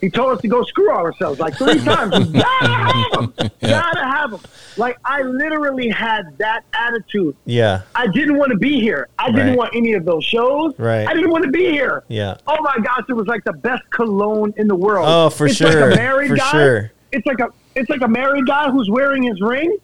[0.00, 2.28] He told us to go screw ourselves like three times.
[2.28, 3.32] We gotta have him.
[3.60, 4.40] Gotta have him.
[4.76, 7.34] Like I literally had that attitude.
[7.44, 7.82] Yeah.
[7.94, 9.08] I didn't want to be here.
[9.18, 9.58] I didn't Right.
[9.58, 10.78] want any of those shows.
[10.78, 11.06] Right.
[11.08, 12.02] I didn't want to be here.
[12.08, 12.36] Yeah.
[12.46, 15.06] Oh my gosh, it was like the best cologne in the world.
[15.08, 15.88] Oh, for it's sure.
[15.88, 16.50] Like a married For guy.
[16.50, 16.92] sure.
[17.12, 19.76] It's like a it's like a married guy who's wearing his ring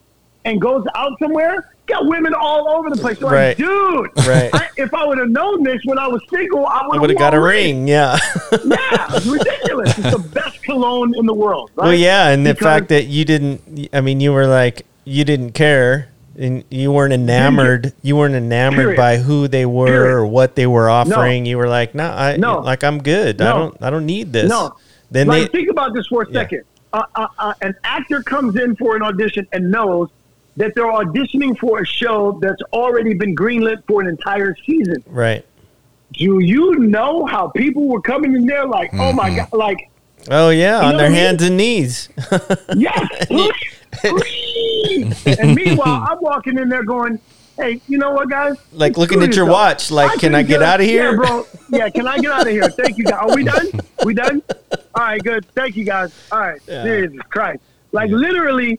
[0.45, 1.72] and goes out somewhere.
[1.87, 3.20] Got women all over the place.
[3.20, 3.57] Like, Right.
[3.57, 4.51] dude, Right.
[4.55, 7.35] I, if I would have known this when I was single, I would have got
[7.35, 7.89] a ring.
[7.89, 8.16] Yeah.
[8.64, 9.99] Yeah, it's ridiculous.
[9.99, 11.70] It's the best cologne in the world.
[11.74, 11.85] Right?
[11.87, 15.53] Well, yeah, and the fact that you didn't, I mean, you were like, you didn't
[15.53, 16.09] care,
[16.39, 17.93] and you weren't enamored.
[18.03, 18.97] You weren't enamored Period.
[18.97, 20.12] by who they were Period.
[20.14, 21.47] or what they were offering.
[21.47, 22.61] You were like, no, I, No.
[22.61, 23.41] like I'm good.
[23.43, 24.49] I don't, I don't need this.
[24.49, 24.76] No.
[25.11, 26.33] Then like, they, think about this for a Yeah.
[26.43, 26.62] second.
[26.93, 30.09] Uh, uh, uh, an actor comes in for an audition and knows
[30.57, 35.03] that they're auditioning for a show that's already been greenlit for an entire season.
[35.07, 35.46] right.
[36.12, 39.38] Do you know how people were coming in there like, oh my mm-hmm.
[39.38, 39.90] god, like
[40.30, 42.09] Oh yeah, on their hands and knees.
[42.76, 43.26] yes,
[45.26, 47.18] and meanwhile, I'm walking in there going,
[47.57, 48.57] hey, you know what, guys?
[48.72, 51.11] Like looking at your watch, like, can I could've get out of here?
[51.11, 51.46] Yeah, bro.
[51.70, 52.68] Yeah, can I get out of here?
[52.68, 53.14] Thank you, guys.
[53.14, 53.66] Are we done?
[54.05, 54.42] We done?
[54.94, 55.46] All right, good.
[55.55, 56.12] Thank you, guys.
[56.30, 56.61] All right.
[56.68, 56.84] Yeah.
[56.84, 57.62] Jesus Christ.
[57.92, 58.78] Like literally,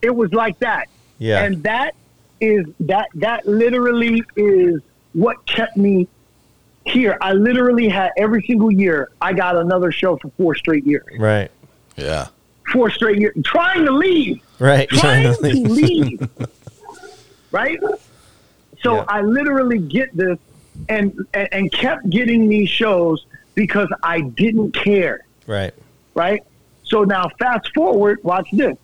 [0.00, 0.88] it was like that.
[1.20, 1.44] Yeah.
[1.44, 1.94] And that
[2.40, 4.80] is that that literally is
[5.12, 6.08] what kept me
[6.86, 7.16] here.
[7.20, 11.06] I literally had every single year I got another show for four straight years.
[11.18, 11.50] right.
[11.96, 12.28] Yeah.
[12.72, 13.36] Four straight years.
[13.44, 14.40] Trying to leave.
[14.58, 14.88] Right.
[15.02, 16.26] Trying to leave.
[17.52, 17.78] right?
[18.82, 19.04] So Yeah.
[19.08, 20.38] I literally get this
[20.88, 25.26] and, and and kept getting these shows because I didn't care.
[25.46, 25.74] right.
[26.14, 26.42] right?
[26.84, 28.76] So now, fast forward, watch this.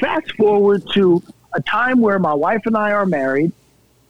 [0.00, 1.22] Fast forward to
[1.52, 3.52] a time where my wife and I are married,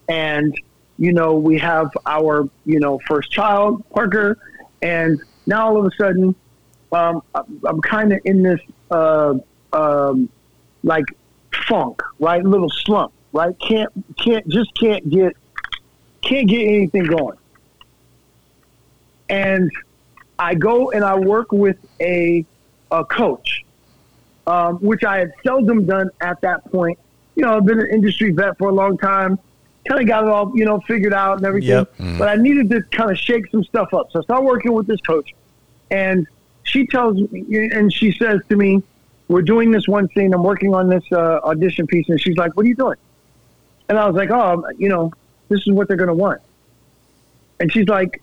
[0.09, 0.55] and
[0.99, 4.39] you know we have our you know first child, Parker,
[4.83, 6.35] and now all of a sudden,
[6.93, 8.61] um, I'm- kind of in this
[8.91, 9.35] uh,
[9.73, 10.29] um,
[10.83, 11.05] like
[11.67, 12.43] funk, right?
[12.45, 13.55] Little slump, right?
[13.59, 15.37] Can't can't just can't get
[16.23, 17.39] can't get anything going,
[19.29, 19.71] and
[20.39, 22.45] I go and I work with a
[22.91, 23.65] a coach,
[24.47, 26.99] um, which I had seldom done at that point.
[27.39, 29.39] You know, I've been an industry vet for a long time,
[29.89, 31.69] kind of got it all, you know, figured out and everything.
[31.69, 31.95] Yep.
[32.19, 34.11] But I needed to kind of shake some stuff up.
[34.11, 35.33] So I started working with this coach.
[35.89, 36.27] And
[36.65, 38.83] she tells me, and she says to me,
[39.29, 40.35] We're doing this one scene.
[40.35, 42.09] I'm working on this uh, audition piece.
[42.09, 42.99] And she's like, What are you doing?
[43.89, 45.13] And I was like, Oh, you know,
[45.49, 46.43] this is what they're going to want.
[47.61, 48.21] And she's like,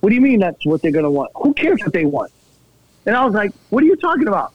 [0.00, 1.30] What do you mean that's what they're going to want?
[1.34, 2.32] Who cares what they want?
[3.04, 4.54] And I was like, What are you talking about?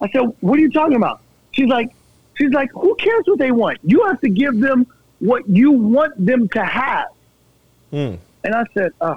[0.00, 1.20] I said, What are you talking about?
[1.54, 1.94] She's like,
[2.34, 3.78] She's like, Who cares what they want?
[3.82, 4.86] You have to give them
[5.20, 7.08] what you want them to have.
[7.90, 8.14] Hmm.
[8.42, 9.14] And I said, Oh,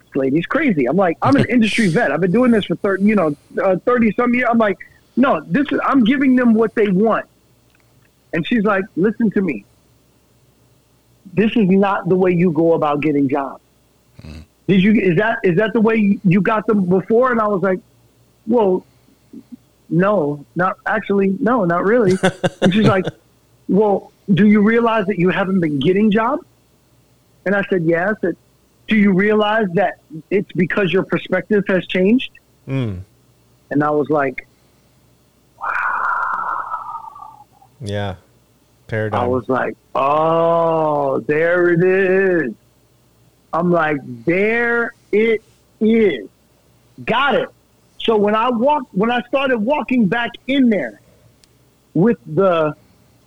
[0.00, 0.86] this lady's crazy.
[0.86, 2.12] I'm like, I'm an industry vet.
[2.12, 4.48] I've been doing this for 30, you know, uh, 30 some years.
[4.50, 4.78] I'm like,
[5.16, 7.26] No, this is, I'm giving them what they want.
[8.32, 9.64] And she's like, Listen to me.
[11.34, 13.62] This is not the way you go about getting jobs.
[14.68, 17.32] Did you is that is that the way you got them before?
[17.32, 17.80] And I was like,
[18.46, 18.84] well,
[19.90, 22.16] no, not actually, no, not really.
[22.60, 23.06] and she's like,
[23.68, 26.44] well, do you realize that you haven't been getting jobs?
[27.44, 28.12] And I said, yeah.
[28.20, 28.36] Said,
[28.88, 32.30] do you realize that it's because your perspective has changed?
[32.66, 33.02] Mm.
[33.70, 34.46] And I was like,
[35.58, 37.46] wow.
[37.80, 38.16] Yeah.
[38.86, 39.20] Paradigm.
[39.20, 42.54] I was like, oh, there it is.
[43.52, 45.42] I'm like, there it
[45.80, 46.28] is.
[47.04, 47.48] Got it.
[48.08, 50.98] So when I walked, when I started walking back in there
[51.92, 52.74] with the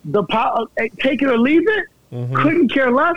[0.04, 0.66] the power,
[0.98, 2.34] take it or leave it, Mhm.
[2.34, 3.14] couldn't care less.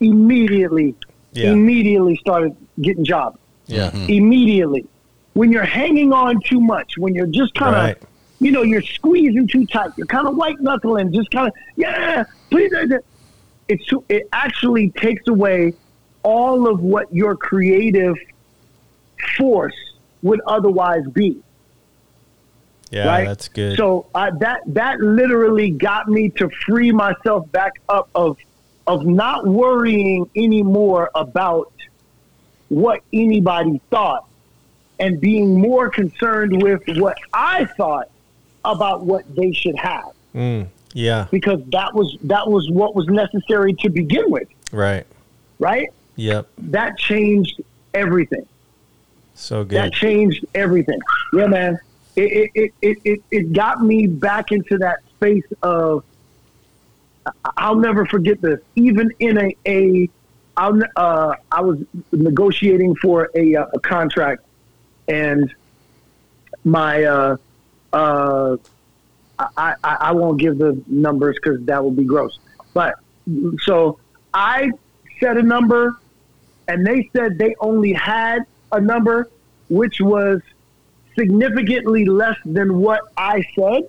[0.00, 0.94] Immediately,
[1.32, 1.52] Yeah.
[1.52, 3.38] immediately started getting jobs.
[3.66, 3.90] Yeah.
[4.08, 4.84] Immediately,
[5.32, 7.96] when you're hanging on too much, when you're just kind of Right.
[8.40, 9.92] you know, you're squeezing too tight.
[9.96, 12.70] You're kind of white knuckling, just kind of, yeah, please.
[12.74, 12.98] uh, uh.
[13.68, 15.72] It's too, it actually takes away
[16.22, 18.16] all of what your creative
[19.38, 19.74] force
[20.26, 21.38] would otherwise be.
[22.90, 23.06] Yeah.
[23.06, 23.24] right?
[23.26, 23.76] That's good.
[23.76, 28.36] So I, that that literally got me to free myself back up of
[28.86, 31.72] of not worrying anymore about
[32.68, 34.24] what anybody thought
[35.00, 38.08] and being more concerned with what I thought
[38.64, 40.66] about what they should have Mm.
[40.92, 41.26] Yeah.
[41.30, 45.06] because that was that was what was necessary to begin with, Right.
[45.58, 45.88] right?
[46.16, 46.48] Yep.
[46.58, 47.60] That changed
[47.94, 48.46] everything.
[49.36, 49.76] So good.
[49.76, 50.98] That changed everything.
[51.32, 51.78] Yeah, man.
[52.16, 56.02] It it, it, it, it got me back into that space of
[57.56, 58.60] I'll never forget this.
[58.74, 60.08] Even in a, a
[60.56, 61.78] I, uh, I was
[62.12, 64.42] negotiating for a, uh, a contract,
[65.06, 65.54] and
[66.64, 67.36] my uh,
[67.92, 68.56] uh,
[69.38, 72.38] I, I, I won't give the numbers because that would be gross.
[72.72, 72.94] But
[73.64, 73.98] so
[74.32, 74.70] I
[75.20, 75.98] said a number,
[76.68, 79.28] and they said they only had a number
[79.68, 80.40] which was
[81.18, 83.88] significantly less than what I said.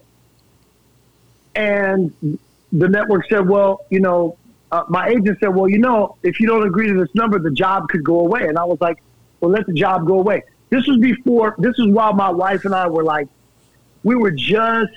[1.55, 2.39] And
[2.71, 4.37] the network said, well, you know,
[4.71, 7.51] uh, my agent said, well, you know, if you don't agree to this number, the
[7.51, 8.47] job could go away.
[8.47, 9.01] And I was like,
[9.39, 10.43] well, let the job go away.
[10.69, 13.27] This was before, this is while my wife and I were like,
[14.03, 14.91] we were just,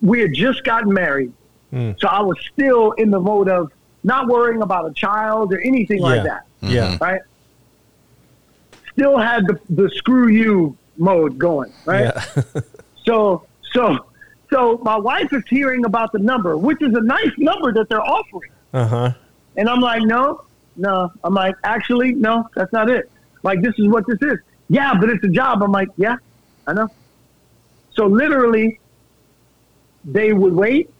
[0.00, 1.32] we had just gotten married.
[1.72, 1.98] Mm.
[1.98, 3.72] So I was still in the mode of
[4.04, 6.46] not worrying about a child or anything like that.
[6.62, 6.96] Yeah.
[7.00, 7.20] Right.
[8.96, 11.72] Still had the, the screw you mode going.
[11.84, 12.12] Right.
[12.14, 12.60] Yeah.
[13.04, 14.04] So, so,
[14.50, 18.02] so my wife is hearing about the number, which is a nice number that they're
[18.02, 18.50] offering.
[18.72, 19.12] uh huh.
[19.56, 20.42] And I'm like, no,
[20.74, 21.12] no.
[21.22, 23.08] I'm like, actually, no, that's not it.
[23.44, 24.40] Like, this is what this is.
[24.68, 25.62] Yeah, but it's a job.
[25.62, 26.16] I'm like, yeah,
[26.66, 26.88] I know.
[27.94, 28.80] So literally,
[30.04, 30.90] they would wait,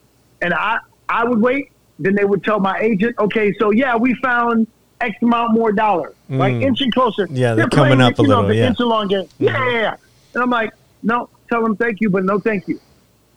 [0.40, 0.78] and I,
[1.08, 1.72] I would wait.
[1.98, 4.68] Then they would tell my agent, okay, so yeah, we found
[5.00, 6.62] X amount more dollars, like Mm.
[6.62, 7.26] inching closer.
[7.30, 8.68] Yeah, they're playing coming up a little, yeah.
[8.68, 9.28] inch along game.
[9.38, 9.96] Yeah, yeah, yeah.
[10.34, 10.72] And I'm like,
[11.02, 12.80] no, tell them thank you, but no thank you.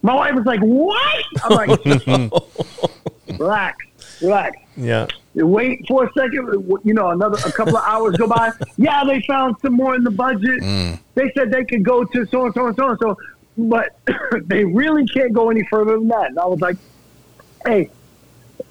[0.01, 1.25] My wife was like, what?
[1.43, 2.29] I'm like,
[3.39, 3.77] relax,
[4.21, 4.57] relax.
[4.77, 5.07] Yeah.
[5.35, 8.51] You wait for a second, you know, another a couple of hours go by.
[8.77, 10.61] Yeah, they found some more in the budget.
[11.15, 13.17] They said they could go to so and so and so and so,
[13.57, 13.97] but
[14.47, 16.27] they really can't go any further than that.
[16.29, 16.77] And I was like,
[17.65, 17.89] hey,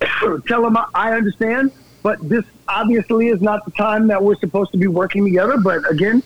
[0.49, 1.73] tell them I, I understand,
[2.03, 5.57] but this obviously is not the time that we're supposed to be working together.
[5.57, 6.23] But again,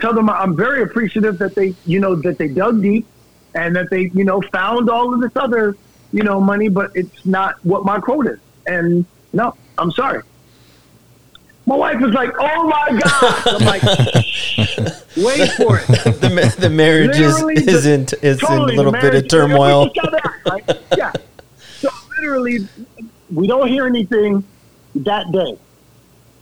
[0.00, 3.06] tell them I'm very appreciative that they, you know, that they dug deep
[3.54, 5.76] and that they, you know, found all of this other,
[6.12, 8.38] you know, money, but it's not what my quote is.
[8.66, 10.22] And no, I'm sorry.
[11.66, 13.82] My wife was like, "Oh my god!" I'm like,
[15.16, 18.92] "Wait for it." The, ma- the marriage is, Literally, is in is in a little
[18.92, 19.84] bit of turmoil.
[19.84, 20.80] we just got out, right?
[20.94, 21.10] Yeah.
[21.78, 21.88] So
[22.18, 22.68] literally,
[23.32, 24.44] we don't hear anything
[24.96, 25.58] that day.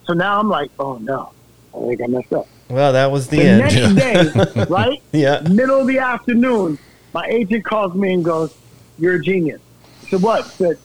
[0.07, 1.33] So now I'm like, "Oh no,
[1.75, 3.97] I think I messed up." Well, that was the, The end.
[3.97, 5.03] next day, right?
[5.13, 5.41] Yeah.
[5.41, 6.79] Middle of the afternoon,
[7.13, 8.55] my agent calls me and goes,
[8.99, 9.61] "You're a genius."
[10.05, 10.79] I said, "What?" I said,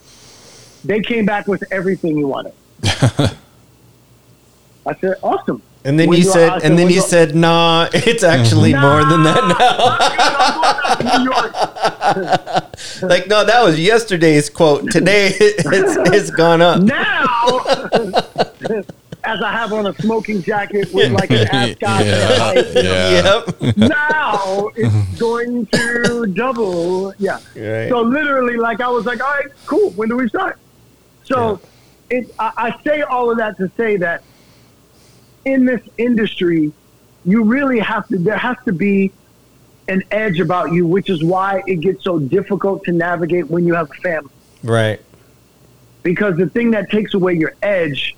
[0.86, 2.54] "They came back with everything you wanted."
[2.84, 3.34] I
[5.02, 8.40] said, "Awesome." And then When you said, and then you said, "Nah, it's mm-hmm.
[8.40, 9.98] actually more than that now."
[13.02, 14.92] Like, no, that was yesterday's quote.
[14.92, 16.82] Today, it's it's gone up.
[16.82, 17.24] Now,
[19.24, 22.38] as I have on a smoking jacket with like an ascot, Yeah.
[22.40, 23.42] like, Yeah.
[23.66, 23.78] Yep.
[23.78, 27.14] now it's going to double.
[27.18, 27.40] Yeah.
[27.56, 27.90] Right.
[27.90, 29.92] So literally, like I was like, all right, cool.
[29.92, 30.58] When do we start?
[31.26, 31.60] So
[32.10, 34.24] it, I, I say all of that to say that
[35.48, 36.72] in this industry,
[37.26, 38.18] you really have to.
[38.18, 39.12] There has to be
[39.88, 43.74] an edge about you, which is why it gets so difficult to navigate when you
[43.74, 44.32] have a family.
[44.64, 45.02] Right.
[46.04, 48.16] Because the thing that takes away your edge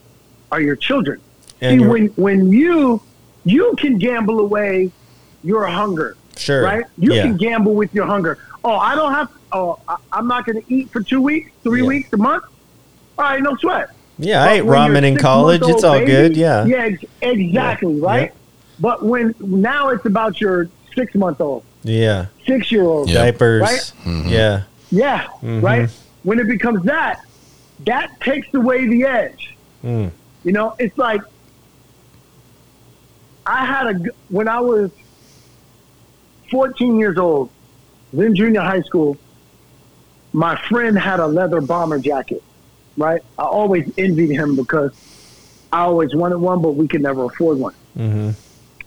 [0.51, 1.21] are your children.
[1.61, 3.01] And See, when when you
[3.45, 4.91] you can gamble away
[5.43, 6.63] your hunger, Sure.
[6.63, 6.85] right?
[6.97, 7.23] You yeah.
[7.23, 8.37] can gamble with your hunger.
[8.63, 9.29] Oh, I don't have.
[9.51, 11.87] Oh, I, I'm not going to eat for two weeks, three Yeah.
[11.87, 12.43] weeks, a month.
[13.17, 13.89] All right, no sweat.
[14.19, 15.61] Yeah, I ate ramen in college.
[15.65, 16.37] It's all baby- good.
[16.37, 16.65] Yeah.
[16.65, 18.05] Yeah, ex- exactly, Yeah.
[18.05, 18.33] right?
[18.79, 22.25] But when now it's about your six month old, Yeah.
[22.45, 23.23] six year old, Yeah.
[23.23, 23.61] Diapers.
[23.61, 23.93] Right?
[24.27, 24.61] Yeah.
[24.91, 25.63] yeah, Mhm.
[25.63, 25.89] right.
[26.23, 27.21] When it becomes that,
[27.85, 29.55] that takes away the edge.
[29.83, 30.11] Mm.
[30.43, 31.21] You know, it's like
[33.45, 33.99] I had a,
[34.29, 34.91] when I was
[36.51, 37.49] 14 years old,
[38.13, 39.17] then junior high school.
[40.33, 42.43] My friend had a leather bomber jacket,
[42.99, 43.21] right?
[43.37, 44.91] I always envied him because
[45.71, 47.73] I always wanted one, but we could never afford one.
[47.95, 48.31] hmm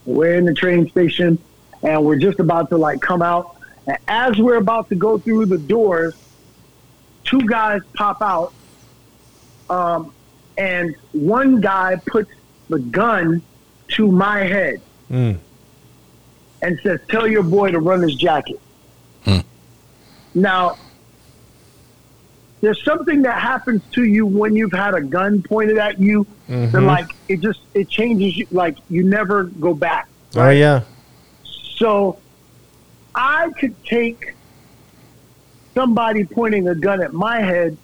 [0.04, 1.42] We're in the train station,
[1.82, 3.56] and we're just about to like come out.
[3.86, 6.14] And as we're about to go through the doors,
[7.24, 8.52] two guys pop out,
[9.70, 10.12] um,
[10.56, 12.30] and one guy puts
[12.68, 13.42] the gun
[13.88, 15.38] to my head Mm.
[16.62, 18.60] and says, "Tell your boy to run his jacket."
[19.24, 19.40] Hmm.
[20.34, 20.76] Now,
[22.62, 26.72] there's something that happens to you when you've had a gun pointed at you, that
[26.72, 26.86] Mhm.
[26.86, 28.46] like it just it changes you.
[28.50, 30.08] Like you never go back.
[30.36, 30.82] Oh yeah.
[31.76, 32.18] So
[33.14, 34.34] I could take
[35.74, 37.76] somebody pointing a gun at my head,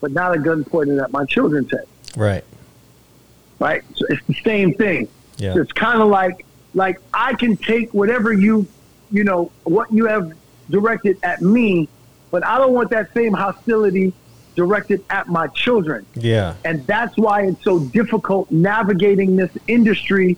[0.00, 1.86] but not a gun pointed at my children's head.
[2.16, 2.44] Right.
[3.58, 3.82] Right?
[3.94, 5.08] So it's the same thing.
[5.38, 5.54] Yeah.
[5.56, 8.66] It's kind of like like I can take whatever you
[9.10, 10.32] you know what you have
[10.68, 11.88] directed at me,
[12.30, 14.12] but I don't want that same hostility
[14.54, 16.04] directed at my children.
[16.14, 16.54] Yeah.
[16.64, 20.36] And that's why it's so difficult navigating this industry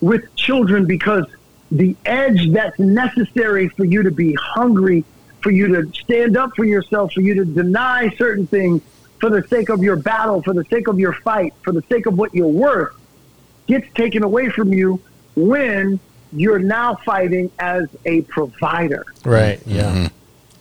[0.00, 1.24] with children because
[1.70, 5.04] the edge that's necessary for you to be hungry,
[5.40, 8.82] for you to stand up for yourself, for you to deny certain things
[9.18, 12.06] for the sake of your battle, for the sake of your fight, for the sake
[12.06, 12.94] of what you're worth,
[13.66, 15.00] gets taken away from you
[15.34, 15.98] when
[16.32, 19.06] you're now fighting as a provider.
[19.24, 19.60] Right.
[19.64, 19.82] Yeah.
[19.84, 20.06] Mm-hmm.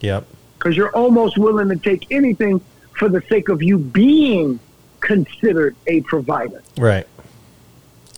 [0.01, 0.27] Yep.
[0.61, 2.61] Because you're almost willing to take anything
[2.95, 4.59] for the sake of you being
[4.99, 6.61] considered a provider.
[6.77, 7.07] Right.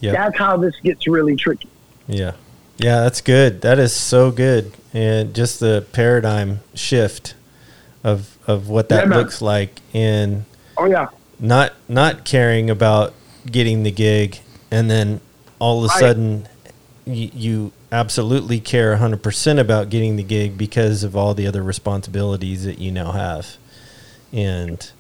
[0.02, 0.12] Yeah.
[0.12, 1.70] That's how this gets really tricky.
[2.06, 2.34] Yeah.
[2.76, 3.62] Yeah, that's good.
[3.62, 4.74] That is so good.
[4.94, 7.36] And just the paradigm shift
[8.04, 10.46] of of what that Yeah, looks like in
[10.78, 11.08] Oh yeah,
[11.40, 13.14] not not caring about
[13.50, 14.40] getting the gig
[14.70, 15.22] and then
[15.60, 16.00] all of a Right.
[16.00, 16.48] sudden
[17.06, 22.66] you, you absolutely care 100% about getting the gig because of all the other responsibilities
[22.66, 23.56] that you now have.
[24.34, 24.92] And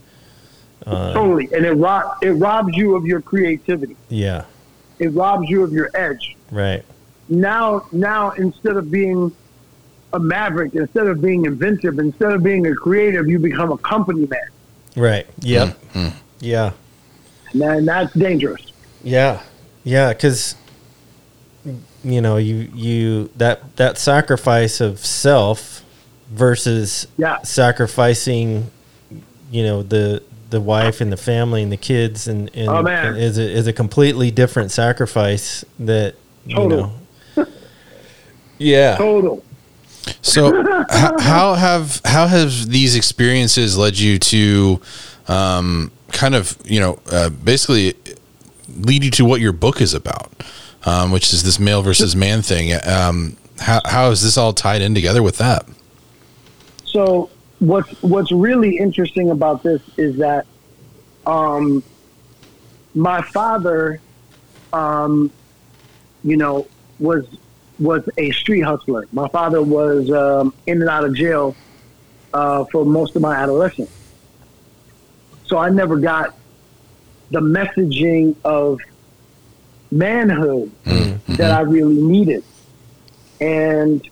[0.86, 1.50] uh, totally.
[1.54, 3.96] And it rob it robs you of your creativity.
[4.10, 4.46] yeah,
[5.00, 6.36] It robs you of your edge.
[6.52, 6.84] right.
[7.30, 9.34] Now, now instead of being
[10.12, 14.28] a maverick, instead of being inventive, instead of being a creative, you become a company
[14.28, 14.40] man.
[14.96, 15.26] Right.
[15.40, 15.78] Yep.
[16.42, 16.74] Yeah.
[17.56, 18.62] Man, that's dangerous.
[19.04, 19.42] Yeah,
[19.84, 20.56] yeah, because
[22.04, 25.84] you know you you that that sacrifice of self
[26.32, 27.42] versus Yeah.
[27.44, 28.70] sacrificing,
[29.52, 33.16] you know the the wife and the family and the kids and, and Oh, man.
[33.16, 36.14] is a, is a completely different sacrifice that
[36.48, 36.94] Total.
[37.36, 37.48] you know.
[38.60, 38.96] yeah.
[38.98, 39.44] Total.
[40.22, 44.82] So, h- how have how have these experiences led you to,
[45.28, 47.94] um, kind of you know, uh, basically
[48.78, 50.30] lead you to what your book is about,
[50.86, 52.80] um, which is this male versus man thing.
[52.86, 55.66] Um, how how is this all tied in together with that?
[56.86, 57.30] So
[57.60, 60.46] what's what's really interesting about this is that
[61.26, 61.84] um,
[62.94, 64.00] my father,
[64.72, 65.32] um,
[66.24, 66.68] you know,
[67.00, 67.26] was
[67.80, 69.08] was a street hustler.
[69.12, 71.56] My father was um, in and out of jail
[72.34, 73.92] uh, for most of my adolescence.
[75.46, 76.36] So I never got
[77.32, 78.80] the messaging of
[79.94, 80.72] manhood
[81.28, 82.44] that I really needed.
[83.40, 84.08] And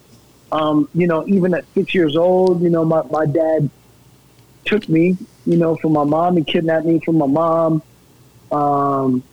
[0.51, 3.69] um, you know, even at six years old, you know, my, my dad
[4.65, 6.37] took me, you know, from my mom.
[6.37, 7.81] He kidnapped me from my mom.
[8.51, 9.23] Um,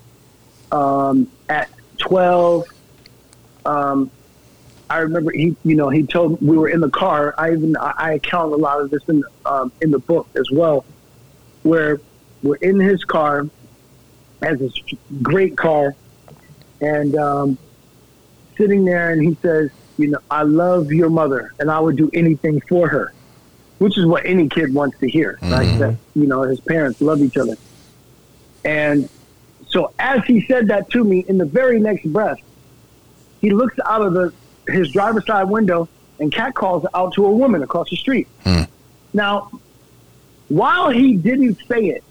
[0.70, 1.68] um, at
[1.98, 2.66] 12,
[3.66, 4.10] um,
[4.88, 7.34] I remember he, you know, he told we were in the car.
[7.36, 10.50] I even I, I account a lot of this in um, in the book as
[10.50, 10.84] well,
[11.62, 12.00] where
[12.42, 13.46] we're in his car,
[14.40, 14.72] as this
[15.22, 15.94] great car,
[16.80, 17.58] and um,
[18.56, 22.10] sitting there, and he says, you know, I love your mother, and I would do
[22.12, 23.12] anything for her,
[23.78, 25.76] which is what any kid wants to hear, right?
[25.78, 27.56] That you know his parents love each other,
[28.64, 29.08] and
[29.68, 32.38] so as he said that to me, in the very next breath,
[33.40, 34.32] he looks out of the
[34.68, 35.88] his driver's side window
[36.20, 38.28] and cat calls out to a woman across the street.
[39.12, 39.50] Now,
[40.48, 42.04] while he didn't say it,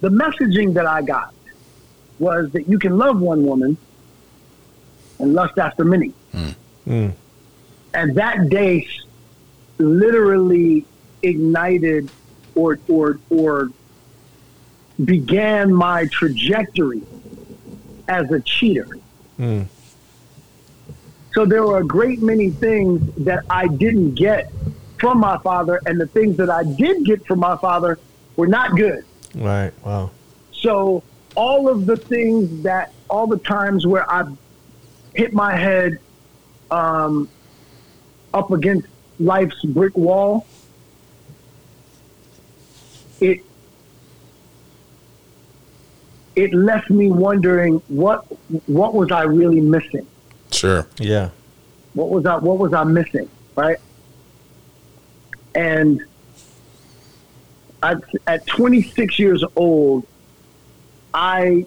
[0.00, 1.32] the messaging that I got
[2.18, 3.76] was that you can love one woman
[5.18, 6.12] and lust after many.
[6.86, 7.12] Mm.
[7.94, 8.86] And that day
[9.78, 10.84] literally
[11.22, 12.10] ignited
[12.54, 13.70] or or or
[15.04, 17.02] began my trajectory
[18.08, 18.88] as a cheater.
[19.38, 19.66] Mm.
[21.34, 24.50] So there were a great many things that I didn't get
[24.98, 27.98] from my father, and the things that I did get from my father
[28.36, 29.04] were not good.
[29.34, 29.72] Right.
[29.84, 30.10] Wow.
[30.52, 31.02] So
[31.36, 34.24] all of the things that, all the times where I
[35.14, 35.98] hit my head
[36.70, 37.28] um,
[38.34, 38.88] up against
[39.20, 40.46] life's brick wall,
[43.20, 43.42] it
[46.34, 48.24] it left me wondering what
[48.68, 50.06] what was I really missing?
[50.50, 50.86] Sure.
[50.98, 51.30] Yeah.
[51.94, 53.28] What was I what was I missing?
[53.54, 53.78] Right?
[55.54, 56.04] And
[57.82, 57.96] I,
[58.26, 60.06] at 26 years old,
[61.16, 61.64] I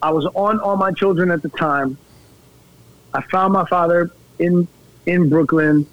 [0.00, 1.98] I was on all my children at the time.
[3.12, 4.68] I found my father in
[5.06, 5.86] in Brooklyn.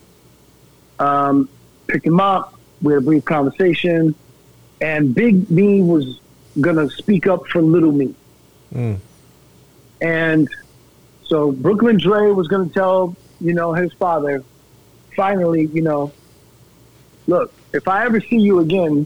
[0.99, 1.49] Um,
[1.87, 2.53] picked him up.
[2.83, 4.13] We had a brief conversation,
[4.79, 6.19] and Big Me was
[6.59, 8.13] gonna speak up for Little Me.
[8.73, 8.99] Mm.
[10.01, 10.47] And
[11.23, 14.43] so Brooklyn Dre was going to tell, you know, his father,
[15.15, 16.11] finally, you know,
[17.27, 19.05] look, if I ever see you again,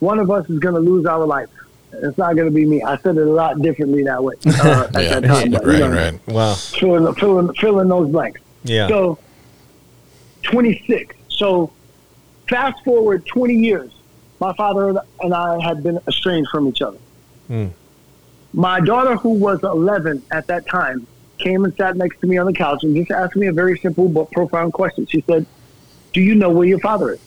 [0.00, 1.48] one of us is going to lose our life.
[2.02, 2.82] It's not going to be me.
[2.82, 5.20] I said it a lot differently that way uh, at Yeah.
[5.20, 5.50] that time.
[5.52, 5.78] but, you Right.
[5.80, 6.28] know, Right.
[6.28, 6.54] Wow.
[6.54, 8.40] Filling, filling, filling those blanks.
[8.64, 8.88] Yeah.
[8.88, 9.18] So,
[10.44, 11.14] 26.
[11.28, 11.72] So,
[12.48, 13.92] fast forward 20 years,
[14.40, 16.98] my father and I had been estranged from each other.
[17.50, 17.70] Mm.
[18.52, 21.06] My daughter, who was 11 at that time,
[21.38, 23.78] came and sat next to me on the couch and just asked me a very
[23.78, 25.06] simple but profound question.
[25.06, 25.44] She said,
[26.12, 27.20] Do you know where your father is?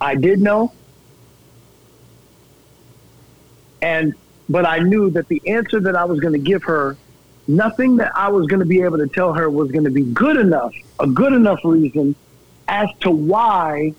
[0.00, 0.72] I did know.
[3.82, 4.14] And
[4.48, 6.96] but I knew that the answer that I was going to give her,
[7.46, 10.02] nothing that I was going to be able to tell her was going to be
[10.02, 12.14] good enough, a good enough reason
[12.66, 13.94] as to why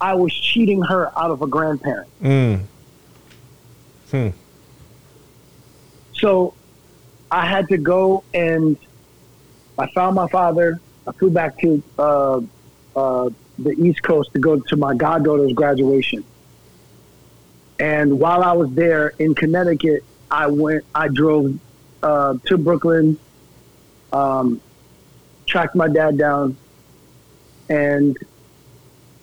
[0.00, 2.08] I was cheating her out of a grandparent.
[2.20, 2.60] Mm.
[4.10, 4.28] Hmm.
[6.14, 6.54] So
[7.30, 8.76] I had to go and
[9.78, 10.80] I found my father.
[11.06, 12.40] I flew back to uh,
[12.94, 16.24] uh, the East Coast to go to my goddaughter's graduation.
[17.78, 20.84] And while I was there in Connecticut, I went.
[20.94, 21.58] I drove
[22.02, 23.18] uh, to Brooklyn,
[24.12, 24.60] um,
[25.46, 26.56] tracked my dad down,
[27.68, 28.16] and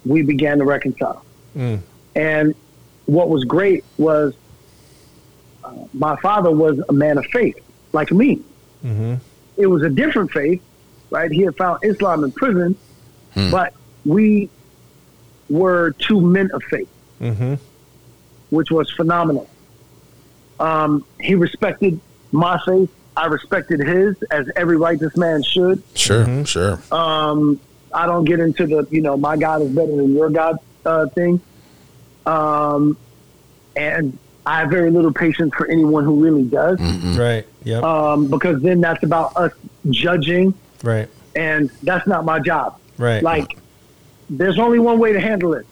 [0.05, 1.23] we began to reconcile.
[1.55, 1.80] Mm.
[2.15, 2.55] And
[3.05, 4.34] what was great was
[5.63, 7.57] uh, my father was a man of faith,
[7.91, 8.41] like me.
[8.85, 9.15] Mm-hmm.
[9.57, 10.61] It was a different faith,
[11.09, 11.31] right?
[11.31, 12.75] He had found Islam in prison,
[13.34, 13.49] Hmm.
[13.49, 13.73] but
[14.05, 14.47] we
[15.49, 16.88] were two men of faith,
[17.19, 17.55] Mm-hmm.
[18.53, 19.49] Which was phenomenal.
[20.59, 21.99] Um, he respected
[22.31, 22.89] my faith.
[23.17, 25.81] I respected his, as every righteous man should.
[25.95, 26.47] Sure, Mhm.
[26.47, 26.80] sure.
[26.91, 27.59] Um,
[27.93, 31.07] I don't get into the, you know, my God is better than your God uh,
[31.07, 31.39] thing.
[32.25, 32.97] Um,
[33.75, 37.17] and I have very little patience for anyone who really does, Mm-mm.
[37.17, 37.45] Right.
[37.63, 37.84] Yep.
[37.84, 39.51] um, because then that's about us
[39.89, 40.53] judging,
[40.84, 41.07] right.
[41.35, 42.77] and that's not my job.
[42.97, 43.23] Right.
[43.23, 43.57] Like,
[44.30, 45.65] there's only one way to handle it.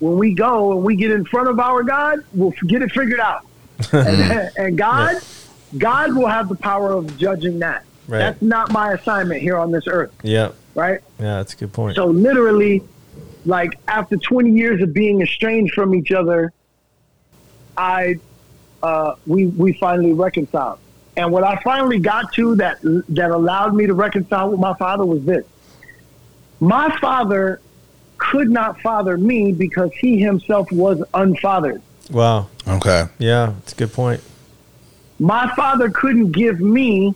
[0.00, 3.20] When we go and we get in front of our God, we'll get it figured
[3.20, 3.46] out.
[3.92, 5.16] and, and God,
[5.78, 7.84] God will have the power of judging that.
[8.08, 8.18] Right.
[8.18, 10.54] That's not my assignment here on this earth, Yep.
[10.74, 11.00] right?
[11.18, 11.96] Yeah, that's a good point.
[11.96, 12.82] So literally,
[13.44, 16.52] like after 20 years of being estranged from each other,
[17.76, 18.16] I
[18.82, 20.78] uh, we we finally reconciled.
[21.16, 25.04] And what I finally got to that that allowed me to reconcile with my father
[25.04, 25.44] was this:
[26.58, 27.60] my father
[28.30, 31.82] could not father me because he himself was unfathered.
[32.10, 32.48] wow.
[32.68, 33.06] Okay.
[33.18, 34.22] Yeah, it's a good point.
[35.18, 37.14] My father couldn't give me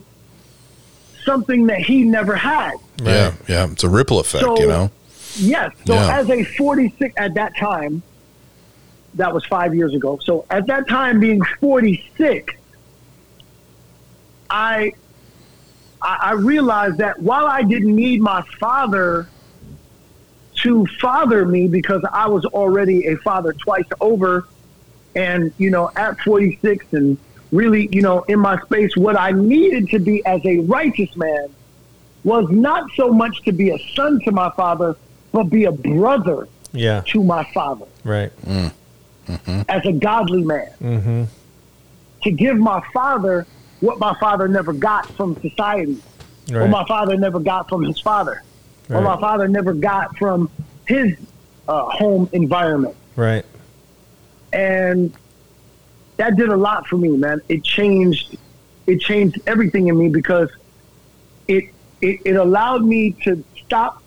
[1.25, 2.73] something that he never had.
[3.03, 3.71] Yeah, yeah.
[3.71, 4.91] It's a ripple effect, So- you know.
[5.37, 5.73] Yes.
[5.87, 6.19] So Yeah.
[6.19, 8.03] as a 46 at that time,
[9.15, 10.19] that was five years ago.
[10.23, 12.55] So at that time, being 46,
[14.51, 14.93] I
[16.03, 19.29] I I realized that while I didn't need my father
[20.65, 24.47] to father me because I was already a father twice over,
[25.15, 27.17] and you know at 46 and
[27.53, 31.49] really you know in my space, what I needed to be as a righteous man
[32.25, 34.97] was not so much to be a son to my father,
[35.33, 37.03] but be a brother Yeah.
[37.09, 38.33] to my father Right.
[39.69, 40.69] as a godly man.
[40.83, 41.25] Mm-hmm.
[42.23, 43.47] To give my father
[43.81, 45.99] what my father never got from society,
[46.51, 46.71] or Right.
[46.71, 48.43] my father never got from his father,
[48.91, 50.51] or my father never got from
[50.87, 51.17] his
[51.69, 52.97] uh, home environment.
[53.17, 53.45] Right.
[54.53, 55.13] and
[56.17, 57.41] that did a lot for me, man.
[57.49, 58.37] It changed,
[58.87, 60.51] it changed everything in me because
[61.49, 61.65] it
[62.01, 64.03] it, it allowed me to stop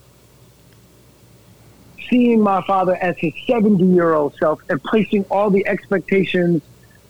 [2.10, 6.62] seeing my father as his seventy year old self and placing all the expectations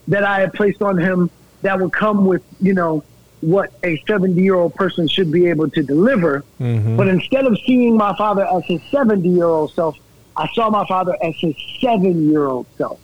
[0.07, 1.29] that I had placed on him
[1.61, 3.03] that would come with you know
[3.41, 6.43] what a seventy year old person should be able to deliver.
[6.59, 6.97] Mm-hmm.
[6.97, 9.97] But instead of seeing my father as his 70 year old self,
[10.35, 12.99] I saw my father as his seven year old self,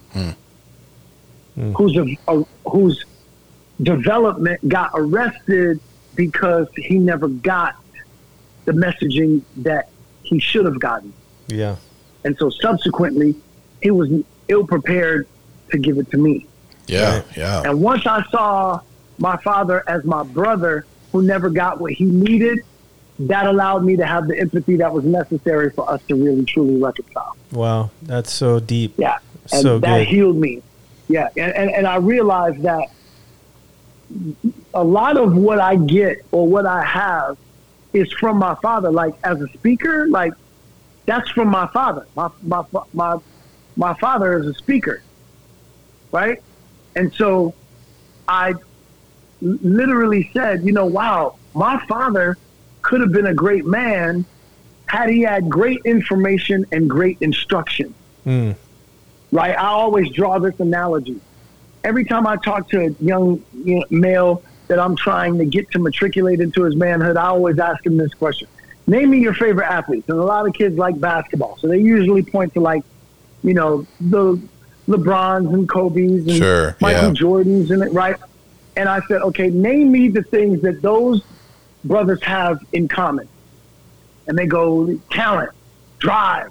[1.56, 1.72] Hmm.
[1.74, 3.06] whose, a, a, whose
[3.82, 5.80] development got arrested
[6.16, 7.76] because he never got
[8.66, 9.90] the messaging that
[10.24, 11.14] he should have gotten.
[11.48, 11.76] Yeah.
[12.24, 13.36] And so subsequently,
[13.82, 14.10] he was
[14.48, 15.28] ill prepared
[15.72, 16.48] to give it to me.
[16.88, 17.64] Yeah, yeah.
[17.66, 18.82] And once I saw
[19.18, 22.60] my father as my brother who never got what he needed,
[23.20, 26.82] that allowed me to have the empathy that was necessary for us to really truly
[26.82, 27.38] reconcile.
[27.52, 27.92] Wow.
[28.02, 28.96] That's so deep.
[28.98, 29.20] Yeah.
[29.52, 30.08] And So that good.
[30.08, 30.64] healed me.
[31.08, 31.30] Yeah.
[31.38, 32.88] And, and, and I realized that
[34.74, 37.38] a lot of what I get or what I have
[37.94, 38.92] is from my father.
[38.92, 40.34] Like as a speaker, like
[41.06, 42.08] that's from my father.
[42.16, 42.64] My, my,
[42.94, 43.18] my,
[43.76, 45.04] my father is a speaker.
[46.12, 46.42] Right.
[46.96, 47.54] And so
[48.28, 48.56] I
[49.44, 52.38] literally said, you know, wow, my father
[52.82, 54.26] could have been a great man
[54.86, 57.94] had he had great information and great instruction
[58.26, 58.56] Mm.
[59.32, 59.58] right?
[59.58, 61.20] I always draw this analogy.
[61.84, 65.70] Every time I talk to a young you know, male that I'm trying to get
[65.72, 68.48] to matriculate into his manhood, I always ask him this question
[68.88, 70.08] name me your favorite athletes.
[70.10, 72.84] And a lot of kids like basketball, so they usually point to like,
[73.44, 74.40] you know, the
[74.88, 77.14] LeBrons and Kobe's and Sure, Michael yeah.
[77.14, 78.18] Jordans and it, right?
[78.76, 81.24] And I said, okay, name me the things that those
[81.84, 83.28] brothers have in common.
[84.28, 85.52] And they go talent,
[86.00, 86.50] drive,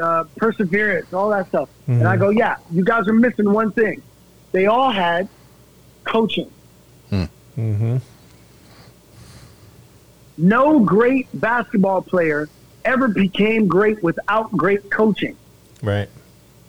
[0.00, 1.68] uh, perseverance, all that stuff.
[1.86, 4.02] And I go, yeah, you guys are missing one thing.
[4.52, 5.28] They all had
[6.04, 6.50] coaching.
[7.56, 7.98] Mm-hmm.
[10.36, 12.48] No great basketball player
[12.84, 15.36] ever became great without great coaching.
[15.82, 16.08] Right.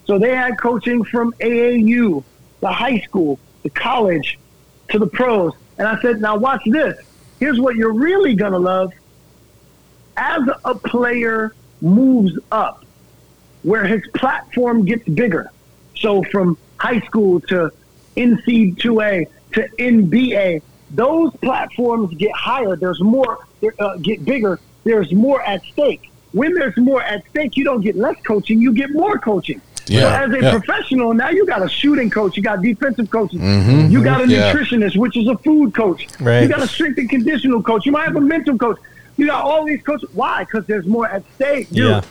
[0.05, 2.23] So they had coaching from AAU,
[2.59, 4.37] the high school, the college,
[4.89, 5.53] to the pros.
[5.77, 6.97] And I said, now watch this.
[7.39, 8.93] Here's what you're really going to love.
[10.17, 12.85] As a player moves up,
[13.63, 15.51] where his platform gets bigger,
[15.95, 17.71] so from high school to
[18.15, 22.75] NCAA to NBA, those platforms get higher.
[22.75, 23.39] There's more,
[23.79, 24.59] uh, get bigger.
[24.83, 26.11] There's more at stake.
[26.31, 29.61] When there's more at stake, you don't get less coaching, you get more coaching.
[29.87, 30.51] Yeah, as a yeah.
[30.51, 33.91] professional, now you got a shooting coach, you got defensive coaches, Mhm.
[33.91, 34.51] you got a Yeah.
[34.53, 36.07] nutritionist, which is a food coach.
[36.19, 36.41] Right.
[36.41, 37.85] You got a strength and conditional coach.
[37.85, 38.77] You might have a mental coach.
[39.17, 40.09] You got all these coaches.
[40.13, 40.43] Why?
[40.43, 41.87] Because there's more at stake, dude.
[41.89, 42.01] Yeah.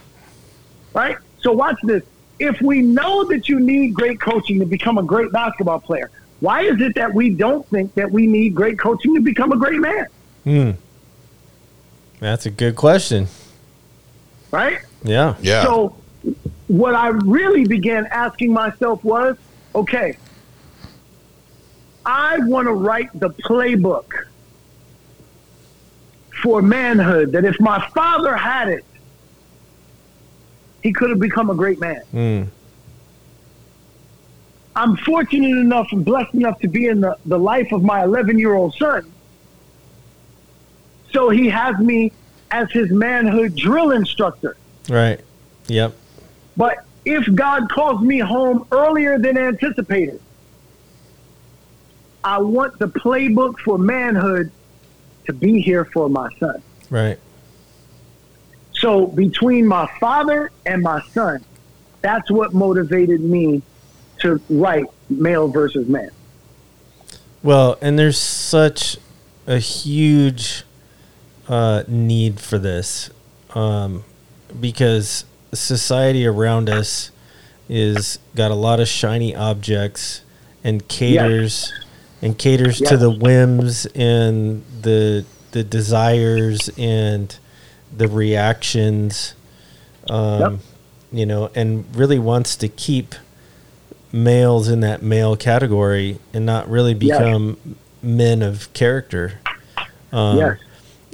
[0.95, 1.17] Right?
[1.41, 2.03] So watch this.
[2.39, 6.11] If we know that you need great coaching to become a great basketball player,
[6.41, 9.57] why is it that we don't think that we need great coaching to become a
[9.57, 10.07] great man?
[10.45, 10.71] Hmm.
[12.21, 13.27] That's a good question.
[14.51, 14.79] Right?
[15.03, 15.35] Yeah.
[15.43, 15.65] Yeah.
[15.65, 15.97] So
[16.69, 19.37] what I really began asking myself was,
[19.75, 20.17] okay,
[22.05, 24.27] I want to write the playbook
[26.43, 28.85] for manhood that if my father had it,
[30.83, 32.03] he could have become a great man.
[32.13, 32.49] Mm.
[34.77, 38.39] I'm fortunate enough and blessed enough to be in the, the life of my 11
[38.39, 39.11] year old son.
[41.13, 42.13] So he has me
[42.51, 44.57] as his manhood drill instructor.
[44.89, 45.21] Right.
[45.69, 45.95] Yep.
[46.57, 50.21] But if God calls me home earlier than anticipated,
[52.23, 54.51] I want the playbook for manhood
[55.27, 56.63] to be here for my son.
[56.89, 57.19] Right.
[58.73, 61.45] So between my father and my son,
[62.01, 63.63] that's what motivated me
[64.21, 66.11] to write male versus man.
[67.43, 68.97] Well, and there's such
[69.47, 70.65] a huge
[71.49, 73.11] uh, need for this
[73.55, 74.05] um,
[74.59, 75.25] because
[75.55, 77.11] society around us
[77.69, 80.23] is got a lot of shiny objects
[80.63, 81.73] and caters
[82.23, 87.39] and caters to the whims and the the desires and
[87.97, 89.35] the reactions
[90.11, 90.53] um, Yep.
[91.13, 93.15] you know and really wants to keep
[94.13, 97.57] males in that male category and not really become
[98.03, 99.41] men of character
[100.13, 100.59] um, yes.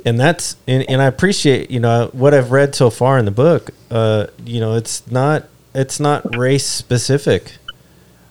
[0.04, 3.30] And that's and, and I appreciate you know what I've read so far in the
[3.30, 3.70] book.
[3.90, 5.44] Uh, you know, it's not
[5.74, 7.52] it's not race specific,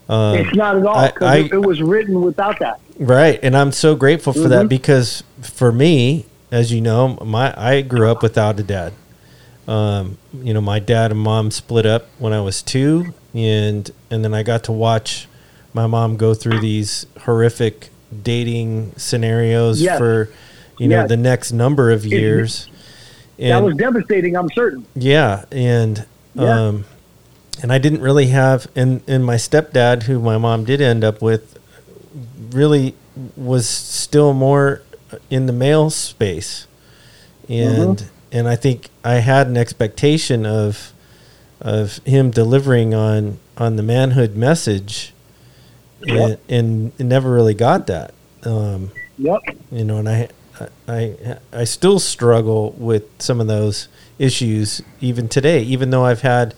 [0.10, 2.80] um, It's not at all I- I- it, was written without that.
[2.98, 3.40] right?
[3.41, 4.70] And I'm so grateful for that Mhm.
[4.70, 8.94] because for me, as you know, my I grew up without a dad.
[9.68, 14.24] Um, you know, my dad and mom split up when I was two, and and
[14.24, 15.28] then I got to watch
[15.74, 17.90] my mom go through these horrific
[18.24, 20.00] dating scenarios Yes.
[20.00, 20.30] for
[20.80, 21.10] you know Yes.
[21.10, 22.68] the next number of years.
[23.38, 24.85] that was devastating, I'm certain.
[24.95, 26.68] yeah, and Yeah.
[26.68, 26.85] um,
[27.61, 31.22] and I didn't really have, and and my stepdad, who my mom did end up
[31.22, 31.60] with,
[32.51, 32.95] really
[33.38, 34.81] was still more
[35.30, 36.65] in the male space,
[37.47, 38.06] and Mm-hmm.
[38.31, 40.93] and I think I had an expectation of
[41.61, 45.14] of him delivering on on the manhood message,
[46.07, 48.14] and, and never really got that.
[48.43, 49.41] Um, Yep.
[49.69, 50.30] you know, and I,
[50.88, 53.88] I, I still struggle with some of those
[54.18, 56.53] issues even today, even though I've had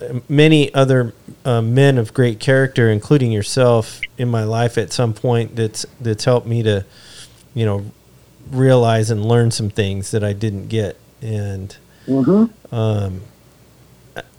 [0.00, 1.12] uh, many other
[1.44, 5.56] uh, men of great character, including yourself, in my life at some point.
[5.56, 6.84] That's that's helped me to,
[7.54, 7.86] you know,
[8.50, 11.76] realize and learn some things that I didn't get, and
[12.06, 13.20] hmm um,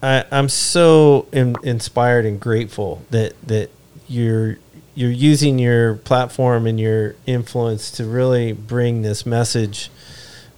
[0.02, 3.70] I, I'm so in, inspired and grateful that that
[4.08, 4.58] you're
[4.95, 9.90] you're using your platform and your influence to really bring this message.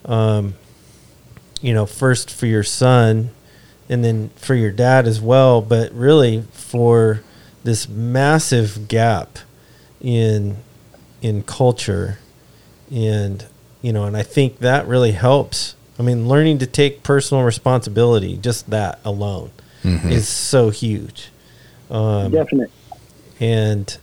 [0.04, 0.56] Um,
[1.62, 3.32] you know, first for your son,
[3.90, 7.22] and then for your dad as well, but really for
[7.64, 9.40] this massive gap
[10.00, 10.58] in
[11.22, 12.20] in culture
[12.92, 13.48] and
[13.82, 18.38] you know and i think that really helps i mean learning to take personal responsibility
[18.38, 19.50] just that alone
[19.84, 21.30] is so huge
[21.90, 22.72] um, Definite.
[23.40, 23.98] and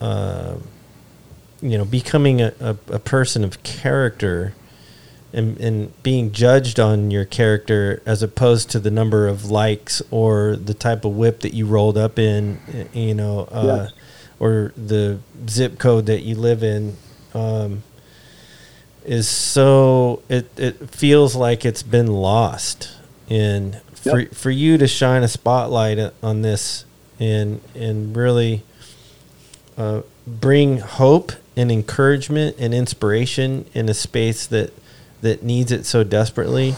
[0.00, 0.62] um,
[1.60, 4.54] you know becoming a, a, a person of character
[5.32, 10.56] and, and being judged on your character as opposed to the number of likes or
[10.56, 12.58] the type of whip that you rolled up in,
[12.92, 13.92] you know, uh, Yes.
[14.40, 16.96] or the zip code that you live in,
[17.32, 17.84] um,
[19.04, 22.90] is so it, it feels like it's been lost.
[23.28, 24.34] And for Yep.
[24.34, 26.84] for you to shine a spotlight on this
[27.20, 28.62] and and really
[29.76, 34.72] uh, bring hope and encouragement and inspiration in a space that
[35.20, 36.74] that needs it so desperately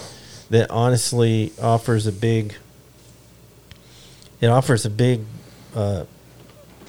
[0.50, 2.54] that honestly offers a big
[4.40, 5.20] it offers a big
[5.74, 6.04] uh,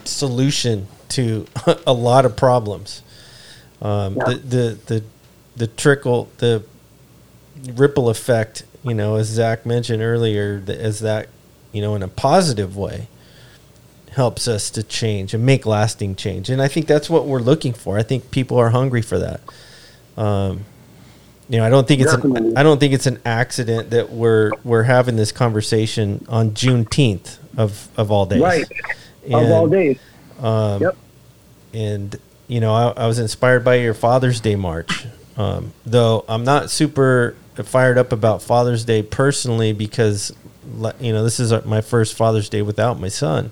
[0.05, 1.45] solution to
[1.87, 3.01] a lot of problems
[3.81, 4.23] um, Yeah.
[4.25, 5.03] the, the the
[5.55, 6.63] the trickle the
[7.75, 11.29] ripple effect you know as zach mentioned earlier that as that
[11.71, 13.07] you know in a positive way
[14.13, 16.49] helps us to change and make lasting change.
[16.49, 17.97] And I think that's what we're looking for.
[17.97, 19.41] I think people are hungry for that.
[20.15, 20.65] Um,
[21.49, 24.51] you know, I don't think it's an, I don't think it's an accident that we're
[24.63, 28.41] we're having this conversation on Juneteenth of of all days.
[28.41, 28.65] Right.
[29.25, 29.99] of all And, days.
[30.39, 30.97] Um, Yep.
[31.73, 35.05] And you know, I, I was inspired by your Father's Day march.
[35.35, 40.31] Um, though I'm not super fired up about Father's Day personally because,
[40.99, 43.51] you know, this is my first Father's Day without my son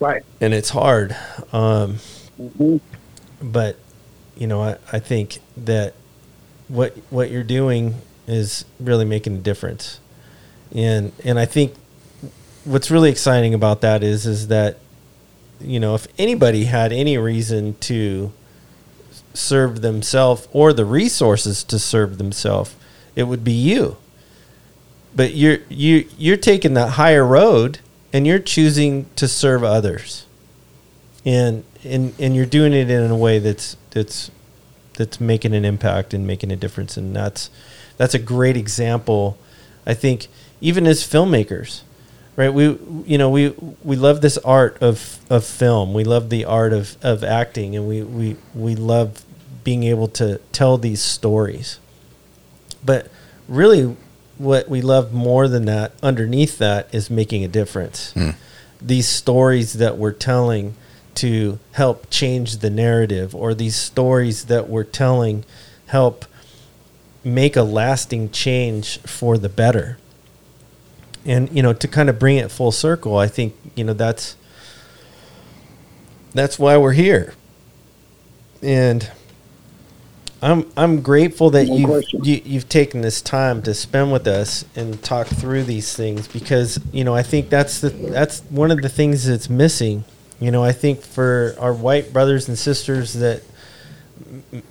[0.00, 0.22] Right.
[0.40, 1.16] and it's hard.
[1.52, 1.98] Um,
[2.40, 2.80] Mhm.
[3.42, 3.76] but
[4.36, 5.94] you know, I, I think that
[6.68, 7.96] what what you're doing
[8.28, 9.98] is really making a difference,
[10.74, 11.74] and and I think
[12.64, 14.76] what's really exciting about that is is that
[15.60, 18.32] you know if anybody had any reason to
[19.34, 22.74] serve themselves or the resources to serve themselves,
[23.16, 23.96] it would be you.
[25.16, 27.80] But you're you you're taking that higher road
[28.12, 30.26] and you're choosing to serve others.
[31.24, 34.30] And and and you're doing it in a way that's that's
[34.94, 36.96] that's making an impact and making a difference.
[36.96, 37.50] And that's
[37.96, 39.36] that's a great example
[39.84, 40.28] i think
[40.60, 41.82] even as filmmakers
[42.38, 42.54] right?
[42.54, 43.52] We you know we
[43.82, 45.92] we love this art of of film.
[45.92, 47.74] We love the art of of acting.
[47.76, 49.24] And we we we love
[49.64, 51.80] being able to tell these stories.
[52.82, 53.10] But
[53.48, 53.96] really
[54.38, 58.12] what we love more than that underneath that is making a difference.
[58.12, 58.30] Hmm.
[58.80, 60.74] These stories that we're telling
[61.16, 65.44] to help change the narrative or these stories that we're telling
[65.86, 66.24] help
[67.24, 69.98] make a lasting change for the better.
[71.26, 74.36] And you know to kind of bring it full circle i think you know that's
[76.34, 77.34] that's why we're here.
[78.62, 79.10] And
[80.42, 82.24] i'm i'm grateful that No you question.
[82.24, 86.78] you you've taken this time to spend with us and talk through these things because
[86.92, 90.04] you know I think that's the that's one of the things that's missing.
[90.40, 93.42] You know, I think for our white brothers and sisters that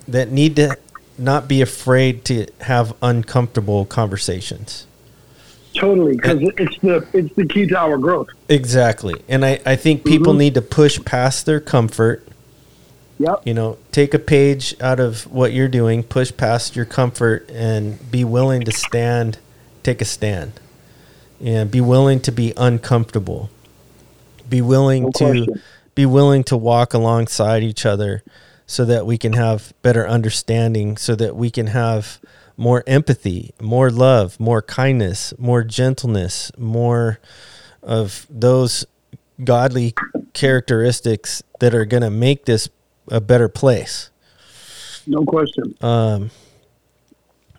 [0.06, 0.76] that need to
[1.18, 4.86] not be afraid to have uncomfortable conversations.
[5.74, 8.28] Totally, because it's the it's the key to our growth.
[8.48, 9.14] Exactly.
[9.28, 10.38] And I, I think people Mhm.
[10.38, 12.26] need to push past their comfort
[13.20, 13.42] Yep.
[13.46, 18.10] you know take a page out of what you're doing push past your comfort and
[18.12, 19.38] be willing to stand
[19.88, 20.52] take a stand.
[21.40, 23.48] And be willing to be uncomfortable.
[24.48, 25.46] Be willing No to
[25.94, 28.22] be willing to walk alongside each other
[28.66, 32.18] so that we can have better understanding so that we can have
[32.56, 37.18] more empathy more love more kindness more gentleness more
[37.82, 38.84] of those
[39.42, 39.94] godly
[40.34, 42.68] characteristics that are going to make this
[43.10, 44.10] a better place.
[45.06, 45.74] No question.
[45.80, 46.30] Um,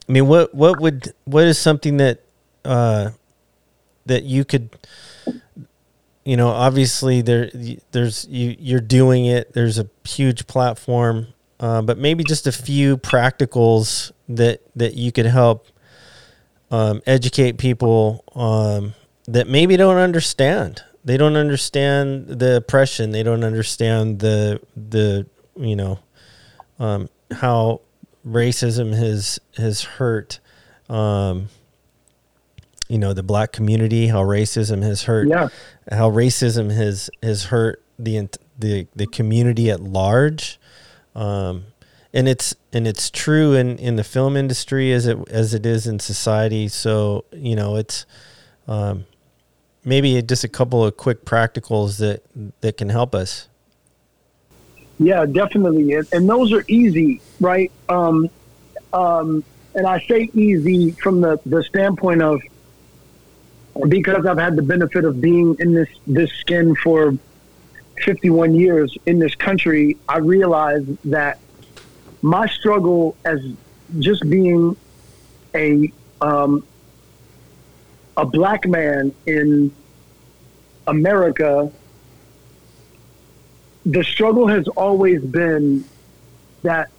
[0.08, 2.22] I mean, what what would what is something that
[2.66, 3.12] uh,
[4.06, 4.70] that you could,
[6.24, 7.50] you know, obviously there
[7.92, 9.54] there's you you're doing it.
[9.54, 11.28] There's a huge platform,
[11.60, 15.68] uh, but maybe just a few practicals that that you could help
[16.72, 18.94] um, educate people um,
[19.28, 20.84] that maybe don't understand.
[21.04, 23.12] They don't understand the oppression.
[23.12, 25.28] They don't understand the the
[25.60, 26.00] you know
[26.80, 27.82] um, how
[28.26, 30.40] racism has has hurt
[30.90, 31.50] um,
[32.90, 34.08] you know the black community.
[34.08, 35.28] How racism has hurt.
[35.28, 35.50] Yeah.
[35.92, 38.28] How racism has has hurt the
[38.58, 40.60] the the community at large.
[41.16, 41.66] Um,
[42.12, 45.86] and it's and it's true in, in the film industry as it as it is
[45.86, 46.68] in society.
[46.68, 48.06] So you know it's
[48.68, 49.06] um,
[49.86, 52.24] maybe just a couple of quick practicals that
[52.62, 53.48] that can help us.
[55.00, 57.72] Yeah, definitely, and, those are easy, right?
[57.88, 58.30] Um,
[58.92, 62.42] um, and I say easy from the, the standpoint of
[63.88, 67.18] because I've had the benefit of being in this this skin for
[68.02, 69.96] 51 years in this country.
[70.10, 71.40] I realize that
[72.22, 73.40] my struggle as
[74.00, 74.76] just being
[75.56, 76.66] a um,
[78.18, 79.74] a black man in
[80.88, 81.72] America,
[83.86, 85.86] the struggle has always been
[86.64, 86.90] that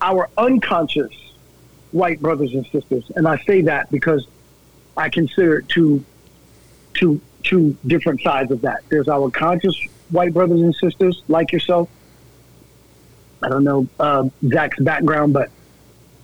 [0.00, 1.12] our unconscious
[1.92, 4.26] white brothers and sisters, and I say that because
[4.96, 6.04] I consider it two,
[6.92, 8.82] two, two different sides of that.
[8.88, 9.76] There's our conscious
[10.10, 11.88] white brothers and sisters like yourself.
[13.42, 15.50] I don't know uh, Zach's background, but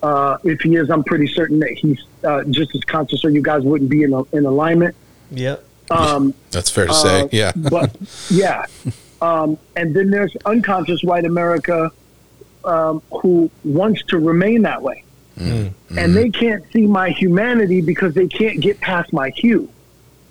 [0.02, 3.42] uh, if he is, I'm pretty certain that he's uh, just as conscious, or you
[3.42, 4.94] guys wouldn't be in, in alignment.
[5.30, 5.64] Yep.
[5.90, 7.22] Um, That's fair to say.
[7.22, 7.52] uh, Yeah.
[7.56, 7.94] but
[8.30, 8.66] yeah.
[9.20, 11.90] Um, and then there's unconscious white America
[12.64, 15.04] um, who wants to remain that way.
[15.38, 15.72] Mm.
[15.96, 19.68] And they can't see my humanity because they can't get past my hue.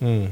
[0.02, 0.31] Mm.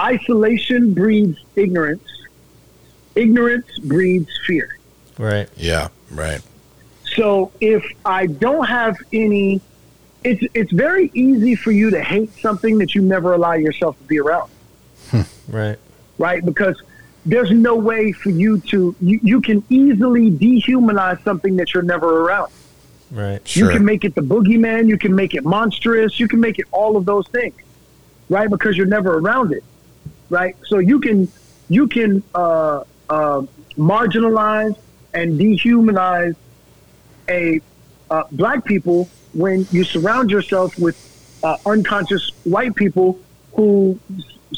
[0.00, 2.08] Isolation breeds ignorance.
[3.14, 4.76] Ignorance breeds fear.
[5.18, 5.48] Right.
[5.56, 5.88] Yeah.
[6.10, 6.40] Right.
[7.14, 9.60] So if I don't have any,
[10.24, 14.04] it's it's very easy for you to hate something that you never allow yourself to
[14.04, 14.50] be around.
[15.46, 15.78] Right.
[16.16, 16.44] right?
[16.44, 16.80] Because
[17.26, 22.22] there's no way for you to you, you can easily dehumanize something that you're never
[22.22, 22.50] around.
[23.10, 23.46] Right.
[23.46, 23.70] Sure.
[23.70, 26.66] You can make it the boogeyman, you can make it monstrous, you can make it
[26.72, 27.54] all of those things,
[28.28, 28.48] right?
[28.48, 29.62] Because you're never around it,
[30.30, 30.56] right?
[30.66, 31.28] So you can
[31.68, 33.42] you can uh, uh,
[33.76, 34.76] marginalize
[35.12, 36.34] and dehumanize
[37.28, 37.60] a
[38.10, 40.96] uh, black people when you surround yourself with
[41.42, 43.18] uh, unconscious white people
[43.54, 43.98] who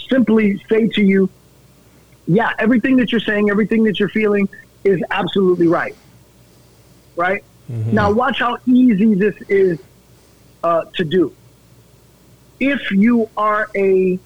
[0.09, 1.29] simply say to you,
[2.27, 4.49] "Yeah, everything that you're saying, everything that you're feeling
[4.85, 5.97] is absolutely right."
[7.17, 7.43] Right?
[7.69, 9.79] Now, watch how easy this is
[10.63, 11.35] uh, to do.
[12.61, 14.19] If you are a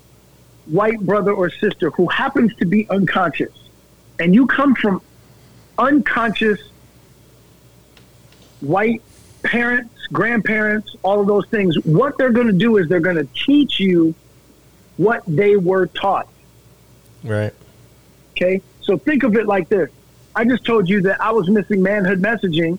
[0.67, 3.53] white brother or sister who happens to be unconscious,
[4.19, 5.01] and you come from
[5.79, 6.61] unconscious
[8.61, 9.03] white
[9.43, 13.29] parents, grandparents, all of those things, what they're going to do is they're going to
[13.47, 14.15] teach you
[14.97, 16.29] what they were taught.
[17.25, 17.55] Right.
[18.33, 18.63] Okay?
[18.83, 19.91] So think of it like this.
[20.35, 22.79] I just told you that I was missing manhood messaging,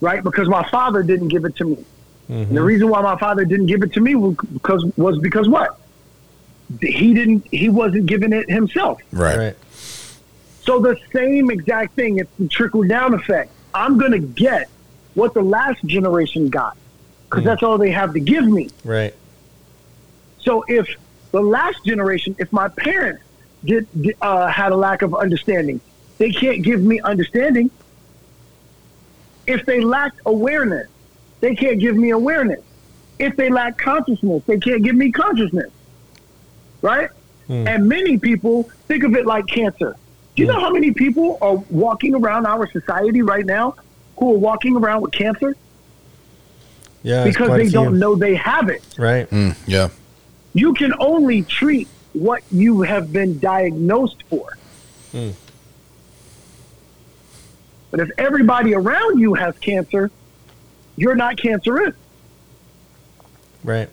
[0.00, 0.22] right?
[0.22, 1.76] Because my father didn't give it to me.
[1.76, 2.32] Mm-hmm.
[2.32, 5.48] And the reason why my father didn't give it to me was because was because
[5.48, 5.78] what?
[6.80, 9.00] He didn't he wasn't giving it himself.
[9.12, 9.36] Right.
[9.36, 9.56] Right.
[10.62, 13.52] So the same exact thing, it's the trickle down effect.
[13.74, 14.70] I'm going to get
[15.14, 16.76] what the last generation got
[17.34, 17.46] because mm.
[17.46, 18.70] that's all they have to give me.
[18.84, 19.14] Right.
[20.40, 20.88] So if
[21.32, 23.22] the last generation, if my parents
[23.64, 23.88] did
[24.20, 25.80] uh, had a lack of understanding,
[26.18, 27.70] they can't give me understanding.
[29.46, 30.88] If they lacked awareness,
[31.40, 32.60] they can't give me awareness.
[33.18, 35.70] If they lack consciousness, they can't give me consciousness.
[36.82, 37.10] Right?
[37.48, 37.68] Mm.
[37.68, 39.96] And many people think of it like cancer.
[40.34, 40.54] Do you mm.
[40.54, 43.76] know how many people are walking around our society right now
[44.16, 45.56] who are walking around with cancer
[47.02, 47.24] Yeah.
[47.24, 48.82] because they don't know they have it?
[48.98, 49.28] Right.
[49.30, 49.88] Mm, yeah.
[50.52, 54.56] you can only treat what you have been diagnosed for.
[55.10, 55.30] Hmm.
[57.90, 60.10] But if everybody around you has cancer,
[60.96, 61.94] you're not cancerous.
[63.62, 63.88] Right.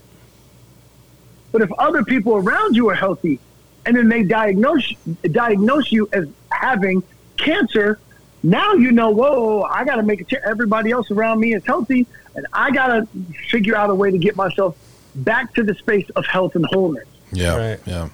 [1.52, 3.40] But if other people around you are healthy
[3.86, 4.94] and then they diagnose
[5.24, 7.04] diagnose you as having
[7.38, 8.00] cancer,
[8.44, 12.08] now you know, whoa, I got to make sure everybody else around me is healthy
[12.36, 13.08] and I got to
[13.50, 14.78] figure out a way to get myself
[15.16, 17.08] back to the space of health and wholeness.
[17.32, 17.58] Yeah.
[17.58, 17.80] Right.
[17.86, 18.10] Yeah.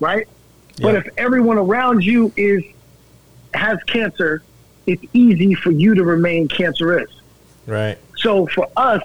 [0.00, 0.28] right?
[0.80, 2.62] But if everyone around you is
[3.52, 4.42] has cancer,
[4.86, 7.10] it's easy for you to remain cancerous.
[7.66, 7.98] Right.
[8.16, 9.02] So for us,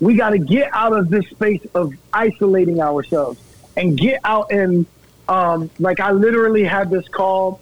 [0.00, 3.38] we got to get out of this space of isolating ourselves
[3.76, 4.86] and get out and
[5.28, 7.60] um, like I literally had this call.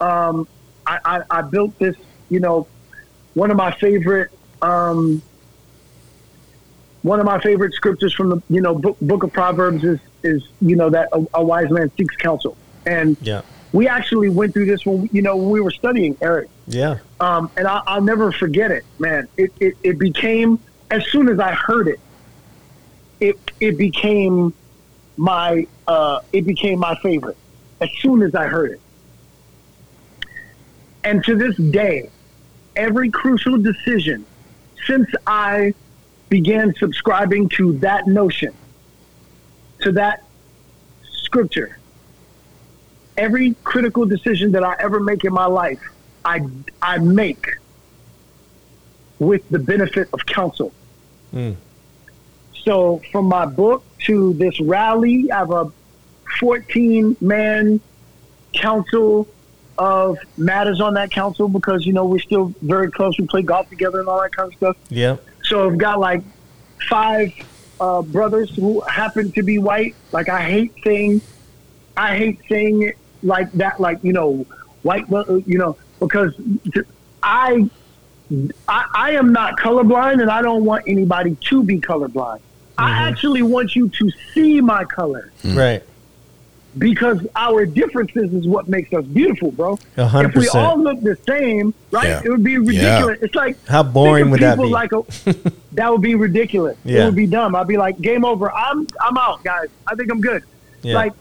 [0.00, 0.46] Um,
[0.88, 1.94] I, I, I built this,
[2.30, 2.68] you know,
[3.34, 4.28] one of my favorite
[4.62, 5.22] um,
[7.02, 10.42] one of my favorite scriptures from the you know book, book of Proverbs is is
[10.60, 12.56] you know that a, a wise man seeks counsel,
[12.86, 13.42] and Yeah.
[13.72, 16.96] we actually went through this when you know when we were studying Eric Yeah.
[17.20, 19.28] um, and I, I'll never forget it, man.
[19.36, 20.58] It, it it became
[20.90, 22.00] as soon as I heard it,
[23.20, 24.52] it it became
[25.16, 27.36] my uh, it became my favorite
[27.80, 28.80] as soon as I heard it.
[31.04, 32.10] And to this day,
[32.76, 34.24] every crucial decision
[34.86, 35.74] since I
[36.28, 38.54] began subscribing to that notion,
[39.80, 40.24] to that
[41.10, 41.78] scripture,
[43.16, 45.80] every critical decision that I ever make in my life,
[46.24, 46.46] I,
[46.80, 47.46] I make
[49.18, 50.72] with the benefit of counsel.
[51.34, 51.56] Mm.
[52.64, 55.72] So from my book to this rally, I have a
[56.38, 57.80] 14 man
[58.52, 59.26] council
[59.78, 63.16] of matters on that council because you know we're still very close.
[63.18, 64.76] We play golf together and all that kind of stuff.
[64.90, 65.24] Yep.
[65.44, 66.22] So I've got like
[66.88, 67.32] five
[67.80, 69.94] uh, brothers who happen to be white.
[70.12, 71.20] Like I hate saying,
[71.96, 73.80] I hate saying it like that.
[73.80, 74.46] Like you know,
[74.82, 75.10] white.
[75.12, 76.34] uh, You know, because
[77.22, 77.68] I,
[78.66, 82.40] I, I am not colorblind, and I don't want anybody to be colorblind.
[82.76, 85.82] I actually want you to see my color Right.
[86.78, 89.78] Because our differences is what makes us beautiful, bro.
[89.96, 92.06] A hundred If we all look the same, right?
[92.08, 92.22] Yeah.
[92.24, 93.18] It would be ridiculous.
[93.22, 94.64] It's like How boring would that be?
[94.64, 95.02] Like a,
[95.72, 96.76] that would be ridiculous.
[96.84, 97.02] Yeah.
[97.02, 97.54] It would be dumb.
[97.54, 98.52] I'd be like, game over.
[98.52, 99.68] I'm I'm out, guys.
[99.86, 100.42] I think I'm good.
[100.82, 100.94] Yeah.
[100.94, 101.12] Like,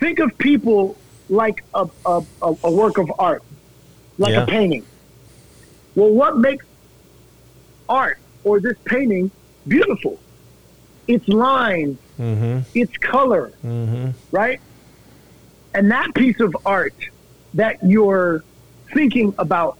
[0.00, 0.96] think of people
[1.28, 3.42] like a a, a, work of art,
[4.18, 4.42] like Yeah.
[4.42, 4.84] a painting.
[5.94, 6.64] Well, what makes
[7.88, 9.30] art or this painting
[9.66, 10.18] beautiful?
[11.08, 12.60] Its lines, Mm-hmm.
[12.78, 14.08] its color, Mm-hmm.
[14.32, 14.58] right?
[15.76, 16.94] And that piece of art
[17.52, 18.42] that you're
[18.94, 19.76] thinking about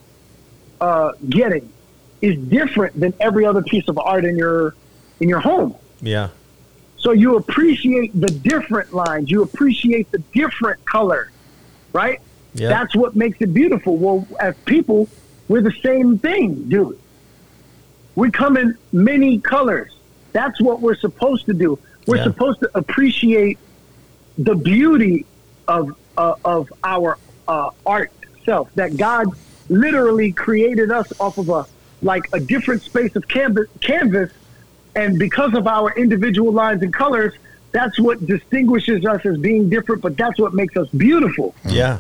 [0.78, 1.73] uh, getting
[2.20, 4.74] is different than every other piece of art in your
[5.20, 5.74] in your home.
[6.02, 6.28] Yeah.
[6.98, 11.31] So you appreciate the different lines, you appreciate the different color,
[11.94, 12.20] right?
[12.52, 12.68] Yeah.
[12.68, 13.97] That's what makes it beautiful.
[13.97, 15.09] Well, as people,
[15.48, 16.98] we're the same thing, dude.
[18.16, 19.97] We come in many colors.
[20.32, 21.78] That's what we're supposed to do.
[22.06, 22.24] We're Yeah.
[22.24, 23.59] supposed to appreciate
[24.36, 25.24] the beauty
[25.69, 27.19] of uh, of our
[27.49, 28.13] uh, art
[28.45, 28.69] self.
[28.75, 29.27] That God
[29.69, 31.67] literally created us off of a
[32.03, 34.31] like a different space of canvas, canvas,
[34.95, 37.33] and because of our individual lines and colors,
[37.73, 40.03] that's what distinguishes us as being different.
[40.03, 41.55] But that's what makes us beautiful.
[41.65, 41.99] Yeah.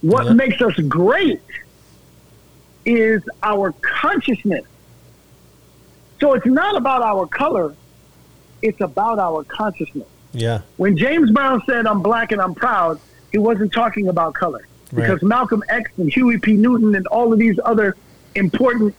[0.00, 0.32] What Yeah.
[0.32, 1.40] makes us great
[2.84, 4.64] is our consciousness.
[6.20, 7.74] So it's not about our color,
[8.60, 10.08] it's about our consciousness.
[10.32, 10.62] Yeah.
[10.76, 12.98] When James Brown said, I'm black and I'm proud,
[13.30, 14.66] he wasn't talking about color.
[14.92, 15.02] Right.
[15.02, 16.52] Because Malcolm X and Huey P.
[16.52, 17.96] Newton and all of these other
[18.34, 18.94] important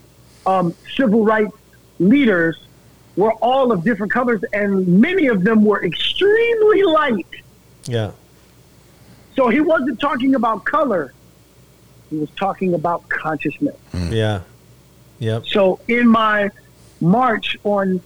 [0.45, 1.55] um, civil rights
[1.99, 2.57] leaders
[3.15, 7.27] were all of different colors, and many of them were extremely light.
[7.85, 8.11] Yeah.
[9.35, 11.13] So he wasn't talking about color.
[12.09, 13.75] He was talking about consciousness.
[13.93, 14.41] Yeah.
[15.19, 15.45] Yep.
[15.47, 16.49] So in my
[17.01, 18.01] march on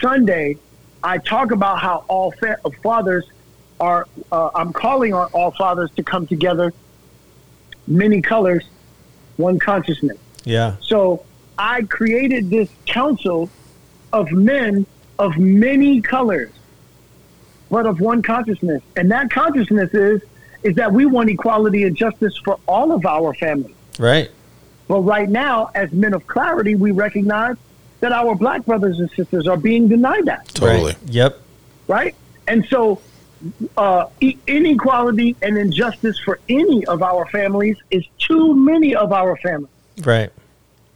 [0.00, 0.58] Sunday,
[1.04, 3.24] I talk about how all fa- fathers
[3.80, 6.72] are, uh, I'm calling on all fathers to come together,
[7.86, 8.64] many colors,
[9.36, 10.18] one consciousness.
[10.44, 10.76] Yeah.
[10.80, 11.24] So
[11.58, 13.50] I created this council
[14.12, 14.86] of men
[15.18, 16.50] of many colors,
[17.70, 18.82] but of one consciousness.
[18.96, 20.22] And that consciousness is
[20.62, 23.74] is that we want equality and justice for all of our families.
[23.98, 24.30] Right.
[24.86, 27.56] But right now, as men of clarity, we recognize
[28.02, 30.92] that our black brothers and sisters are being denied that, Totally.
[30.92, 30.96] Right.
[31.06, 31.40] Yep.
[31.86, 32.14] right?
[32.48, 33.00] And so,
[33.76, 39.36] uh, e- inequality and injustice for any of our families is too many of our
[39.36, 39.70] families.
[40.04, 40.30] Right.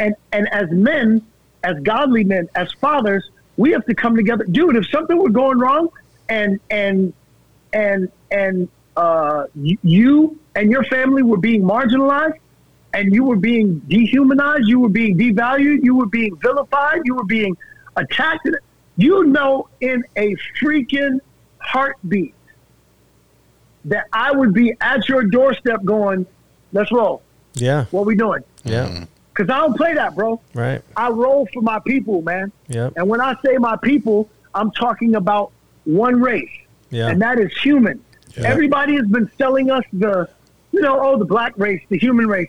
[0.00, 1.22] and and as men,
[1.62, 3.24] as godly men, as fathers,
[3.56, 4.76] we have to come together, dude.
[4.76, 5.88] If something were going wrong,
[6.28, 7.12] and and
[7.72, 9.46] and and uh,
[9.82, 12.38] you and your family were being marginalized,
[12.96, 17.24] and you were being dehumanized, you were being devalued, you were being vilified, you were
[17.24, 17.54] being
[17.96, 18.48] attacked.
[18.96, 21.20] You know, in a freaking
[21.58, 22.34] heartbeat,
[23.84, 26.26] that I would be at your doorstep going,
[26.72, 27.22] "Let's roll.
[27.54, 27.84] Yeah.
[27.90, 28.86] What we doing?" Yeah.
[28.86, 29.04] Mm-hmm.
[29.34, 30.40] Because I don't play that, bro.
[30.54, 30.80] Right.
[30.96, 32.50] I roll for my people, man.
[32.68, 32.88] Yeah.
[32.96, 35.52] And when I say my people, I'm talking about
[35.84, 36.48] one race,
[36.90, 37.08] Yeah.
[37.08, 38.02] and that is human.
[38.38, 40.28] Everybody has been selling us the,
[40.72, 42.48] you know, oh, the black race, the human race.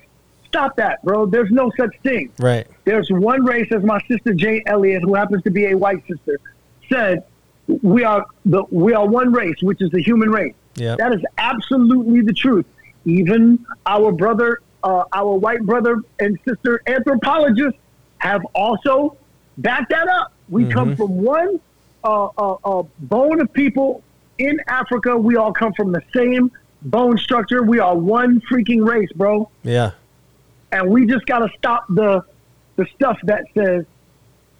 [0.57, 1.27] Stop that, bro.
[1.27, 2.31] There's no such thing.
[2.39, 2.65] Right.
[2.83, 6.39] There's one race, as my sister Jane Elliott, who happens to be a white sister,
[6.89, 7.23] said,
[7.83, 10.55] we are the we are one race, which is the human race.
[10.73, 10.97] Yep.
[10.97, 12.65] That is absolutely the truth.
[13.05, 17.79] Even our brother, uh, our white brother and sister anthropologists
[18.17, 19.15] have also
[19.59, 20.33] backed that up.
[20.49, 21.59] We come from one
[22.03, 24.01] uh, uh, uh, bone of people
[24.39, 25.15] in Africa.
[25.15, 26.51] We all come from the same
[26.81, 27.61] bone structure.
[27.61, 29.91] We are one freaking race, bro Yeah.
[30.71, 32.23] And we just got to stop the
[32.75, 33.85] the stuff that says,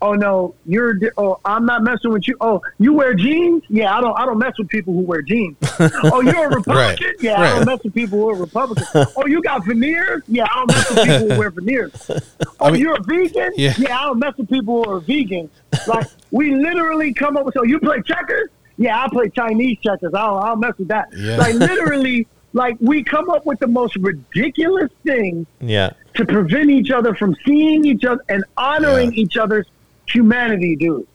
[0.01, 2.35] "Oh no, you're oh I'm not messing with you.
[2.41, 3.63] Oh, you wear jeans?
[3.69, 5.55] Yeah, I don't I don't mess with people who wear jeans.
[5.79, 7.07] oh, you're a Republican?
[7.07, 8.87] Right, Yeah, I don't mess with people who are Republicans.
[9.15, 10.23] oh, you got veneers?
[10.27, 12.11] Yeah, I don't mess with people who wear veneers.
[12.59, 13.51] Oh, mean- you're a vegan?
[13.55, 13.73] Yeah.
[13.77, 15.47] I don't mess with people who are vegan.
[15.85, 18.49] Like we literally come up with so you play checkers?
[18.77, 20.11] Yeah, I play Chinese checkers.
[20.15, 21.09] I don't, I don't mess with that.
[21.15, 21.37] Yeah.
[21.37, 22.25] Like literally,
[22.57, 25.91] like we come up with the most ridiculous things Yeah.
[26.15, 29.21] to prevent each other from seeing each other and honoring Yeah.
[29.23, 29.67] each other's
[30.09, 31.05] humanity, dude.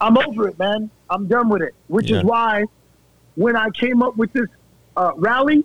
[0.00, 0.90] I'm over it, man.
[1.10, 1.74] I'm done with it.
[1.88, 2.18] Which Yeah.
[2.18, 2.64] is why
[3.34, 4.46] when I came up with this
[4.96, 5.64] uh, rally,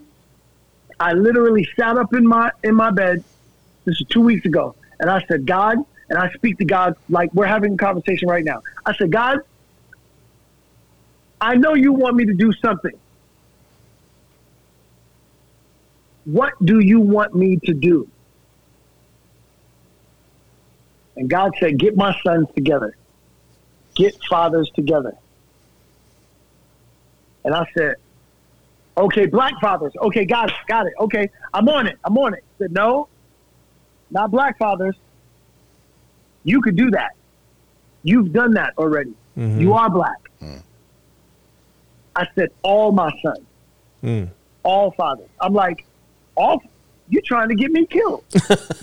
[0.99, 3.23] I literally sat up in my in my bed.
[3.85, 5.77] This is two weeks ago, and I said, God,
[6.09, 8.59] and I speak to God like we're having a conversation right now.
[8.87, 9.37] I said, God,
[11.39, 12.97] I know you want me to do something.
[16.31, 18.07] What do you want me to do?
[21.15, 22.93] And God said, Get my sons together,
[23.95, 25.13] get fathers together.
[27.43, 27.93] And I said,
[28.95, 29.91] Okay, black fathers.
[30.03, 30.93] Okay, got it, got it.
[31.01, 32.41] Okay, I'm on it, I'm on it.
[32.43, 33.07] I said, No,
[34.11, 34.95] not black fathers.
[36.43, 37.09] You could do that.
[38.03, 39.15] You've done that already.
[39.35, 39.59] Mhm.
[39.59, 40.15] You are black.
[42.15, 43.47] I said, All my sons
[44.03, 44.29] Mm.
[44.63, 45.27] all fathers.
[45.41, 45.75] I'm like,
[46.39, 46.63] all
[47.11, 48.23] you trying to get me killed.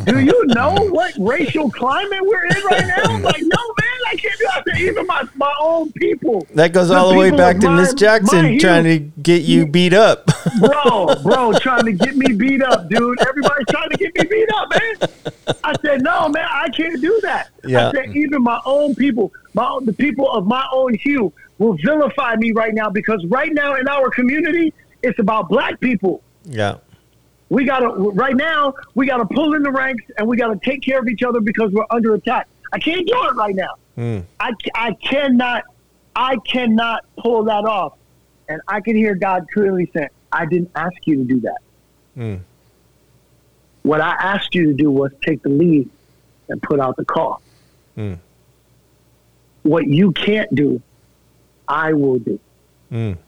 [0.05, 3.03] Do you know what racial climate we're in right now?
[3.05, 3.47] I'm like, no
[3.81, 4.78] man, I can't do that.
[4.81, 6.45] Even my my own people.
[6.55, 9.93] That goes The all the way back to Miss Jackson trying to get you beat
[9.95, 10.28] up.
[10.59, 13.20] Bro, bro, trying to get me beat up, dude.
[13.20, 15.57] Everybody's trying to get me beat up, man.
[15.62, 17.51] I said, no, man, I can't do that.
[17.65, 17.89] Yeah.
[17.89, 21.77] I said, even my own people, my own, the people of my own hue will
[21.85, 24.73] vilify me right now because right now in our community,
[25.03, 26.23] it's about black people.
[26.45, 26.77] yeah.
[27.48, 28.74] We gotta right now.
[28.94, 31.70] We gotta pull in the ranks and we gotta take care of each other because
[31.73, 32.48] we're under attack.
[32.73, 33.74] I can't do it right now.
[33.97, 34.24] Mm.
[34.40, 35.64] I, I cannot.
[36.14, 37.94] I cannot pull that off.
[38.48, 41.59] And I can hear God clearly saying, "I didn't ask you to do that.
[42.16, 42.40] Mm.
[43.82, 45.89] What I asked you to do was take the lead
[46.48, 47.40] and put out the call.
[47.97, 48.18] Mm.
[49.62, 50.81] What you can't do,
[51.68, 52.40] I will do.
[52.90, 53.18] Mm.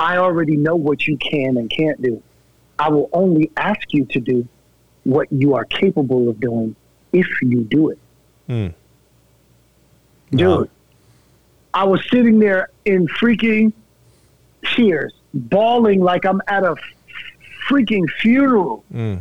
[0.00, 2.22] I already know what you can and can't do.
[2.78, 4.46] I will only ask you to do
[5.04, 6.76] what you are capable of doing
[7.12, 7.98] if you do it.
[8.48, 8.74] Mm.
[10.30, 10.68] Dude, Wow.
[11.74, 13.72] I was sitting there in freaking
[14.74, 16.74] tears, bawling like I'm at a
[17.68, 19.20] freaking funeral Mm.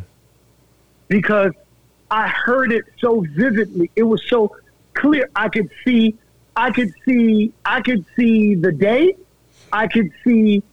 [1.08, 1.52] because
[2.10, 3.92] I heard it so vividly.
[3.96, 4.56] It was so
[4.94, 5.30] clear.
[5.36, 6.16] I could see,
[6.56, 9.16] I could see, I could see the day.
[9.72, 10.64] I could see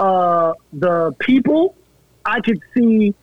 [0.00, 1.76] uh, the people.
[2.24, 3.14] I could see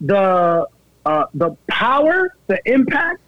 [0.00, 0.66] the
[1.06, 3.20] uh, the power, the impact.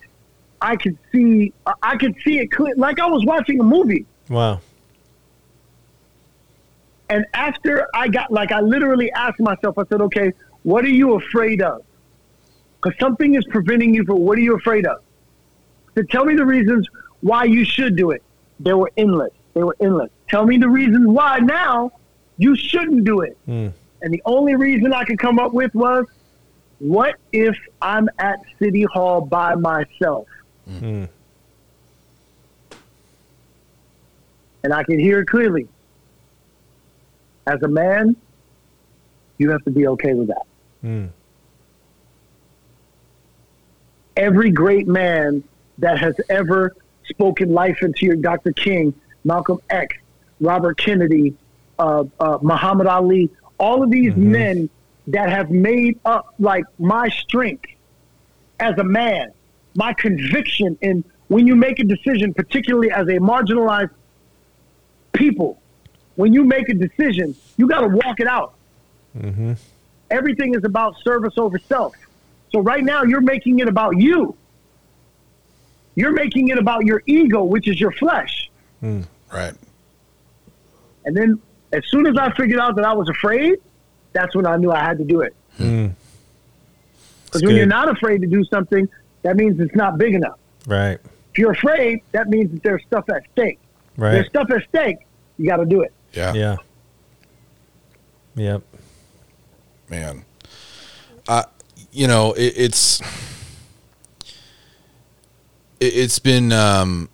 [0.61, 1.53] I could see,
[1.83, 4.07] I could see it clear, like I was watching a movie.
[4.31, 4.61] Wow.
[7.09, 11.15] And after I got, like, I literally asked myself, I said, okay, what are you
[11.15, 11.85] afraid of?
[12.83, 15.03] Because something is preventing you from, what are you afraid of?
[15.95, 16.89] So tell me the reasons
[17.21, 18.23] why you should do it.
[18.59, 19.33] They were endless.
[19.55, 20.11] They were endless.
[20.29, 21.93] Tell me the reasons why now
[22.39, 23.37] you shouldn't do it.
[23.47, 23.73] Mm.
[24.03, 26.07] And the only reason I could come up with was,
[26.79, 30.29] what if I'm at City Hall by myself?
[30.69, 31.09] Mm.
[34.63, 35.69] And I can hear it clearly.
[37.47, 38.17] As a man,
[39.39, 40.47] you have to be okay with that.
[40.85, 41.11] Mm.
[44.17, 45.45] every great man
[45.79, 46.75] that has ever
[47.05, 48.53] spoken life into your Dr.
[48.53, 48.95] King,
[49.25, 49.97] Malcolm X,
[50.41, 51.35] Robert Kennedy,
[51.79, 54.69] uh, uh, Muhammad Ali, all of these men
[55.09, 57.71] that have made up like my strength
[58.59, 59.33] as a man,
[59.75, 63.91] my conviction in when you make a decision, particularly as a marginalized
[65.13, 65.61] people,
[66.15, 68.55] when you make a decision, you got to walk it out.
[69.19, 69.55] Mm-hmm.
[70.11, 71.95] Everything is about service over self.
[72.53, 74.37] So right now you're making it about you.
[75.97, 78.51] You're making it about your ego, which is your flesh.
[78.83, 79.55] Right.
[81.05, 81.41] And then
[81.77, 83.57] as soon as I figured out that I was afraid,
[84.13, 85.37] that's when I knew I had to do it.
[85.59, 85.93] Mm.
[87.25, 88.89] Because That's when you're not afraid to do something,
[89.23, 90.39] that means it's not big enough.
[90.67, 90.99] Right.
[91.33, 93.59] If you're afraid, that means that there's stuff at stake.
[93.95, 94.13] If Right.
[94.13, 94.99] There's stuff at stake.
[95.37, 95.93] You got to do it.
[96.15, 96.33] Yeah.
[96.33, 96.57] Yeah.
[98.37, 98.63] Yep.
[99.91, 100.25] man.
[101.29, 101.43] Uh,
[101.93, 103.01] you know, it, it's
[105.81, 107.09] it, it's been um,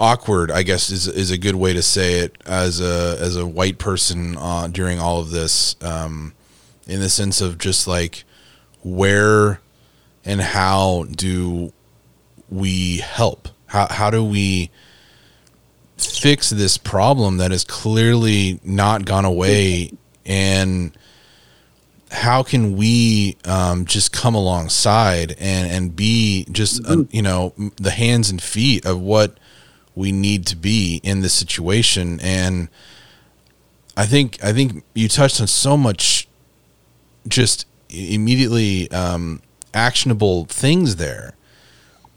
[0.00, 0.50] awkward.
[0.50, 3.78] I guess is is a good way to say it as a as a white
[3.78, 6.34] person uh, during all of this, um,
[6.86, 8.24] in the sense of just like
[8.82, 9.60] where
[10.24, 11.72] and how do
[12.48, 13.48] we help?
[13.66, 14.70] How how do we
[15.96, 19.92] fix this problem that has clearly not gone away
[20.24, 20.96] and
[22.10, 27.90] how can we um, just come alongside and and be just uh, you know the
[27.90, 29.38] hands and feet of what
[29.98, 32.68] we need to be in this situation and
[33.96, 36.28] I think I think you touched on so much
[37.26, 39.42] just immediately um,
[39.74, 41.34] actionable things there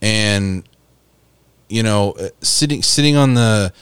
[0.01, 0.63] and
[1.69, 3.73] you know uh, sitting sitting on the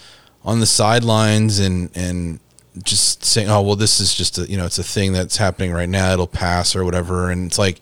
[0.45, 2.39] on the sidelines and and
[2.84, 5.71] just saying, "Oh, well, this is just a you know, it's a thing that's happening
[5.71, 6.13] right now.
[6.13, 7.80] It'll pass or whatever." And it's like,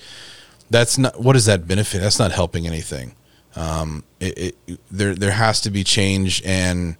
[0.69, 2.01] that's not what does that benefit?
[2.01, 3.13] That's not helping anything.
[3.57, 6.95] Um, it, it, there there has to be change, and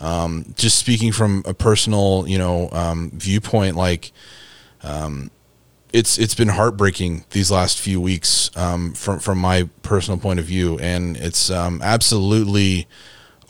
[0.00, 4.12] um, just speaking from a personal you know um, viewpoint, like
[4.82, 5.30] um,
[5.92, 10.44] it's it's been heartbreaking these last few weeks um, from from my personal point of
[10.44, 12.86] view, and it's um, absolutely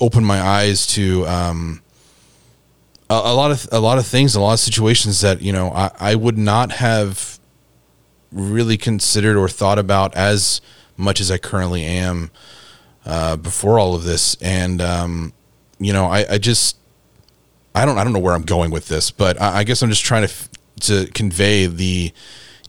[0.01, 1.25] opened my eyes to
[3.09, 5.71] a, a lot of a lot of things, a lot of situations that you know
[5.71, 7.39] I, I would not have
[8.33, 10.61] really considered or thought about as
[10.97, 12.31] much as I currently am
[13.05, 15.33] uh, before all of this, and um,
[15.79, 16.77] you know I, I just
[17.75, 19.91] I don't I don't know where I'm going with this, but I, I guess I'm
[19.91, 20.49] just trying to f-
[20.81, 22.13] to convey the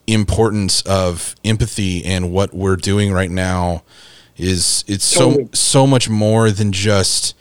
[0.05, 3.83] importance of empathy and what we're doing right now
[4.37, 7.35] is it's so so much more than just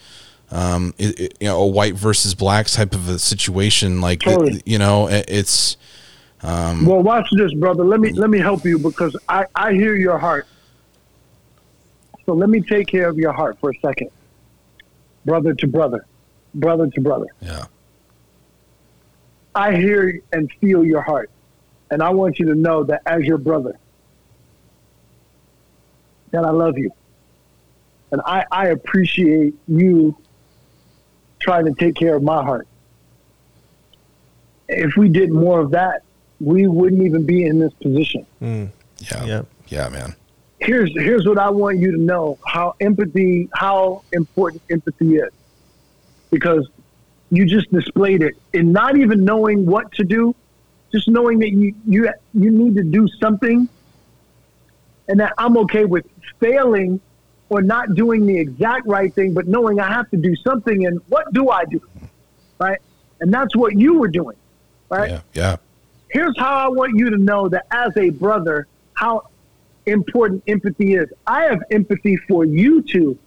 [0.51, 4.63] um it, it- you know a white versus black type of a situation like Totally.
[4.67, 5.77] you know it- it's
[6.43, 7.85] Well, watch this, brother.
[7.85, 10.47] Let me let me help you because I I hear your heart.
[12.27, 14.11] So let me take care of your heart for a second,
[15.25, 16.05] brother to brother,
[16.55, 17.27] brother to brother.
[17.41, 17.65] yeah
[19.55, 21.31] I hear and feel your heart,
[21.91, 23.79] and I want you to know that as your brother,
[26.33, 26.91] that I love you,
[28.13, 30.15] and I I appreciate you
[31.39, 32.67] trying to take care of my heart.
[34.69, 36.03] If we did more of that,
[36.41, 38.27] we wouldn't even be in this position.
[38.43, 38.71] Mm.
[38.99, 39.47] yeah Yep.
[39.69, 40.15] yeah man
[40.59, 45.33] here's here's what I want you to know how empathy how important empathy is.
[46.31, 46.69] Because
[47.31, 48.35] you just displayed it.
[48.53, 50.35] In not even knowing what to do
[50.93, 53.69] just knowing that you you you need to do something
[55.09, 56.07] and that I'm okay with
[56.41, 57.01] failing
[57.49, 61.01] or not doing the exact right thing but knowing I have to do something and
[61.09, 61.81] what do I do?
[62.59, 62.79] Right?
[63.21, 64.37] And that's what you were doing.
[64.89, 65.11] Right?
[65.11, 65.57] Yeah yeah.
[66.09, 69.29] Here's how I want you to know that as a brother, how
[69.87, 71.09] important empathy is.
[71.27, 73.19] I have empathy for you two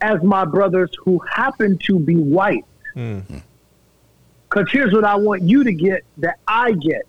[0.00, 2.64] as my brothers who happen to be white.
[2.94, 3.42] Mm.
[4.48, 7.06] Because here's what I want you to get that I get.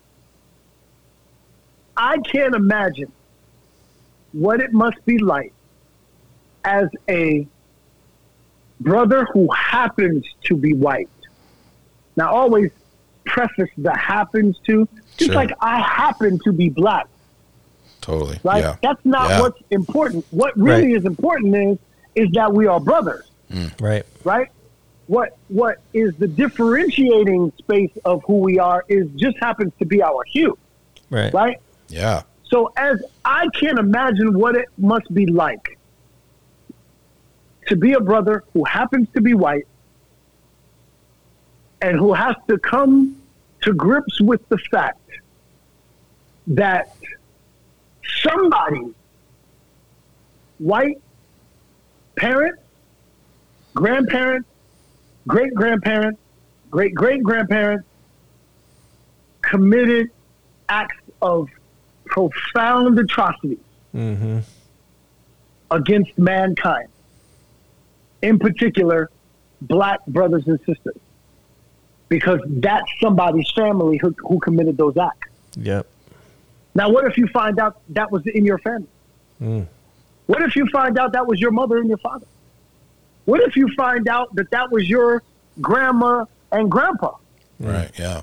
[1.97, 3.11] I can't imagine
[4.31, 5.53] what it must be like
[6.63, 7.47] as a
[8.79, 11.09] brother who happens to be white.
[12.17, 12.71] Now, always
[13.25, 14.87] preface the happens to,
[15.17, 15.35] just Sure.
[15.35, 17.07] like I happen to be black,
[18.05, 18.63] totally right?
[18.63, 19.39] yeah That's not Yeah.
[19.41, 20.25] what's important.
[20.29, 20.97] What really Right.
[20.97, 21.77] is important is
[22.23, 23.69] is that we are brothers mm.
[23.81, 24.05] Right.
[24.23, 24.47] right?
[25.07, 30.01] What what is the differentiating space of who we are is just happens to be
[30.03, 30.57] our hue,
[31.09, 31.33] Right.
[31.33, 31.57] right?
[31.89, 32.21] yeah
[32.51, 35.65] So as I can't imagine what it must be like
[37.67, 39.67] to be a brother who happens to be white
[41.81, 43.15] and who has to come
[43.63, 44.99] to grips with the fact
[46.47, 46.87] that
[48.21, 48.81] somebody
[50.57, 51.01] white
[52.15, 52.57] parent
[53.73, 54.47] grandparents,
[55.27, 56.19] great grandparents,
[56.69, 57.85] great great grandparents
[59.41, 60.09] committed
[60.69, 61.49] acts of
[62.05, 63.59] profound atrocity
[63.93, 64.39] Mm-hmm.
[65.71, 66.89] against mankind,
[68.21, 69.09] in particular,
[69.61, 70.97] black brothers and sisters,
[72.09, 75.29] because that's somebody's family who, who committed those acts.
[75.55, 75.87] Yep.
[76.75, 78.87] Now, what if you find out that was in your family?
[79.41, 79.65] Mm.
[80.27, 82.27] What if you find out that was your mother and your father?
[83.23, 85.23] What if you find out that that was your
[85.61, 87.15] grandma and grandpa?
[87.59, 88.21] right yeah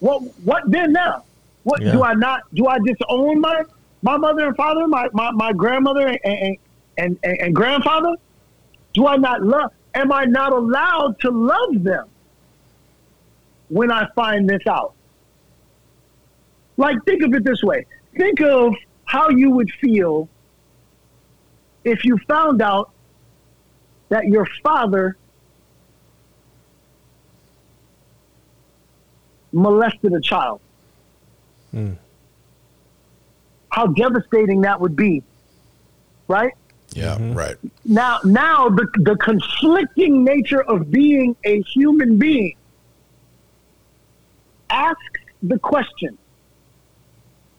[0.00, 1.22] What what then now?
[1.62, 1.92] What Yeah.
[1.92, 3.62] do I not do I disown my
[4.02, 6.56] my mother and father, my, my, my grandmother and, and,
[6.98, 8.16] and, and, and grandfather?
[8.94, 12.08] Do I not love am I not allowed to love them
[13.68, 14.94] when I find this out?
[16.76, 17.86] Like think of it this way.
[18.16, 18.74] Think of
[19.04, 20.28] how you would feel
[21.84, 22.90] if you found out
[24.08, 25.16] that your father
[29.52, 30.60] molested a child.
[31.74, 31.96] Mm.
[33.70, 35.22] How devastating that would be,
[36.28, 36.52] right?
[36.94, 37.34] yeah Mhm.
[37.34, 42.54] right Now, now the the conflicting nature of being a human being
[44.68, 45.00] asks
[45.42, 46.18] the question: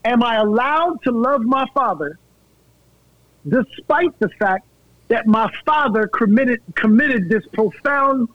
[0.05, 2.19] Am I allowed to love my father,
[3.47, 4.65] despite the fact
[5.07, 8.27] that my father committed committed this profound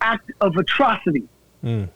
[0.00, 1.28] act of atrocity
[1.64, 1.88] Mm.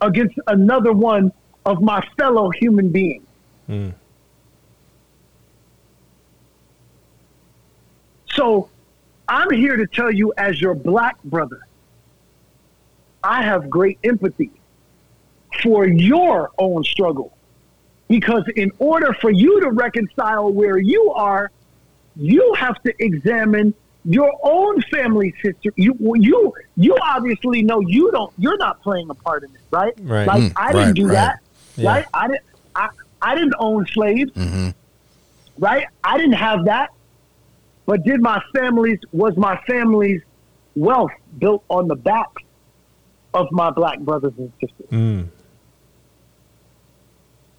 [0.00, 1.32] against another one
[1.64, 3.26] of my fellow human beings?
[3.68, 3.94] Mm.
[8.30, 8.68] So
[9.28, 11.60] I'm here to tell you, as your black brother,
[13.22, 14.50] I have great empathy
[15.62, 17.33] for your own struggle.
[18.14, 21.50] Because in order for you to reconcile where you are,
[22.14, 23.74] you have to examine
[24.04, 25.72] your own family history.
[25.74, 29.94] You you you obviously know you don't you're not playing a part in it, right?
[30.00, 30.28] Right.
[30.28, 31.12] Like Mm, I didn't right, do right.
[31.14, 31.38] that.
[31.74, 31.90] Yeah.
[31.90, 32.06] Right?
[32.14, 32.44] I didn't
[32.76, 32.88] I,
[33.20, 34.30] I didn't own slaves.
[34.30, 34.68] Mm-hmm.
[35.58, 35.86] Right?
[36.04, 36.90] I didn't have that.
[37.86, 40.22] But did my family's was my family's
[40.76, 42.28] wealth built on the back
[43.32, 44.86] of my black brothers and sisters?
[44.92, 45.28] Mm.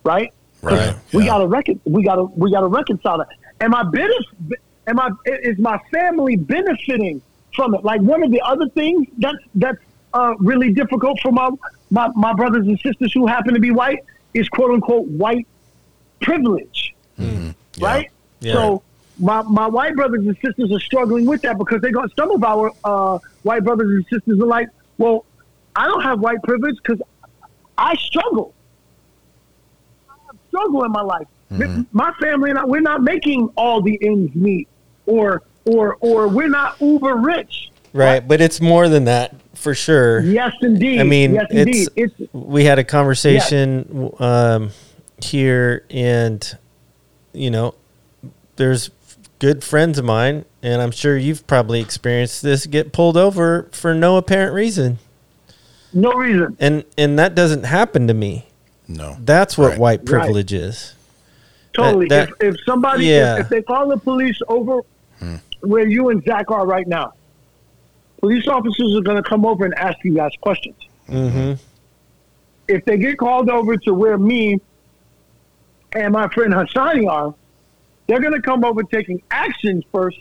[0.06, 0.32] Right?
[0.66, 0.96] Right.
[1.14, 1.28] We yeah.
[1.28, 3.28] gotta recon- we gotta we gotta reconcile that.
[3.62, 4.54] Am I benef-
[4.88, 7.22] Am I is my family benefiting
[7.56, 7.84] from it?
[7.84, 9.78] Like one of the other things that's that's
[10.14, 11.50] uh, really difficult for my,
[11.92, 14.00] my my brothers and sisters who happen to be white
[14.34, 15.48] is quote unquote white
[16.22, 17.52] privilege, Yeah.
[17.80, 18.12] right?
[18.40, 18.54] Yeah.
[18.54, 18.84] So
[19.20, 22.44] my my white brothers and sisters are struggling with that because they got some of
[22.44, 25.26] our uh, white brothers and sisters are like, well,
[25.76, 27.02] I don't have white privilege because
[27.78, 28.54] I struggle.
[30.56, 31.28] Struggle in my life.
[31.92, 34.68] My family and I, we're not making all the ends meet,
[35.06, 37.72] or or or we're not uber rich.
[37.94, 40.20] Right, but it's more than that for sure.
[40.20, 41.00] Yes, indeed.
[41.00, 42.14] I mean, yes, it's, indeed.
[42.20, 44.72] It's we had a conversation um,
[45.24, 46.58] here, and
[47.34, 47.76] you know,
[48.58, 48.92] there's
[49.40, 53.94] good friends of mine, and I'm sure you've probably experienced this get pulled over for
[53.94, 55.00] no apparent reason,
[55.94, 56.58] no reason.
[56.60, 58.45] and and that doesn't happen to me.
[58.88, 59.18] No.
[59.20, 59.80] That's what Right.
[59.80, 60.06] white Right.
[60.06, 60.94] privilege is.
[61.74, 62.08] Totally.
[62.08, 63.36] that- if, if somebody, Yeah.
[63.36, 64.82] if, if they call the police over
[65.62, 67.14] where you and Zach are right now,
[68.20, 70.76] police officers are going to come over and ask you guys questions.
[71.10, 71.54] Mm-hmm.
[72.68, 74.60] If they get called over to where me
[75.94, 77.34] and my friend Hassani are,
[78.08, 80.18] they're going to come over taking actions first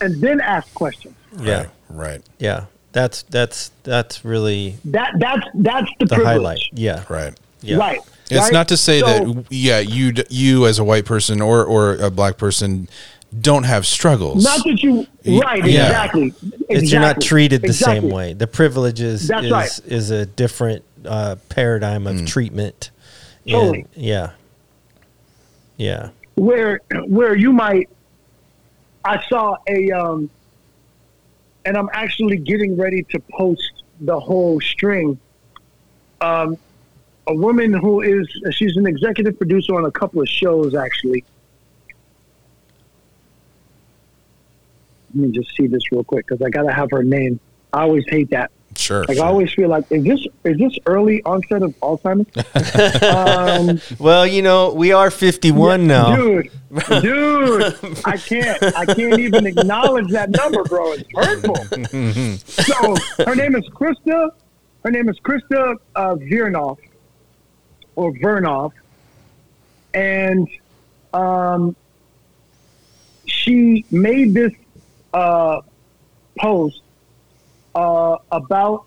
[0.00, 1.14] and then ask questions.
[1.40, 1.68] Yeah, Right.
[1.90, 2.22] Right.
[2.38, 2.64] yeah.
[2.92, 6.26] That's that's that's really That that's that's the, the privilege.
[6.26, 6.60] highlight.
[6.72, 7.34] Yeah, Right.
[7.62, 7.76] Yeah.
[7.76, 8.00] Right.
[8.30, 8.52] It's right?
[8.52, 12.10] not to say So- that yeah, you you as a white person or or a
[12.10, 12.88] black person
[13.40, 14.44] don't have struggles.
[14.44, 15.06] Not that you
[15.40, 15.86] right yeah.
[15.86, 16.34] exactly.
[16.68, 18.00] It's you're not treated the Exactly.
[18.00, 18.32] same way.
[18.32, 19.80] The privileges is That's is, right.
[19.86, 22.90] is a different uh, paradigm of treatment.
[23.44, 23.86] And- Totally.
[23.94, 24.30] yeah.
[25.76, 26.10] Yeah.
[26.36, 27.88] where where you might
[29.04, 30.30] I saw a um
[31.64, 35.18] and I'm actually getting ready to post the whole string.
[36.20, 36.56] Um
[37.26, 41.24] a woman who is she's an executive producer on a couple of shows actually.
[45.14, 47.40] Let me just see this real quick because I gotta have her name.
[47.72, 48.50] I always hate that.
[48.76, 49.04] Sure.
[49.04, 49.24] Like sure.
[49.24, 52.28] I always feel like is this is this early onset of Alzheimer's?
[53.02, 56.14] um, Well, you know, we are 51 now.
[56.14, 56.50] Dude,
[57.00, 57.74] dude,
[58.04, 58.62] I can't.
[58.62, 60.92] I can't even acknowledge that number, bro.
[60.92, 61.56] It's hurtful.
[62.64, 64.30] so her name is Krista.
[64.84, 66.78] Her name is Krista uh, Virnoff
[67.96, 68.72] or Vernoff,
[69.92, 70.48] and
[71.12, 71.74] um,
[73.26, 74.52] she made this
[75.12, 75.60] uh,
[76.38, 76.82] post
[77.74, 78.84] uh, about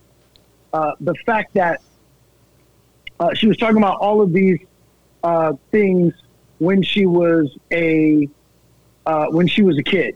[0.74, 1.82] uh, the fact that
[3.20, 4.60] uh, she was talking about all of these
[5.24, 6.14] uh, things
[6.60, 8.30] when she was a
[9.06, 10.16] uh, when she was a kid,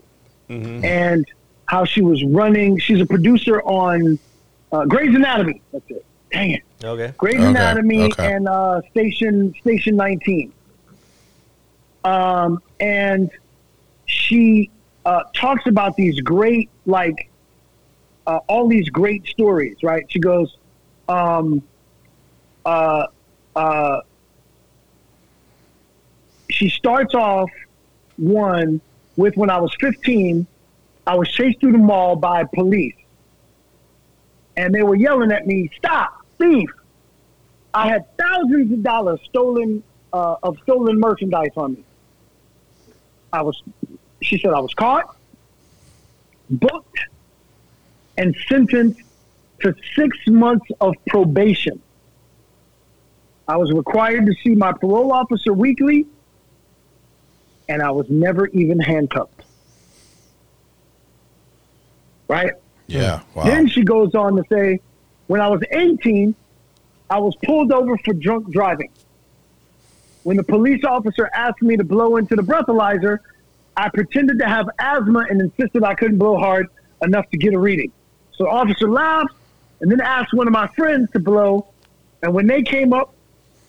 [0.84, 1.26] and
[1.66, 2.78] how she was running.
[2.78, 4.18] She's a producer on
[4.72, 5.60] uh, Grey's Anatomy.
[5.72, 6.04] That's it.
[6.30, 7.12] Dang it, Okay.
[7.16, 8.34] Grey's Okay, Anatomy okay.
[8.34, 10.52] and uh, Station Station 19.
[12.04, 13.30] Um, and
[14.06, 14.70] she
[15.06, 17.30] uh, talks about these great like
[18.26, 19.76] uh, all these great stories.
[19.82, 20.04] Right?
[20.08, 20.56] She goes.
[21.08, 21.62] Um,
[22.64, 23.06] uh,
[23.54, 24.00] uh,
[26.50, 27.50] she starts off
[28.16, 28.80] one
[29.16, 30.46] with when I was 15,
[31.06, 32.94] I was chased through the mall by police.
[34.56, 36.70] And they were yelling at me, stop, thief.
[37.72, 41.84] I had thousands of dollars stolen, uh, of stolen merchandise on me.
[43.32, 43.60] I was,
[44.22, 45.16] she said I was caught,
[46.48, 46.98] booked,
[48.16, 49.00] and sentenced
[49.60, 51.80] to six months of probation.
[53.48, 56.06] I was required to see my parole officer weekly,
[57.68, 59.42] and I was never even handcuffed.
[62.28, 62.52] Right?
[62.86, 63.22] yeah.
[63.34, 63.44] Wow.
[63.44, 64.80] Then she goes on to say,
[65.26, 66.34] when I was 18,
[67.10, 68.90] I was pulled over for drunk driving.
[70.22, 73.18] When the police officer asked me to blow into the breathalyzer,
[73.76, 76.68] I pretended to have asthma and insisted I couldn't blow hard
[77.02, 77.92] enough to get a reading.
[78.32, 79.34] So the officer laughed
[79.80, 81.66] and then asked one of my friends to blow.
[82.22, 83.14] And when they came up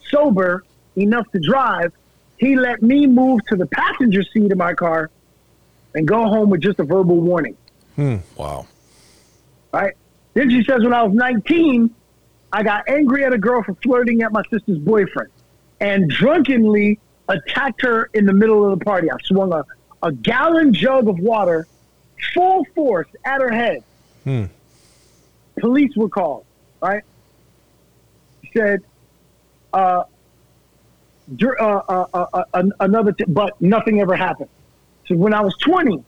[0.10, 0.64] sober
[0.96, 1.92] enough to drive,
[2.38, 5.10] he let me move to the passenger seat of my car
[5.94, 7.56] and go home with just a verbal warning
[7.96, 8.18] hmm.
[8.36, 8.68] wow.
[9.72, 9.94] right?
[10.36, 11.90] Then she says, when I was 19,
[12.52, 15.32] I got angry at a girl for flirting at my sister's boyfriend
[15.80, 19.10] and drunkenly attacked her in the middle of the party.
[19.10, 19.66] I swung a,
[20.04, 21.68] a gallon jug of water
[22.34, 23.84] full force at her head.
[24.26, 24.46] Hmm.
[25.58, 26.46] Police were called,
[26.82, 27.04] right?
[28.54, 28.84] Said,
[29.74, 30.04] uh,
[31.42, 34.50] uh, uh, uh, uh, another, t- but nothing ever happened.
[35.08, 36.04] So when I was 20,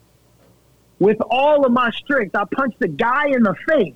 [0.99, 3.95] with all of my strength, I punched a guy in the face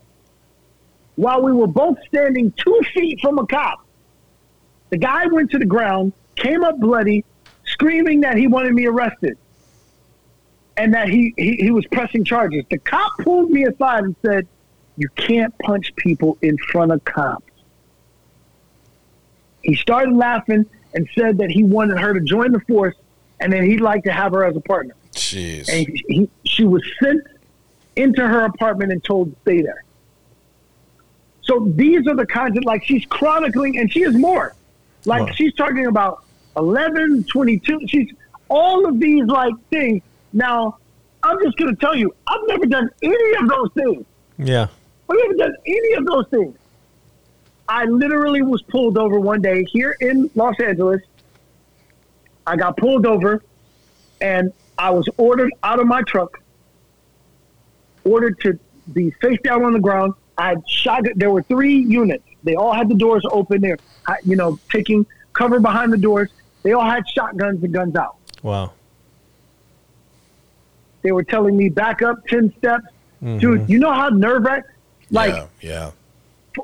[1.15, 3.85] while we were both standing two feet from a cop.
[4.89, 7.23] The guy went to the ground, came up bloody,
[7.65, 9.37] screaming that he wanted me arrested
[10.77, 12.65] and that he, he, he was pressing charges.
[12.69, 14.47] The cop pulled me aside and said,
[14.97, 17.45] You can't punch people in front of cops.
[19.63, 22.95] He started laughing and said that he wanted her to join the force
[23.39, 24.95] and then he'd like to have her as a partner.
[25.13, 25.69] Jeez.
[25.69, 27.21] And he, he, she was sent
[27.95, 29.83] into her apartment and told to stay there.
[31.43, 34.53] So these are the kinds of like she's chronicling, and she is more.
[35.05, 35.33] Like Wow.
[35.33, 36.23] she's talking about
[36.57, 37.87] 11, 22.
[37.87, 38.11] She's
[38.49, 40.03] all of these like things.
[40.33, 40.77] Now,
[41.23, 44.05] I'm just going to tell you, I've never done any of those things.
[44.37, 44.67] Yeah.
[45.09, 46.55] I've never done any of those things.
[47.67, 51.01] I literally was pulled over one day here in Los Angeles.
[52.45, 53.43] I got pulled over
[54.19, 56.41] and I was ordered out of my truck,
[58.03, 58.59] ordered to
[58.93, 60.13] be face down on the ground.
[60.37, 62.23] I had shot, there were three units.
[62.43, 63.61] They all had the doors open.
[63.61, 63.77] They're,
[64.23, 66.29] you know, taking cover behind the doors.
[66.63, 68.15] They all had shotguns and guns out.
[68.41, 68.73] Wow.
[71.03, 72.85] They were telling me back up 10 steps.
[73.23, 73.37] Mm-hmm.
[73.39, 74.69] Dude, you know how nerve wracked?
[75.09, 75.91] Like, yeah, yeah.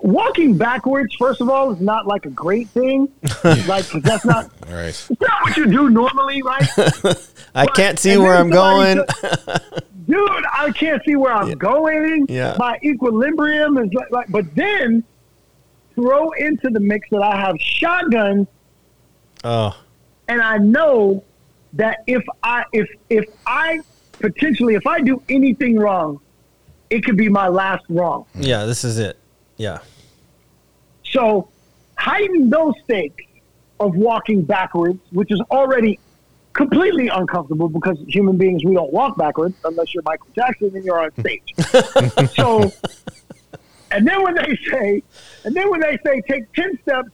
[0.02, 3.10] walking backwards, first of all, is not like a great thing.
[3.44, 4.85] like that's not All right.
[4.88, 6.68] it's not what you do normally, right?
[7.56, 8.98] I But- can't see where I'm going.
[9.22, 12.28] somebody Dude, I can't see where I'm going.
[12.30, 12.56] Yeah.
[12.58, 15.04] My equilibrium is like, like, but then
[15.96, 18.48] throw into the mix that I have shotguns,
[19.44, 19.78] oh,
[20.28, 21.24] and I know
[21.74, 23.82] that if I if if I
[24.14, 26.22] potentially if I do anything wrong,
[26.90, 28.26] it could be my last wrong.
[28.36, 28.66] yeah.
[28.66, 29.18] This is it.
[29.58, 29.80] Yeah.
[31.04, 31.50] So
[31.98, 33.24] heighten those stakes
[33.80, 36.00] of walking backwards, which is already
[36.58, 41.00] completely uncomfortable because human beings we don't walk backwards unless you're Michael Jackson and you're
[41.00, 42.34] on stage.
[42.36, 42.74] so
[43.92, 45.04] and then when they say
[45.46, 47.10] and then when they say take ten steps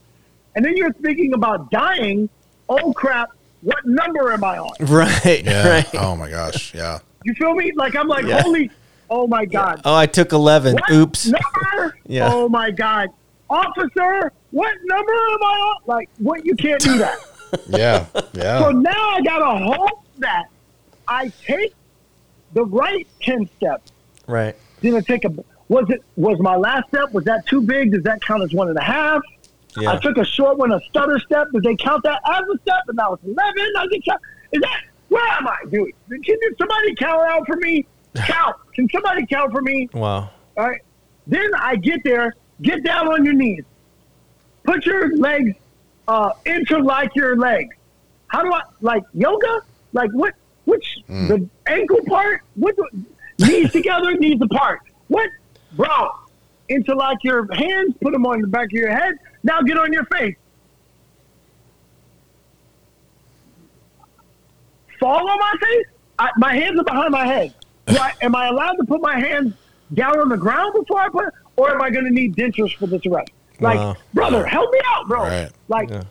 [0.56, 2.28] and then you're thinking about dying,
[2.68, 3.30] oh crap,
[3.60, 4.74] what number am I on?
[4.80, 5.44] Right.
[5.44, 5.68] Yeah.
[5.68, 5.94] Right.
[5.94, 6.74] Oh my gosh.
[6.74, 6.98] Yeah.
[7.22, 7.72] You feel me?
[7.76, 8.42] Like I'm like, Yeah.
[8.42, 8.70] holy
[9.10, 9.82] oh my God.
[9.84, 10.74] Oh, I took 11.
[10.74, 11.26] What Oops.
[11.26, 11.98] number?
[12.06, 12.30] Yeah.
[12.32, 13.08] Oh my God.
[13.50, 15.76] Officer, what number am I on?
[15.86, 16.44] Like, what?
[16.44, 17.18] You can't do that.
[17.68, 18.06] Yeah.
[18.32, 18.60] Yeah.
[18.60, 20.44] So now I got to hope that
[21.08, 21.74] I take
[22.52, 23.92] the right 10 steps.
[24.26, 24.56] Right.
[24.80, 25.34] Then I take a,
[25.68, 27.92] was it, was my last step, was that too big?
[27.92, 29.22] Does that count as one and a half?
[29.76, 29.92] Yeah.
[29.92, 31.48] I took a short one, a stutter step.
[31.52, 32.82] Did they count that as a step?
[32.88, 33.38] And now it's 11.
[33.76, 34.20] I get count.
[34.52, 35.90] Is that, where am I, dude?
[36.08, 37.86] Can you, somebody count out for me?
[38.14, 38.56] Count.
[38.74, 39.88] Can somebody count for me?
[39.92, 40.30] Wow.
[40.56, 40.80] All right.
[41.26, 43.64] Then I get there, get down on your knees.
[44.62, 45.56] Put your legs
[46.08, 47.74] uh, interlock your legs.
[48.28, 49.62] How do I like yoga?
[49.92, 50.34] Like what?
[50.64, 50.98] Which
[51.28, 52.42] the ankle part?
[52.54, 52.74] What?
[53.38, 54.80] Knees together, knees apart.
[55.08, 55.28] What,
[55.72, 56.10] bro?
[56.68, 57.94] Interlock your hands.
[58.00, 59.14] Put them on the back of your head.
[59.42, 60.36] Now get on your face.
[64.98, 65.86] Fall on my face.
[66.18, 67.54] I, my hands are behind my head.
[67.88, 69.54] I, am I allowed to put my hands
[69.92, 71.26] down on the ground before I put,
[71.56, 73.30] or am I going to need dentures for this arrest?
[73.60, 73.96] Like, Wow.
[74.12, 75.22] brother, help me out, bro.
[75.22, 75.50] Right.
[75.68, 76.02] Like, Yeah.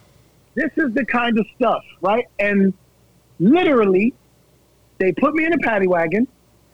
[0.56, 2.26] this is the kind of stuff, right?
[2.40, 2.74] And
[3.40, 4.14] literally,
[5.00, 6.28] they put me in a paddy wagon.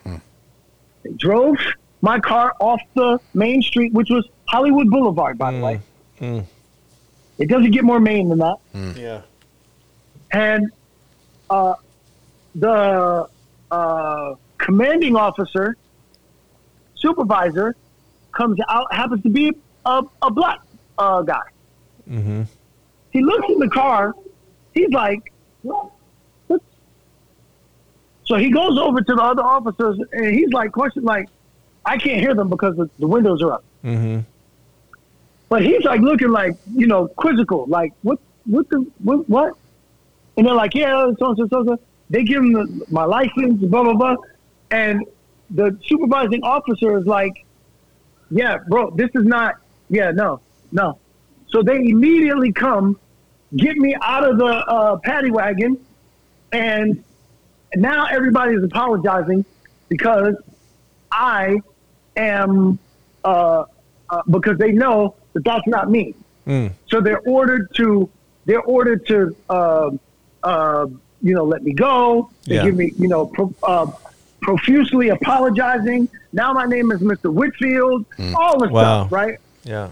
[0.05, 1.55] They drove
[2.01, 5.79] my car off the main street, which was Hollywood Boulevard, by the way.
[6.19, 6.43] mm.
[7.37, 8.57] It doesn't get more main than that.
[8.97, 9.21] Yeah.
[10.33, 10.69] And
[11.49, 11.75] uh,
[12.53, 13.27] the
[13.71, 15.77] uh, commanding officer,
[16.95, 17.75] supervisor,
[18.33, 19.53] comes out, happens to be
[19.89, 20.59] a, a black
[20.97, 21.47] uh, guy.
[22.09, 22.43] Mm-hmm.
[23.11, 24.15] He looks in the car.
[24.73, 25.33] He's like,
[25.63, 25.91] what?
[26.47, 26.61] what?
[28.23, 31.27] So he goes over to the other officers and he's like, question like,
[31.85, 33.63] I can't hear them because the, the windows are up.
[33.83, 34.19] Mm-hmm.
[35.49, 39.53] But he's like looking like, you know, quizzical, like, what, what the, what, what?
[40.37, 41.79] And they're like, yeah, so so, so, so.
[42.11, 44.15] They give him the, my license, blah, blah, blah.
[44.71, 45.05] And
[45.49, 47.45] the supervising officer is like,
[48.29, 49.55] yeah, bro, this is not,
[49.89, 50.41] yeah, no,
[50.71, 50.99] no.
[51.49, 52.99] So they immediately come,
[53.55, 55.77] get me out of the uh, paddy wagon,
[56.51, 57.03] and
[57.75, 59.45] now everybody is apologizing
[59.89, 60.35] because
[61.11, 61.57] I
[62.15, 62.79] am
[63.23, 63.63] uh,
[64.09, 66.15] uh, because they know that that's not me.
[66.47, 66.73] Mm.
[66.87, 68.09] So they're ordered to
[68.45, 69.89] they're ordered to uh,
[70.43, 70.85] uh,
[71.21, 72.29] you know let me go.
[72.47, 72.63] They Yeah.
[72.65, 73.87] give me you know pro, uh,
[74.41, 76.07] profusely apologizing.
[76.33, 77.33] Now my name is Mr.
[77.33, 78.05] Whitfield.
[78.35, 79.03] All the Wow.
[79.03, 79.35] stuff, right?
[79.69, 79.91] Yeah.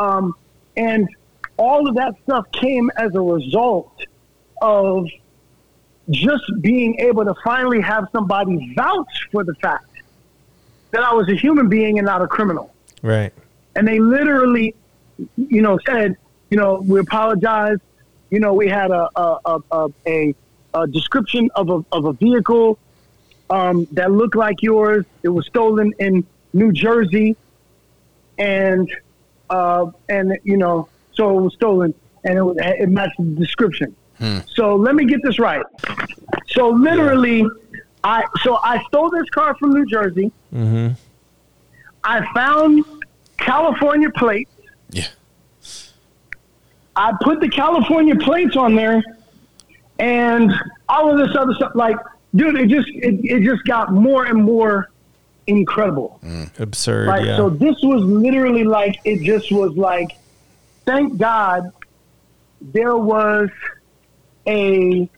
[0.00, 0.34] Um,
[0.76, 1.08] and
[1.56, 3.92] all of that stuff came as a result
[4.60, 5.06] of
[6.10, 9.86] just being able to finally have somebody vouch for the fact
[10.90, 12.74] that I was a human being and not a criminal.
[13.00, 13.32] Right.
[13.76, 14.74] And they literally,
[15.36, 16.16] you know, said,
[16.50, 17.78] you know, we apologize.
[18.30, 19.38] You know, we had a a,
[19.70, 20.34] a, a,
[20.74, 22.76] a, description of a, of a vehicle
[23.50, 25.04] um, that looked like yours.
[25.22, 27.36] It was stolen in New Jersey,
[28.38, 28.90] and
[29.50, 31.94] uh, and you know, so it was stolen,
[32.24, 33.94] and it, was, it matched the description.
[34.48, 35.64] So let me get this right.
[36.48, 37.46] So literally,
[38.02, 40.32] I so I stole this car from New Jersey.
[40.52, 40.94] Mm-hmm.
[42.02, 42.84] I found
[43.36, 44.50] California plates.
[44.90, 45.06] Yeah.
[46.96, 49.02] I put the California plates on there,
[50.00, 50.52] and
[50.88, 51.72] all of this other stuff.
[51.76, 51.96] Like,
[52.34, 54.90] dude, it just it, it just got more and more
[55.48, 56.20] incredible.
[56.58, 57.08] Absurd.
[57.08, 57.36] Like, yeah.
[57.36, 60.16] so this was literally like it just was like,
[60.84, 61.72] thank God,
[62.60, 63.48] there was
[64.46, 65.08] a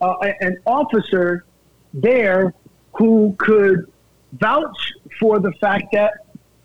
[0.00, 1.44] uh, an officer
[1.92, 2.54] there
[2.94, 3.90] who could
[4.34, 6.12] vouch for the fact that,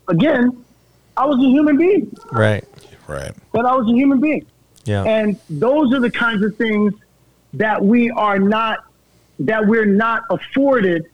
[0.08, 0.64] again,
[1.16, 2.16] I was a human being.
[2.32, 2.64] right.
[3.06, 3.32] Right.
[3.52, 4.46] But I was a human being.
[4.84, 5.02] Yeah.
[5.02, 6.94] And those are the kinds of things
[7.54, 8.84] that we are not
[9.40, 11.06] that we're not afforded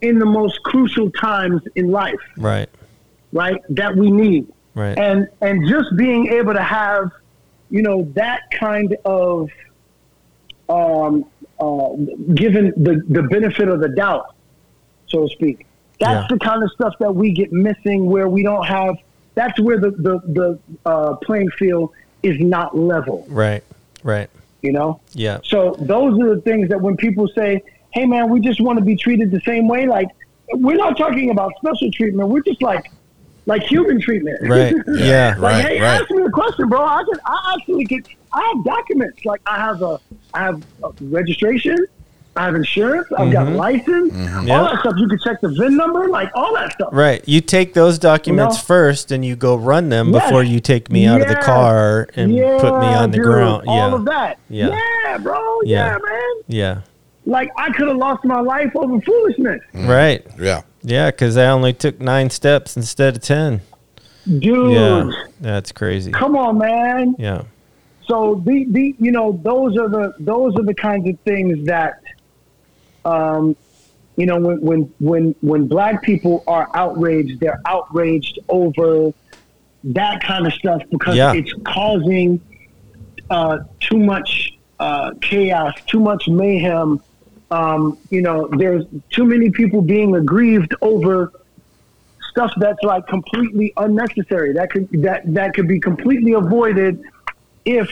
[0.00, 2.68] in the most crucial times in life, right.
[3.32, 3.60] right?
[3.70, 4.52] That we need.
[4.74, 4.98] Right.
[4.98, 7.10] And and just being able to have,
[7.70, 9.50] you know, that kind of
[10.68, 11.24] um
[11.58, 11.88] uh
[12.34, 14.34] given the, the benefit of the doubt,
[15.08, 15.66] so to speak.
[15.98, 16.36] That's Yeah.
[16.36, 18.96] the kind of stuff that we get missing where we don't have
[19.34, 21.92] that's where the, the, the uh, playing field
[22.22, 23.62] is not level, right.
[24.02, 24.30] Right.
[24.62, 25.00] you know?
[25.12, 25.40] Yeah.
[25.44, 27.62] So those are the things that when people say,
[27.96, 30.08] "Hey, man, we just want to be treated the same way," like
[30.52, 32.28] we're not talking about special treatment.
[32.28, 32.90] We're just like
[33.46, 34.38] like human treatment.
[34.42, 34.74] Right.
[34.88, 35.34] Yeah.
[35.38, 36.00] like, Right, hey, right.
[36.00, 36.84] ask me a question, bro.
[36.84, 37.18] I can.
[37.26, 38.06] I actually get.
[38.32, 39.24] I have documents.
[39.24, 39.98] Like I have a.
[40.34, 41.76] I have a registration.
[42.38, 43.08] I have insurance.
[43.16, 44.12] I've got a license.
[44.12, 44.50] Mm-hmm.
[44.50, 44.94] All that stuff.
[44.98, 46.06] You can check the VIN number.
[46.08, 46.90] Like all that stuff.
[46.92, 47.26] Right.
[47.26, 48.64] You take those documents You know?
[48.66, 50.22] first and you go run them Yes.
[50.22, 53.26] before you take me out of the car and yeah, put me on the dude,
[53.26, 53.64] ground.
[53.66, 53.94] All Yeah.
[53.94, 54.38] of that.
[54.50, 54.68] Yeah.
[55.06, 55.60] Yeah, bro.
[55.62, 55.86] Yeah.
[55.92, 56.42] Yeah, man.
[56.46, 56.80] Yeah.
[57.26, 60.24] Like I could have lost my life over foolishness, Right.
[60.38, 60.62] Yeah.
[60.82, 63.60] Yeah, because I only took nine steps instead of ten.
[64.38, 64.72] dude.
[64.72, 66.12] Yeah, that's crazy.
[66.12, 67.16] Come on, man.
[67.18, 67.42] Yeah,
[68.06, 72.00] so the, the you know those are the those are the kinds of things that
[73.04, 73.56] um
[74.16, 79.12] you know when when when when black people are outraged they're outraged over
[79.82, 81.32] that kind of stuff because Yeah.
[81.34, 82.40] it's causing
[83.30, 87.00] uh too much uh chaos too much mayhem
[87.50, 91.32] um you know there's too many people being aggrieved over
[92.30, 97.02] stuff that's like completely unnecessary that could that that could be completely avoided
[97.64, 97.88] if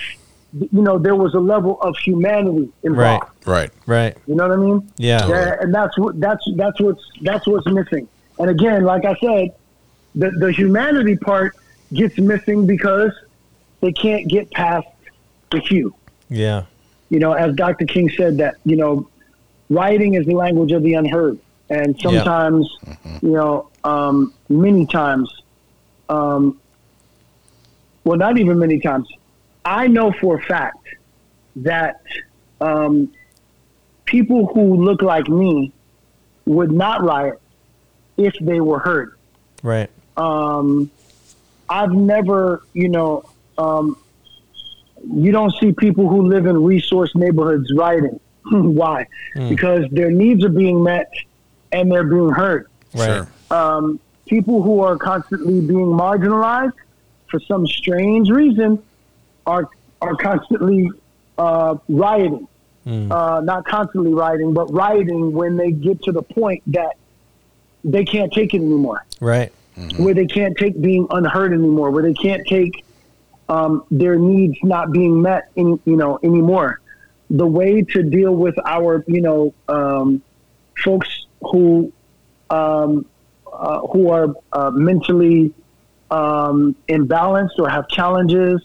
[0.52, 3.30] you know there was a level of humanity involved.
[3.44, 3.70] Right.
[3.86, 4.16] right.
[4.26, 4.92] You know what I mean?
[4.96, 8.08] Yeah, Yeah, and that's what that's that's what's that's what's missing.
[8.38, 9.54] And again, like I said,
[10.14, 11.56] the the humanity part
[11.92, 13.12] gets missing because
[13.80, 14.86] they can't get past
[15.50, 15.94] the few.
[16.30, 16.64] yeah,
[17.10, 17.84] You know, as Dr.
[17.84, 19.08] King said that, you know,
[19.68, 21.38] writing is the language of the unheard.
[21.70, 22.68] And sometimes,
[23.22, 25.30] you know, um, many times,
[26.08, 26.60] um,
[28.04, 29.08] well, not even many times,
[29.64, 30.86] I know for a fact
[31.56, 32.02] that
[32.60, 33.12] um,
[34.04, 35.72] people who look like me
[36.44, 37.40] would not riot
[38.16, 39.16] if they were heard.
[39.62, 39.90] right.
[40.16, 40.90] Um,
[41.68, 43.24] I've never, you know,
[43.58, 43.96] um,
[45.12, 48.20] you don't see people who live in resource neighborhoods rioting.
[48.50, 49.06] Why?
[49.48, 51.10] Because their needs are being met
[51.72, 52.68] and they're being heard.
[52.94, 53.26] Right.
[53.50, 56.72] Um, people who are constantly being marginalized
[57.30, 58.82] for some strange reason
[59.46, 59.68] are
[60.00, 60.90] are constantly
[61.38, 62.46] uh, rioting.
[62.86, 66.98] Uh, not constantly rioting, but rioting when they get to the point that
[67.82, 69.50] they can't take it anymore Right.
[69.96, 72.84] where they can't take being unheard anymore, where they can't take
[73.48, 76.80] um, their needs not being met, in, you know, anymore.
[77.30, 80.22] The way to deal with our, you know, um,
[80.76, 81.92] folks who
[82.50, 83.06] um,
[83.52, 85.52] uh, who are uh, mentally
[86.10, 88.60] um, imbalanced or have challenges,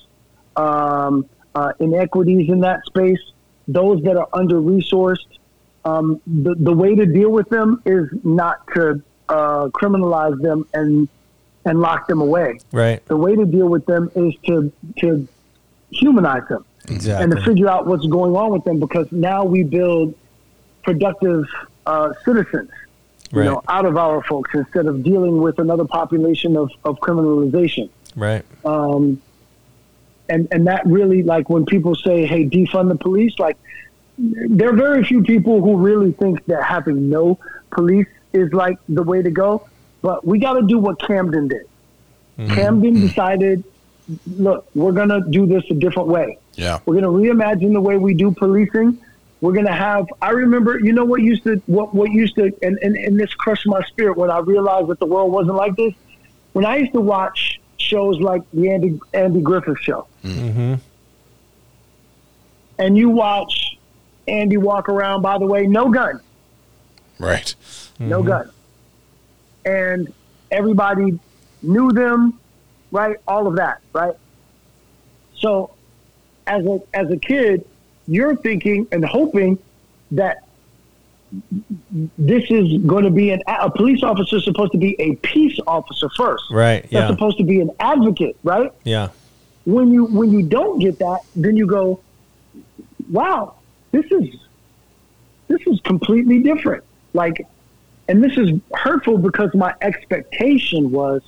[0.56, 3.20] um, uh, inequities in that space,
[3.68, 5.28] those that are under resourced,
[5.86, 11.08] um, the, the way to deal with them is not to uh, criminalize them and
[11.66, 12.60] and lock them away.
[12.72, 13.06] Right.
[13.06, 15.28] The way to deal with them is to to
[15.92, 20.16] humanize them and to figure out what's going on with them because now we build
[20.84, 21.46] productive
[21.86, 22.70] uh, citizens
[23.32, 27.90] you know out of our folks instead of dealing with another population of, of criminalization.
[28.16, 28.44] Right.
[28.66, 29.22] um,
[30.30, 33.58] and and that really like when people say hey defund the police like
[34.18, 37.40] there are very few people who really think that having no
[37.72, 39.68] police is like the way to go
[40.02, 41.68] but we got to do what camden did.
[42.50, 43.64] Camden decided
[44.38, 46.80] look we're going to do this a different way Yeah.
[46.86, 48.98] we're going to reimagine the way we do policing.
[49.42, 50.06] We're going to have.
[50.22, 53.34] I remember, you know, what used to what what used to, and, and and this
[53.34, 55.94] crushed my spirit when I realized that the world wasn't like this.
[56.52, 60.74] When I used to watch shows like the Andy Andy Griffith Show, Mm-hmm.
[62.78, 63.78] and you watch
[64.28, 65.22] Andy walk around.
[65.22, 66.20] By the way, no gun,
[67.18, 67.56] Right.
[67.98, 68.50] no gun,
[69.66, 70.12] and
[70.52, 71.18] everybody
[71.62, 72.40] knew them,
[72.92, 73.18] right?
[73.28, 74.16] All of that, right?
[75.38, 75.72] So,
[76.48, 77.66] as a as a kid,
[78.08, 79.60] you're thinking and hoping
[80.12, 80.44] that
[82.18, 85.60] this is going to be an a police officer is supposed to be a peace
[85.68, 86.44] officer first.
[86.52, 86.90] Right.
[86.90, 88.72] That's supposed to be an advocate, right?
[88.84, 89.10] Yeah.
[89.66, 92.00] When you when you don't get that, then you go,
[93.12, 93.56] "Wow,
[93.92, 94.36] this is
[95.48, 96.84] this is completely different."
[97.14, 97.46] Like,
[98.08, 101.22] and this is hurtful because my expectation was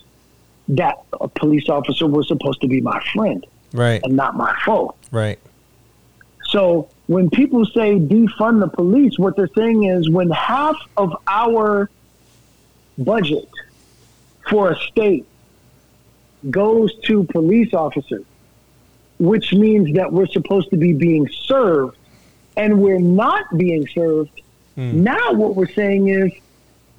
[0.69, 4.01] that a police officer was supposed to be my friend Right.
[4.03, 4.95] and not my foe.
[5.11, 5.39] Right.
[6.49, 11.89] So when people say defund the police, what they're saying is when half of our
[12.97, 13.47] budget
[14.49, 15.25] for a state
[16.49, 18.25] goes to police officers,
[19.19, 21.97] which means that we're supposed to be being served
[22.57, 24.41] and we're not being served.
[24.75, 25.03] Hmm.
[25.03, 26.31] Now what we're saying is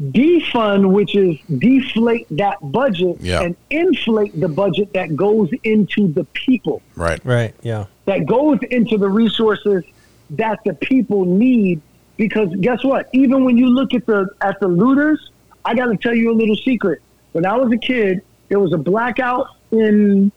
[0.01, 3.43] defund, which is deflate that budget Yeah.
[3.43, 7.21] and inflate the budget that goes into the people Right.
[7.25, 7.55] Right.
[7.63, 7.85] Yeah.
[8.07, 9.85] that goes into the resources
[10.31, 11.81] that the people need.
[12.17, 13.09] Because guess what?
[13.13, 15.31] Even when you look at the at the looters,
[15.65, 17.01] I got to tell you a little secret.
[17.33, 20.31] When I was a kid, there was a blackout in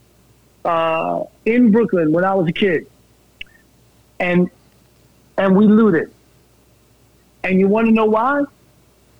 [0.63, 2.87] uh, in Brooklyn when I was a kid,
[4.19, 4.49] and
[5.37, 6.11] and we looted.
[7.43, 8.43] And you want to know why?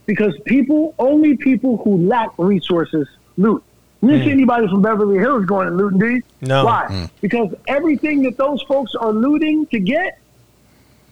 [0.06, 3.08] Because people, only people who lack resources
[3.38, 3.64] loot.
[4.02, 6.22] You didn't see anybody from Beverly Hills going and looting, do you?
[6.42, 6.66] No.
[6.66, 7.10] Why?
[7.22, 10.20] Because everything that those folks are looting to get,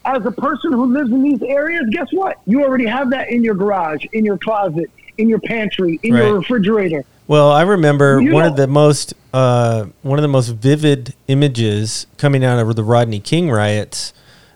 [0.06, 2.40] as a person who lives in these areas, guess what?
[2.46, 6.38] You already have that in your garage, in your closet, in your pantry, in your
[6.38, 7.04] refrigerator.
[7.28, 12.06] Well, I remember You one of the most uh, one of the most vivid images
[12.18, 14.14] coming out of the Rodney King riots,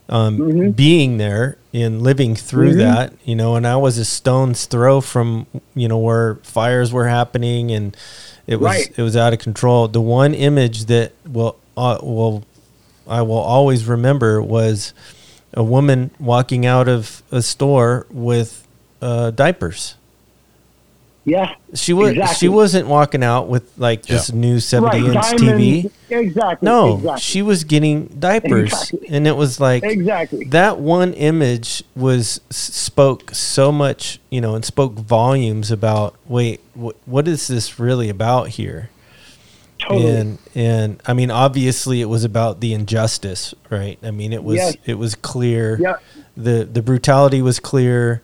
[0.10, 0.70] um, Mm-hmm.
[0.72, 2.78] being there and living through Mhm.
[2.78, 7.08] that, you know, and I was a stone's throw from you know where fires were
[7.08, 7.96] happening and
[8.48, 8.94] it was Right.
[8.96, 9.90] it was out of control.
[9.90, 12.44] The one image that will uh, will
[13.08, 14.94] I will always remember was
[15.54, 18.66] a woman walking out of a store with
[19.02, 19.96] uh, diapers.
[21.30, 21.56] Yeah.
[21.74, 22.36] She was Exactly.
[22.38, 24.36] she wasn't walking out with like this Yeah.
[24.40, 25.92] new seventy-inch diamond- TV.
[26.10, 26.66] Exactly.
[26.66, 27.20] No, Exactly.
[27.22, 29.10] she was getting diapers, Exactly.
[29.10, 30.46] and it was like exactly.
[30.46, 36.96] that one image was spoke so much, you know, and spoke volumes about wait, wh-
[37.06, 38.90] what is this really about here?
[39.82, 40.10] Totally.
[40.10, 44.00] And and I mean, obviously, it was about the injustice, right?
[44.02, 44.76] I mean, it was Yes.
[44.86, 45.78] it was clear.
[45.82, 46.02] Yep.
[46.38, 48.22] The the brutality was clear.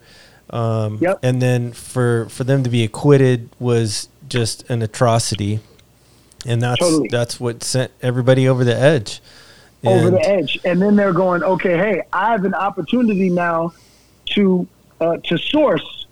[0.50, 1.20] Um, Yep.
[1.22, 5.60] And then for for them to be acquitted was just an atrocity,
[6.46, 7.08] and that's Totally.
[7.08, 9.20] that's what sent everybody over the edge.
[9.84, 13.72] over the edge, and then they're going, okay, hey, I have an opportunity now
[14.34, 14.66] to
[15.00, 16.06] uh, to source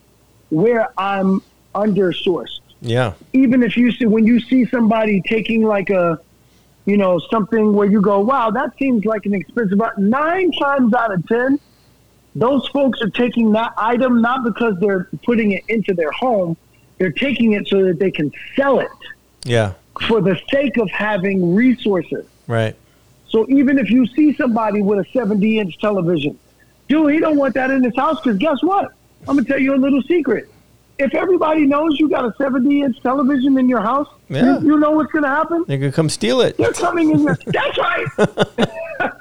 [0.50, 1.42] where I'm
[1.74, 2.60] undersourced.
[2.82, 3.14] Yeah.
[3.32, 6.20] Even if you see when you see somebody taking like a,
[6.84, 9.78] you know, something where you go, wow, that seems like an expensive.
[9.98, 11.60] Nine times out of ten,
[12.34, 16.56] those folks are taking that item not because they're putting it into their home,
[16.98, 18.88] they're taking it so that they can sell it
[19.44, 19.72] Yeah.
[20.08, 22.24] for the sake of having resources.
[22.46, 22.74] Right.
[23.28, 26.38] So even if you see somebody with a 70 inch television,
[26.88, 28.92] dude, he don't want that in his house because guess what?
[29.28, 30.48] I'm gonna tell you a little secret.
[30.98, 34.58] If everybody knows you got a 70 inch television in your house, Yeah.
[34.60, 35.64] you, you know what's gonna happen?
[35.66, 36.56] They're gonna come steal it.
[36.58, 37.36] They're coming in your.
[37.46, 38.06] That's right.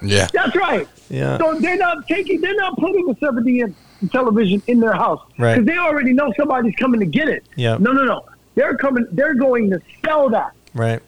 [0.04, 0.28] Yeah.
[0.32, 0.88] That's right.
[1.10, 1.40] Yeah.
[1.40, 2.40] So they're not taking.
[2.40, 3.76] They're not putting a 70 inch
[4.12, 5.56] television in their house Right.
[5.56, 7.44] because they already know somebody's coming to get it.
[7.56, 7.78] Yeah.
[7.80, 8.26] No, no, no.
[8.54, 9.08] They're coming.
[9.12, 11.02] They're going to sell that Right.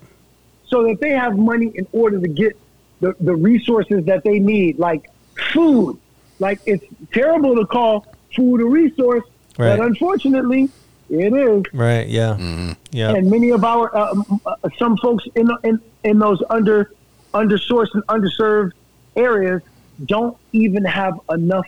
[0.65, 2.57] so that they have money in order to get
[2.99, 5.07] the, the resources that they need, like
[5.51, 5.99] food.
[6.39, 6.83] Like it's
[7.13, 9.23] terrible to call food a resource,
[9.57, 9.77] Right.
[9.77, 10.69] but unfortunately,
[11.09, 11.63] It is.
[11.73, 12.07] Right.
[12.07, 12.37] Yeah.
[12.39, 12.71] Mm-hmm.
[12.91, 13.13] Yeah.
[13.15, 14.15] and many of our uh,
[14.45, 16.91] uh, some folks in, in in those under
[17.33, 18.71] undersourced and underserved
[19.15, 19.61] areas
[20.05, 21.65] don't even have enough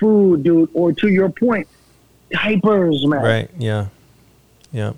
[0.00, 0.70] food, dude.
[0.74, 1.68] Or to your point,
[2.30, 3.22] diapers, man.
[3.22, 3.50] Right.
[3.58, 3.86] Yeah.
[4.72, 4.92] Yeah.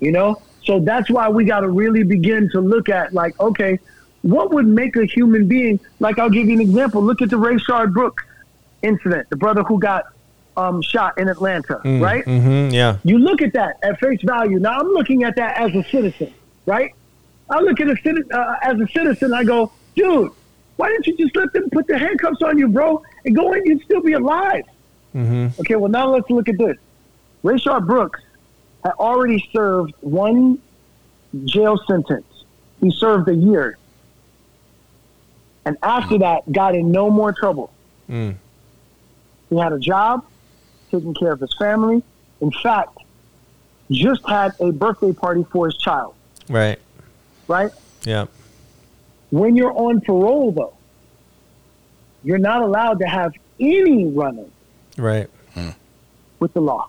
[0.00, 3.78] You know, so that's why we got to really begin to look at like, okay,
[4.22, 5.80] what would make a human being?
[6.00, 7.02] Like, I'll give you an example.
[7.02, 8.22] Look at the Rayshard Brooks
[8.82, 10.04] incident, the brother who got
[10.56, 12.24] um, shot in Atlanta, Mm, right?
[12.24, 12.96] mhm, Yeah.
[13.04, 14.58] You look at that at face value.
[14.58, 16.32] Now I'm looking at that as a citizen,
[16.66, 16.90] right?
[17.50, 19.34] I look at a citizen uh, as a citizen.
[19.34, 20.30] I go, dude,
[20.76, 23.64] why didn't you just let them put the handcuffs on you, bro, and go in?
[23.66, 24.64] You'd still be alive.
[25.12, 26.76] hmm Okay, well now let's look at this.
[27.44, 28.20] Rayshard Brooks
[28.84, 30.58] had already served one
[31.44, 32.26] jail sentence.
[32.80, 33.76] He served a year,
[35.66, 37.70] and after that, got in no more trouble.
[38.10, 38.36] Mm.
[39.50, 40.24] He had a job,
[40.94, 42.02] taking care of his family.
[42.40, 42.96] In fact,
[43.90, 46.14] just had a birthday party for his child,
[46.48, 46.78] Right.
[47.48, 47.70] right?
[48.04, 48.26] Yeah.
[49.30, 50.76] When you're on parole, though,
[52.22, 54.50] you're not allowed to have any running
[54.96, 55.28] Right.
[56.40, 56.86] with the law.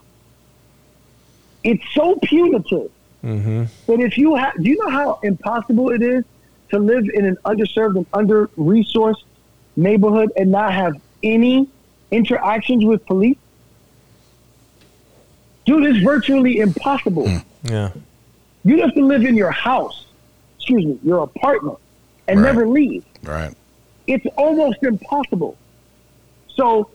[1.64, 2.92] It's so punitive
[3.22, 6.24] hmm that if you have, do you know how impossible it is
[6.72, 9.16] to live in an underserved and under resourced
[9.76, 11.68] neighborhood and not have any
[12.12, 13.38] interactions with police?
[15.66, 17.28] Dude, it's virtually impossible.
[17.28, 17.38] Hmm.
[17.64, 17.90] Yeah.
[18.64, 20.06] You have to live in your house,
[20.58, 21.78] excuse me, your apartment,
[22.28, 22.46] and Right.
[22.46, 23.04] never leave.
[23.24, 23.54] Right.
[24.08, 25.58] It's almost impossible.
[26.56, 26.90] So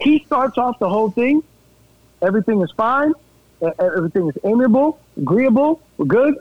[0.00, 1.42] he starts off the whole thing.
[2.22, 3.12] Everything is fine.
[3.78, 5.80] Everything is amiable, agreeable.
[5.96, 6.34] We're good.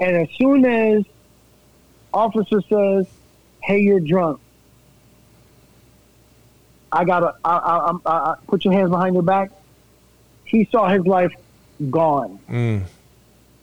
[0.00, 1.04] And as soon as
[2.14, 3.06] officer says,
[3.60, 4.38] "Hey, you're drunk,"
[6.92, 9.50] I gotta I, I, I, I, put your hands behind your back.
[10.48, 11.32] He saw his life
[11.90, 12.38] gone.
[12.50, 12.82] Mm.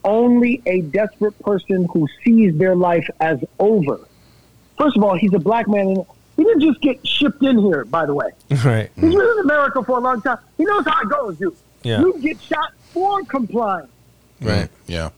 [0.03, 3.99] Only a desperate person who sees their life as over.
[4.77, 6.05] First of all, he's a black man, and
[6.37, 7.85] he didn't just get shipped in here.
[7.85, 8.29] By the way,
[8.63, 8.91] Right.
[8.95, 10.37] he's been in America for a long time.
[10.57, 11.55] He knows how it goes, dude.
[11.83, 12.01] Yeah.
[12.01, 13.87] You get shot for complying.
[14.41, 14.69] Right.
[14.85, 15.09] Yeah.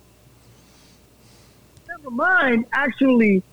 [1.87, 3.43] Never mind actually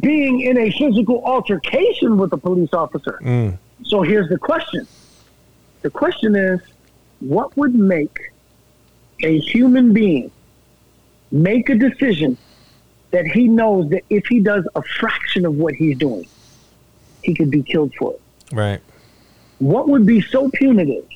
[0.00, 3.18] being in a physical altercation with a police officer.
[3.22, 3.58] Mm.
[3.84, 4.86] So here's the question.
[5.82, 6.60] The question is,
[7.20, 8.18] what would make
[9.22, 10.30] a human being
[11.30, 12.36] make a decision
[13.10, 16.26] that he knows that if he does a fraction of what he's doing,
[17.22, 18.20] he could be killed for it?
[18.54, 18.80] Right.
[19.58, 21.06] What would be so punitive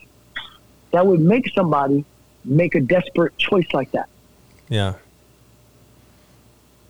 [0.91, 2.05] that would make somebody
[2.45, 4.09] make a desperate choice like that?
[4.69, 4.95] Yeah.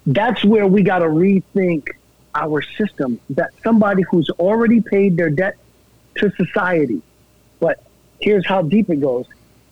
[0.06, 1.88] that's where we got to rethink
[2.34, 3.20] our system.
[3.30, 5.56] That somebody who's already paid their debt
[6.16, 7.02] to society,
[7.60, 7.82] but
[8.22, 9.26] here's how deep it goes.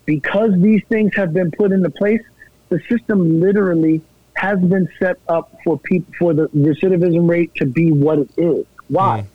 [0.05, 2.23] Because these things have been put into place,
[2.69, 4.03] the system literally
[4.35, 8.67] has been set up for people for the recidivism rate to be what it is.
[8.89, 9.21] Why?
[9.21, 9.27] Mm.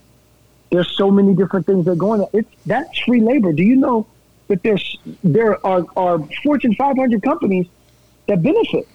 [0.71, 2.25] There's so many different things that go in.
[2.33, 3.53] It's that's free labor.
[3.53, 4.07] Do you know
[4.47, 7.67] that there's there are, are Fortune 500 companies
[8.27, 8.87] that benefit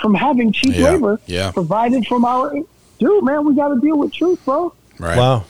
[0.00, 1.50] from having cheap Yeah, labor yeah.
[1.52, 2.54] provided from our
[2.98, 3.44] dude, man.
[3.44, 4.74] We got to deal with truth, bro.
[4.98, 5.16] Right.
[5.16, 5.44] Wow.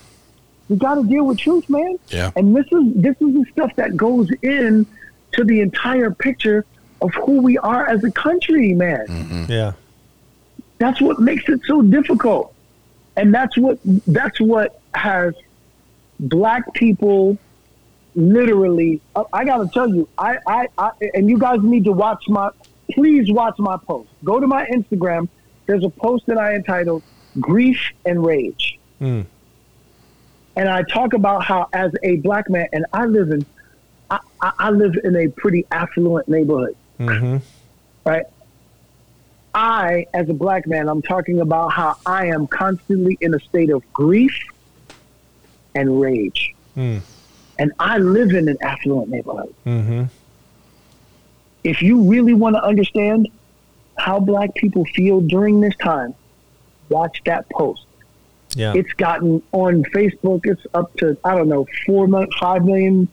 [0.68, 1.98] We got to deal with truth, man.
[2.09, 2.32] Yeah.
[2.36, 4.86] And this is this is the stuff that goes in
[5.32, 6.64] to the entire picture
[7.01, 9.06] of who we are as a country, man.
[9.06, 9.52] Mm-hmm.
[9.52, 9.72] Yeah.
[10.78, 12.55] That's what makes it so difficult,
[13.16, 15.34] and that's what that's what has
[16.20, 17.38] black people
[18.14, 19.01] literally.
[19.14, 22.24] I, I got to tell you, I, I I and you guys need to watch
[22.28, 22.51] my.
[22.93, 24.09] Please watch my post.
[24.22, 25.28] Go to my Instagram.
[25.66, 27.02] There's a post that I entitled
[27.40, 29.26] "Grief and Rage." Mm.
[30.56, 33.46] And I talk about how as a black man, and I live in,
[34.10, 37.36] I, I live in a pretty affluent neighborhood, hmm
[38.04, 38.24] right?
[39.54, 43.70] I, as a black man, I'm talking about how I am constantly in a state
[43.70, 44.36] of grief
[45.74, 47.02] and rage, Mm.
[47.58, 49.54] and I live in an affluent neighborhood.
[49.64, 50.04] hmm
[51.64, 53.28] If you really want to understand
[53.98, 56.12] how black people feel during this time,
[56.90, 57.85] watch that post.
[58.56, 58.72] Yeah.
[58.74, 60.46] It's gotten on Facebook.
[60.46, 63.06] It's up to I don't know four, mil- five million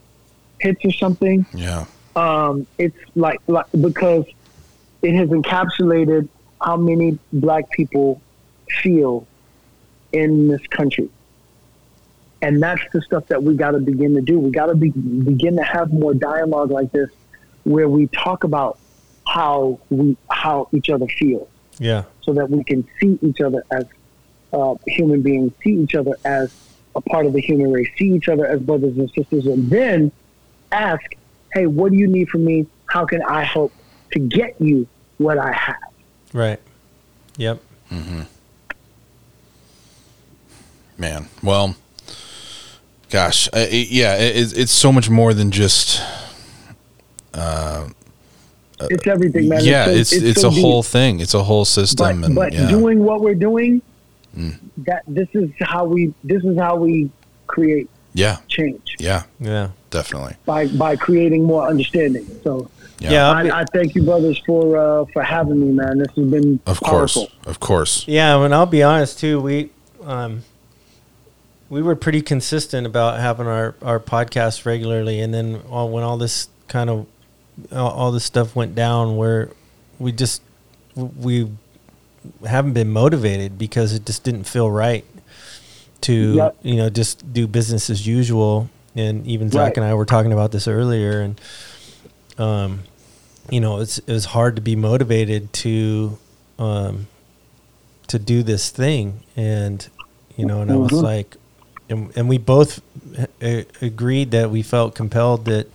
[0.59, 1.45] hits or something.
[1.53, 1.85] Yeah.
[2.15, 4.23] um, it's like, like because
[5.01, 6.29] it has encapsulated
[6.61, 8.21] how many black people
[8.81, 9.27] feel
[10.13, 11.09] in this country.
[12.41, 14.39] And that's the stuff that we got to begin to do.
[14.39, 17.09] We got to be, begin to have more dialogue like this,
[17.65, 18.79] where we talk about
[19.27, 21.47] how we how each other feels,
[21.79, 22.03] yeah.
[22.21, 23.85] so that we can see each other as
[24.53, 26.53] uh, human beings, see each other as
[26.95, 30.11] a part of the human race, see each other as brothers and sisters, and then
[30.71, 31.01] ask,
[31.53, 32.65] hey, what do you need from me?
[32.85, 33.73] How can I help
[34.11, 35.75] to get you what I have?
[36.34, 36.59] Right.
[37.38, 37.61] Yep.
[40.97, 41.75] Man, well,
[43.09, 46.01] gosh, I- it, yeah, it, it's- it's so much more than just.
[48.89, 49.63] It's everything, man.
[49.63, 50.61] yeah, so- it's it's, so a deep.
[50.61, 51.19] whole thing.
[51.21, 53.81] It's a whole system, but, and but yeah, doing what we're doing,
[54.38, 54.60] Mm.
[54.77, 57.10] that this is how we this is how we
[57.47, 59.69] create yeah, change yeah, Yeah.
[59.89, 60.35] definitely.
[60.45, 62.26] by by creating more understanding.
[62.43, 62.69] So
[62.99, 63.30] Yeah, Yeah.
[63.31, 65.97] I'll I, I thank you, brothers, for uh, for having me, man.
[65.97, 68.07] This has been of course, of course.
[68.07, 69.39] Yeah, and I'll be honest too.
[69.41, 69.69] We
[70.03, 70.43] um,
[71.69, 76.18] we were pretty consistent about having our our podcast regularly, and then all, when all
[76.18, 77.07] this kind of
[77.72, 79.49] all, all this stuff went down, where
[79.99, 80.41] we just
[80.95, 81.49] we
[82.45, 85.05] haven't been motivated because it just didn't feel right
[86.01, 86.57] to Yep.
[86.63, 88.69] you know just do business as usual.
[88.95, 89.77] And even Zach Right.
[89.77, 91.41] and I were talking about this earlier, and
[92.37, 92.83] um,
[93.49, 96.17] you know, it's it was hard to be motivated to
[96.59, 97.07] um,
[98.07, 99.87] to do this thing, and
[100.37, 101.01] you know, and I was Mhm.
[101.01, 101.37] like,
[101.89, 102.81] and, and we both
[103.41, 105.67] a- agreed that we felt compelled that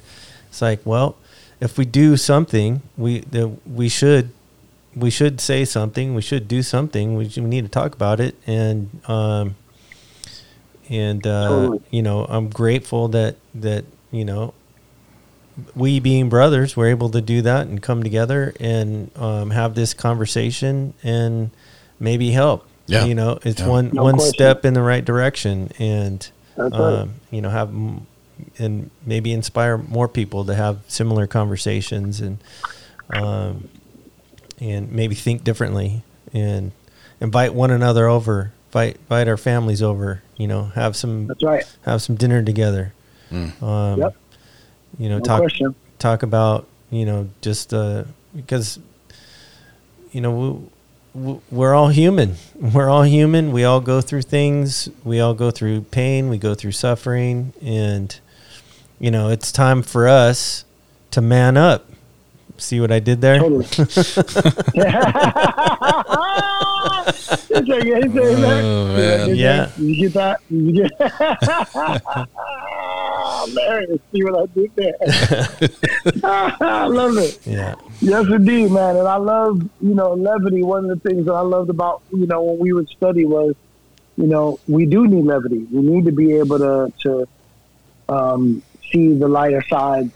[0.48, 1.16] it's like, well,
[1.60, 4.30] if we do something, we that we should
[4.96, 8.20] we should say something, we should do something, we, should- we need to talk about
[8.20, 9.56] it, and um,
[10.88, 11.80] and uh, Totally.
[11.90, 14.54] you know, I'm grateful that that you know
[15.74, 19.92] we being brothers we're able to do that and come together and um, have this
[19.92, 21.50] conversation and
[21.98, 22.64] maybe help.
[22.86, 23.04] Yeah.
[23.04, 23.66] you know, it's Yeah.
[23.68, 24.32] one No one question.
[24.32, 26.72] step in the right direction, and right.
[26.72, 27.70] um, you know, have
[28.58, 32.38] and maybe inspire more people to have similar conversations and
[33.12, 33.68] um,
[34.60, 36.02] and maybe think differently
[36.32, 36.72] and
[37.20, 40.22] invite one another over, invite invite our families over.
[40.36, 41.64] You know, have some That's right.
[41.82, 42.92] have some dinner together.
[43.30, 43.62] Mm.
[43.62, 44.16] Um, Yep.
[44.98, 45.74] You know, No talk question.
[45.98, 48.04] talk about you know just uh,
[48.34, 48.78] because
[50.12, 50.30] you know
[51.14, 52.36] we, we- we're all human.
[52.54, 53.50] We're all human.
[53.52, 54.88] We all go through things.
[55.04, 56.28] We all go through pain.
[56.28, 58.18] We go through suffering, and
[59.00, 60.64] you know it's time for us
[61.12, 61.88] to man up.
[62.58, 63.38] See what I did there?
[63.38, 63.66] Totally.
[67.50, 69.34] It's like, it's like, Oh, man.
[69.34, 69.70] Yeah.
[69.78, 70.40] You get that?
[70.50, 70.90] You get
[73.46, 74.00] Hilarious.
[74.12, 74.94] See what I did there?
[76.24, 77.38] I love it.
[77.46, 77.74] Yeah.
[78.00, 78.96] Yes, indeed, man.
[78.96, 80.62] And I love, you know, levity.
[80.62, 83.54] One of the things that I loved about, you know, when we would study was,
[84.16, 85.66] you know, we do need levity.
[85.70, 87.28] We need to be able to to
[88.08, 90.10] um, see the lighter side,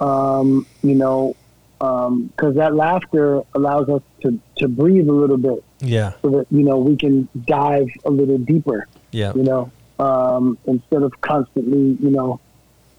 [0.00, 1.34] um, you know,
[1.78, 6.12] because that laughter allows us to, to breathe a little bit Yeah.
[6.22, 9.32] so that, you know, we can dive a little deeper, Yeah.
[9.34, 12.40] you know, um, instead of constantly, you know,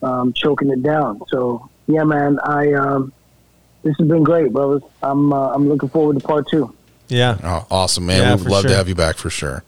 [0.01, 1.21] um, choking it down.
[1.27, 3.11] So, yeah, man, I, um,
[3.83, 4.83] this has been great, brothers.
[5.03, 6.73] I'm, uh, I'm looking forward to part two.
[7.09, 7.37] Yeah.
[7.43, 8.21] Oh, awesome, man.
[8.21, 8.69] Yeah, We'd love sure.
[8.71, 9.63] to have you back for sure.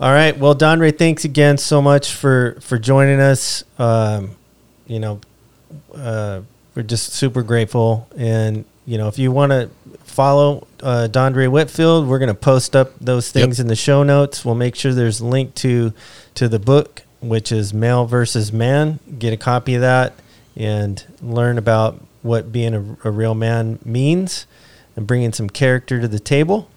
[0.00, 0.36] All right.
[0.36, 3.62] Well, Dondre, thanks again so much for for joining us.
[3.78, 4.32] Um,
[4.88, 5.20] you know,
[5.94, 6.40] uh,
[6.74, 9.70] we're just super grateful, and you know, if you want to
[10.04, 14.44] follow uh, Dondre Whitfield, we're going to post up those things in the show notes.
[14.44, 15.92] We'll make sure there's a link to
[16.34, 18.98] to the book, which is Male versus Man.
[19.18, 20.14] Get a copy of that
[20.56, 24.46] and learn about what being a, a real man means,
[24.96, 26.68] and bringing some character to the table.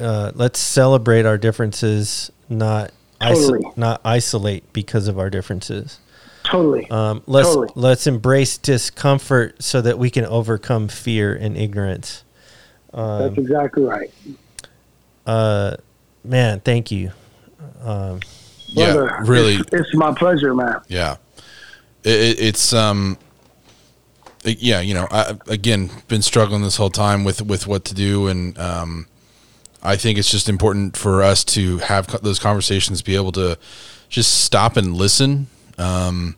[0.00, 2.90] Uh, let's celebrate our differences, not
[3.20, 5.98] iso- not isolate because of our differences.
[6.44, 6.88] Totally.
[6.90, 7.68] Um, let's Totally.
[7.74, 12.22] let's embrace discomfort so that we can overcome fear and ignorance.
[12.92, 14.10] That's Um, exactly right.
[15.26, 15.76] uh,
[16.22, 17.12] man, thank you.
[17.82, 18.20] Um,
[18.68, 19.54] Yeah, Brother, really.
[19.56, 20.80] It's, it's my pleasure, man.
[20.88, 21.16] Yeah,
[22.02, 23.18] it, it, it's um,
[24.44, 27.94] it- yeah, you know, I again been struggling this whole time with with what to
[27.94, 29.06] do, and um,
[29.82, 33.58] I think it's just important for us to have those conversations, be able to
[34.08, 35.46] just stop and listen,
[35.78, 36.36] um,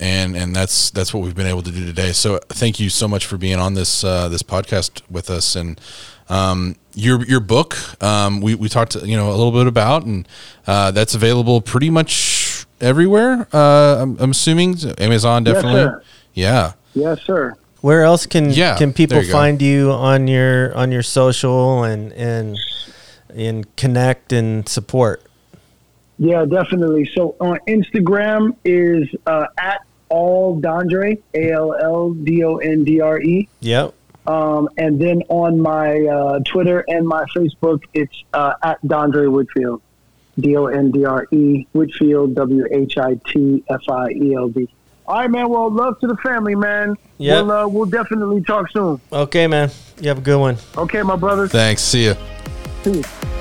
[0.00, 2.12] and and that's that's what we've been able to do today.
[2.12, 5.80] So thank you so much for being on this uh, this podcast with us, and
[6.28, 10.26] um, your your book um, we we talked you know a little bit about, and
[10.66, 13.46] uh, that's available pretty much everywhere.
[13.52, 15.80] Uh, I'm, I'm assuming Amazon Yes, definitely.
[15.82, 16.02] sir.
[16.34, 16.72] yeah.
[16.94, 17.54] Yes, sir.
[17.80, 19.38] where else can Yeah, can people there you go.
[19.38, 22.56] find you on your on your social and and
[23.34, 25.23] and connect and support?
[26.18, 27.10] Yeah, definitely.
[27.14, 33.00] So on Instagram is uh, at all Dondre, A L L D O N D
[33.00, 33.48] R E.
[33.60, 33.94] Yep.
[34.26, 39.82] Um, and then on my uh, Twitter and my Facebook, it's uh, at Dondre Whitfield,
[40.38, 44.48] D O N D R E Whitfield, W H I T F I E L
[44.48, 44.68] D.
[45.06, 45.50] All right, man.
[45.50, 46.96] Well, love to the family, man.
[47.18, 47.44] Yep.
[47.44, 49.00] We'll, uh, we'll definitely talk soon.
[49.12, 49.70] Okay, man.
[50.00, 50.56] You have a good one.
[50.78, 51.52] Okay, my brothers.
[51.52, 51.82] Thanks.
[51.82, 52.14] See ya.
[52.82, 53.33] See you.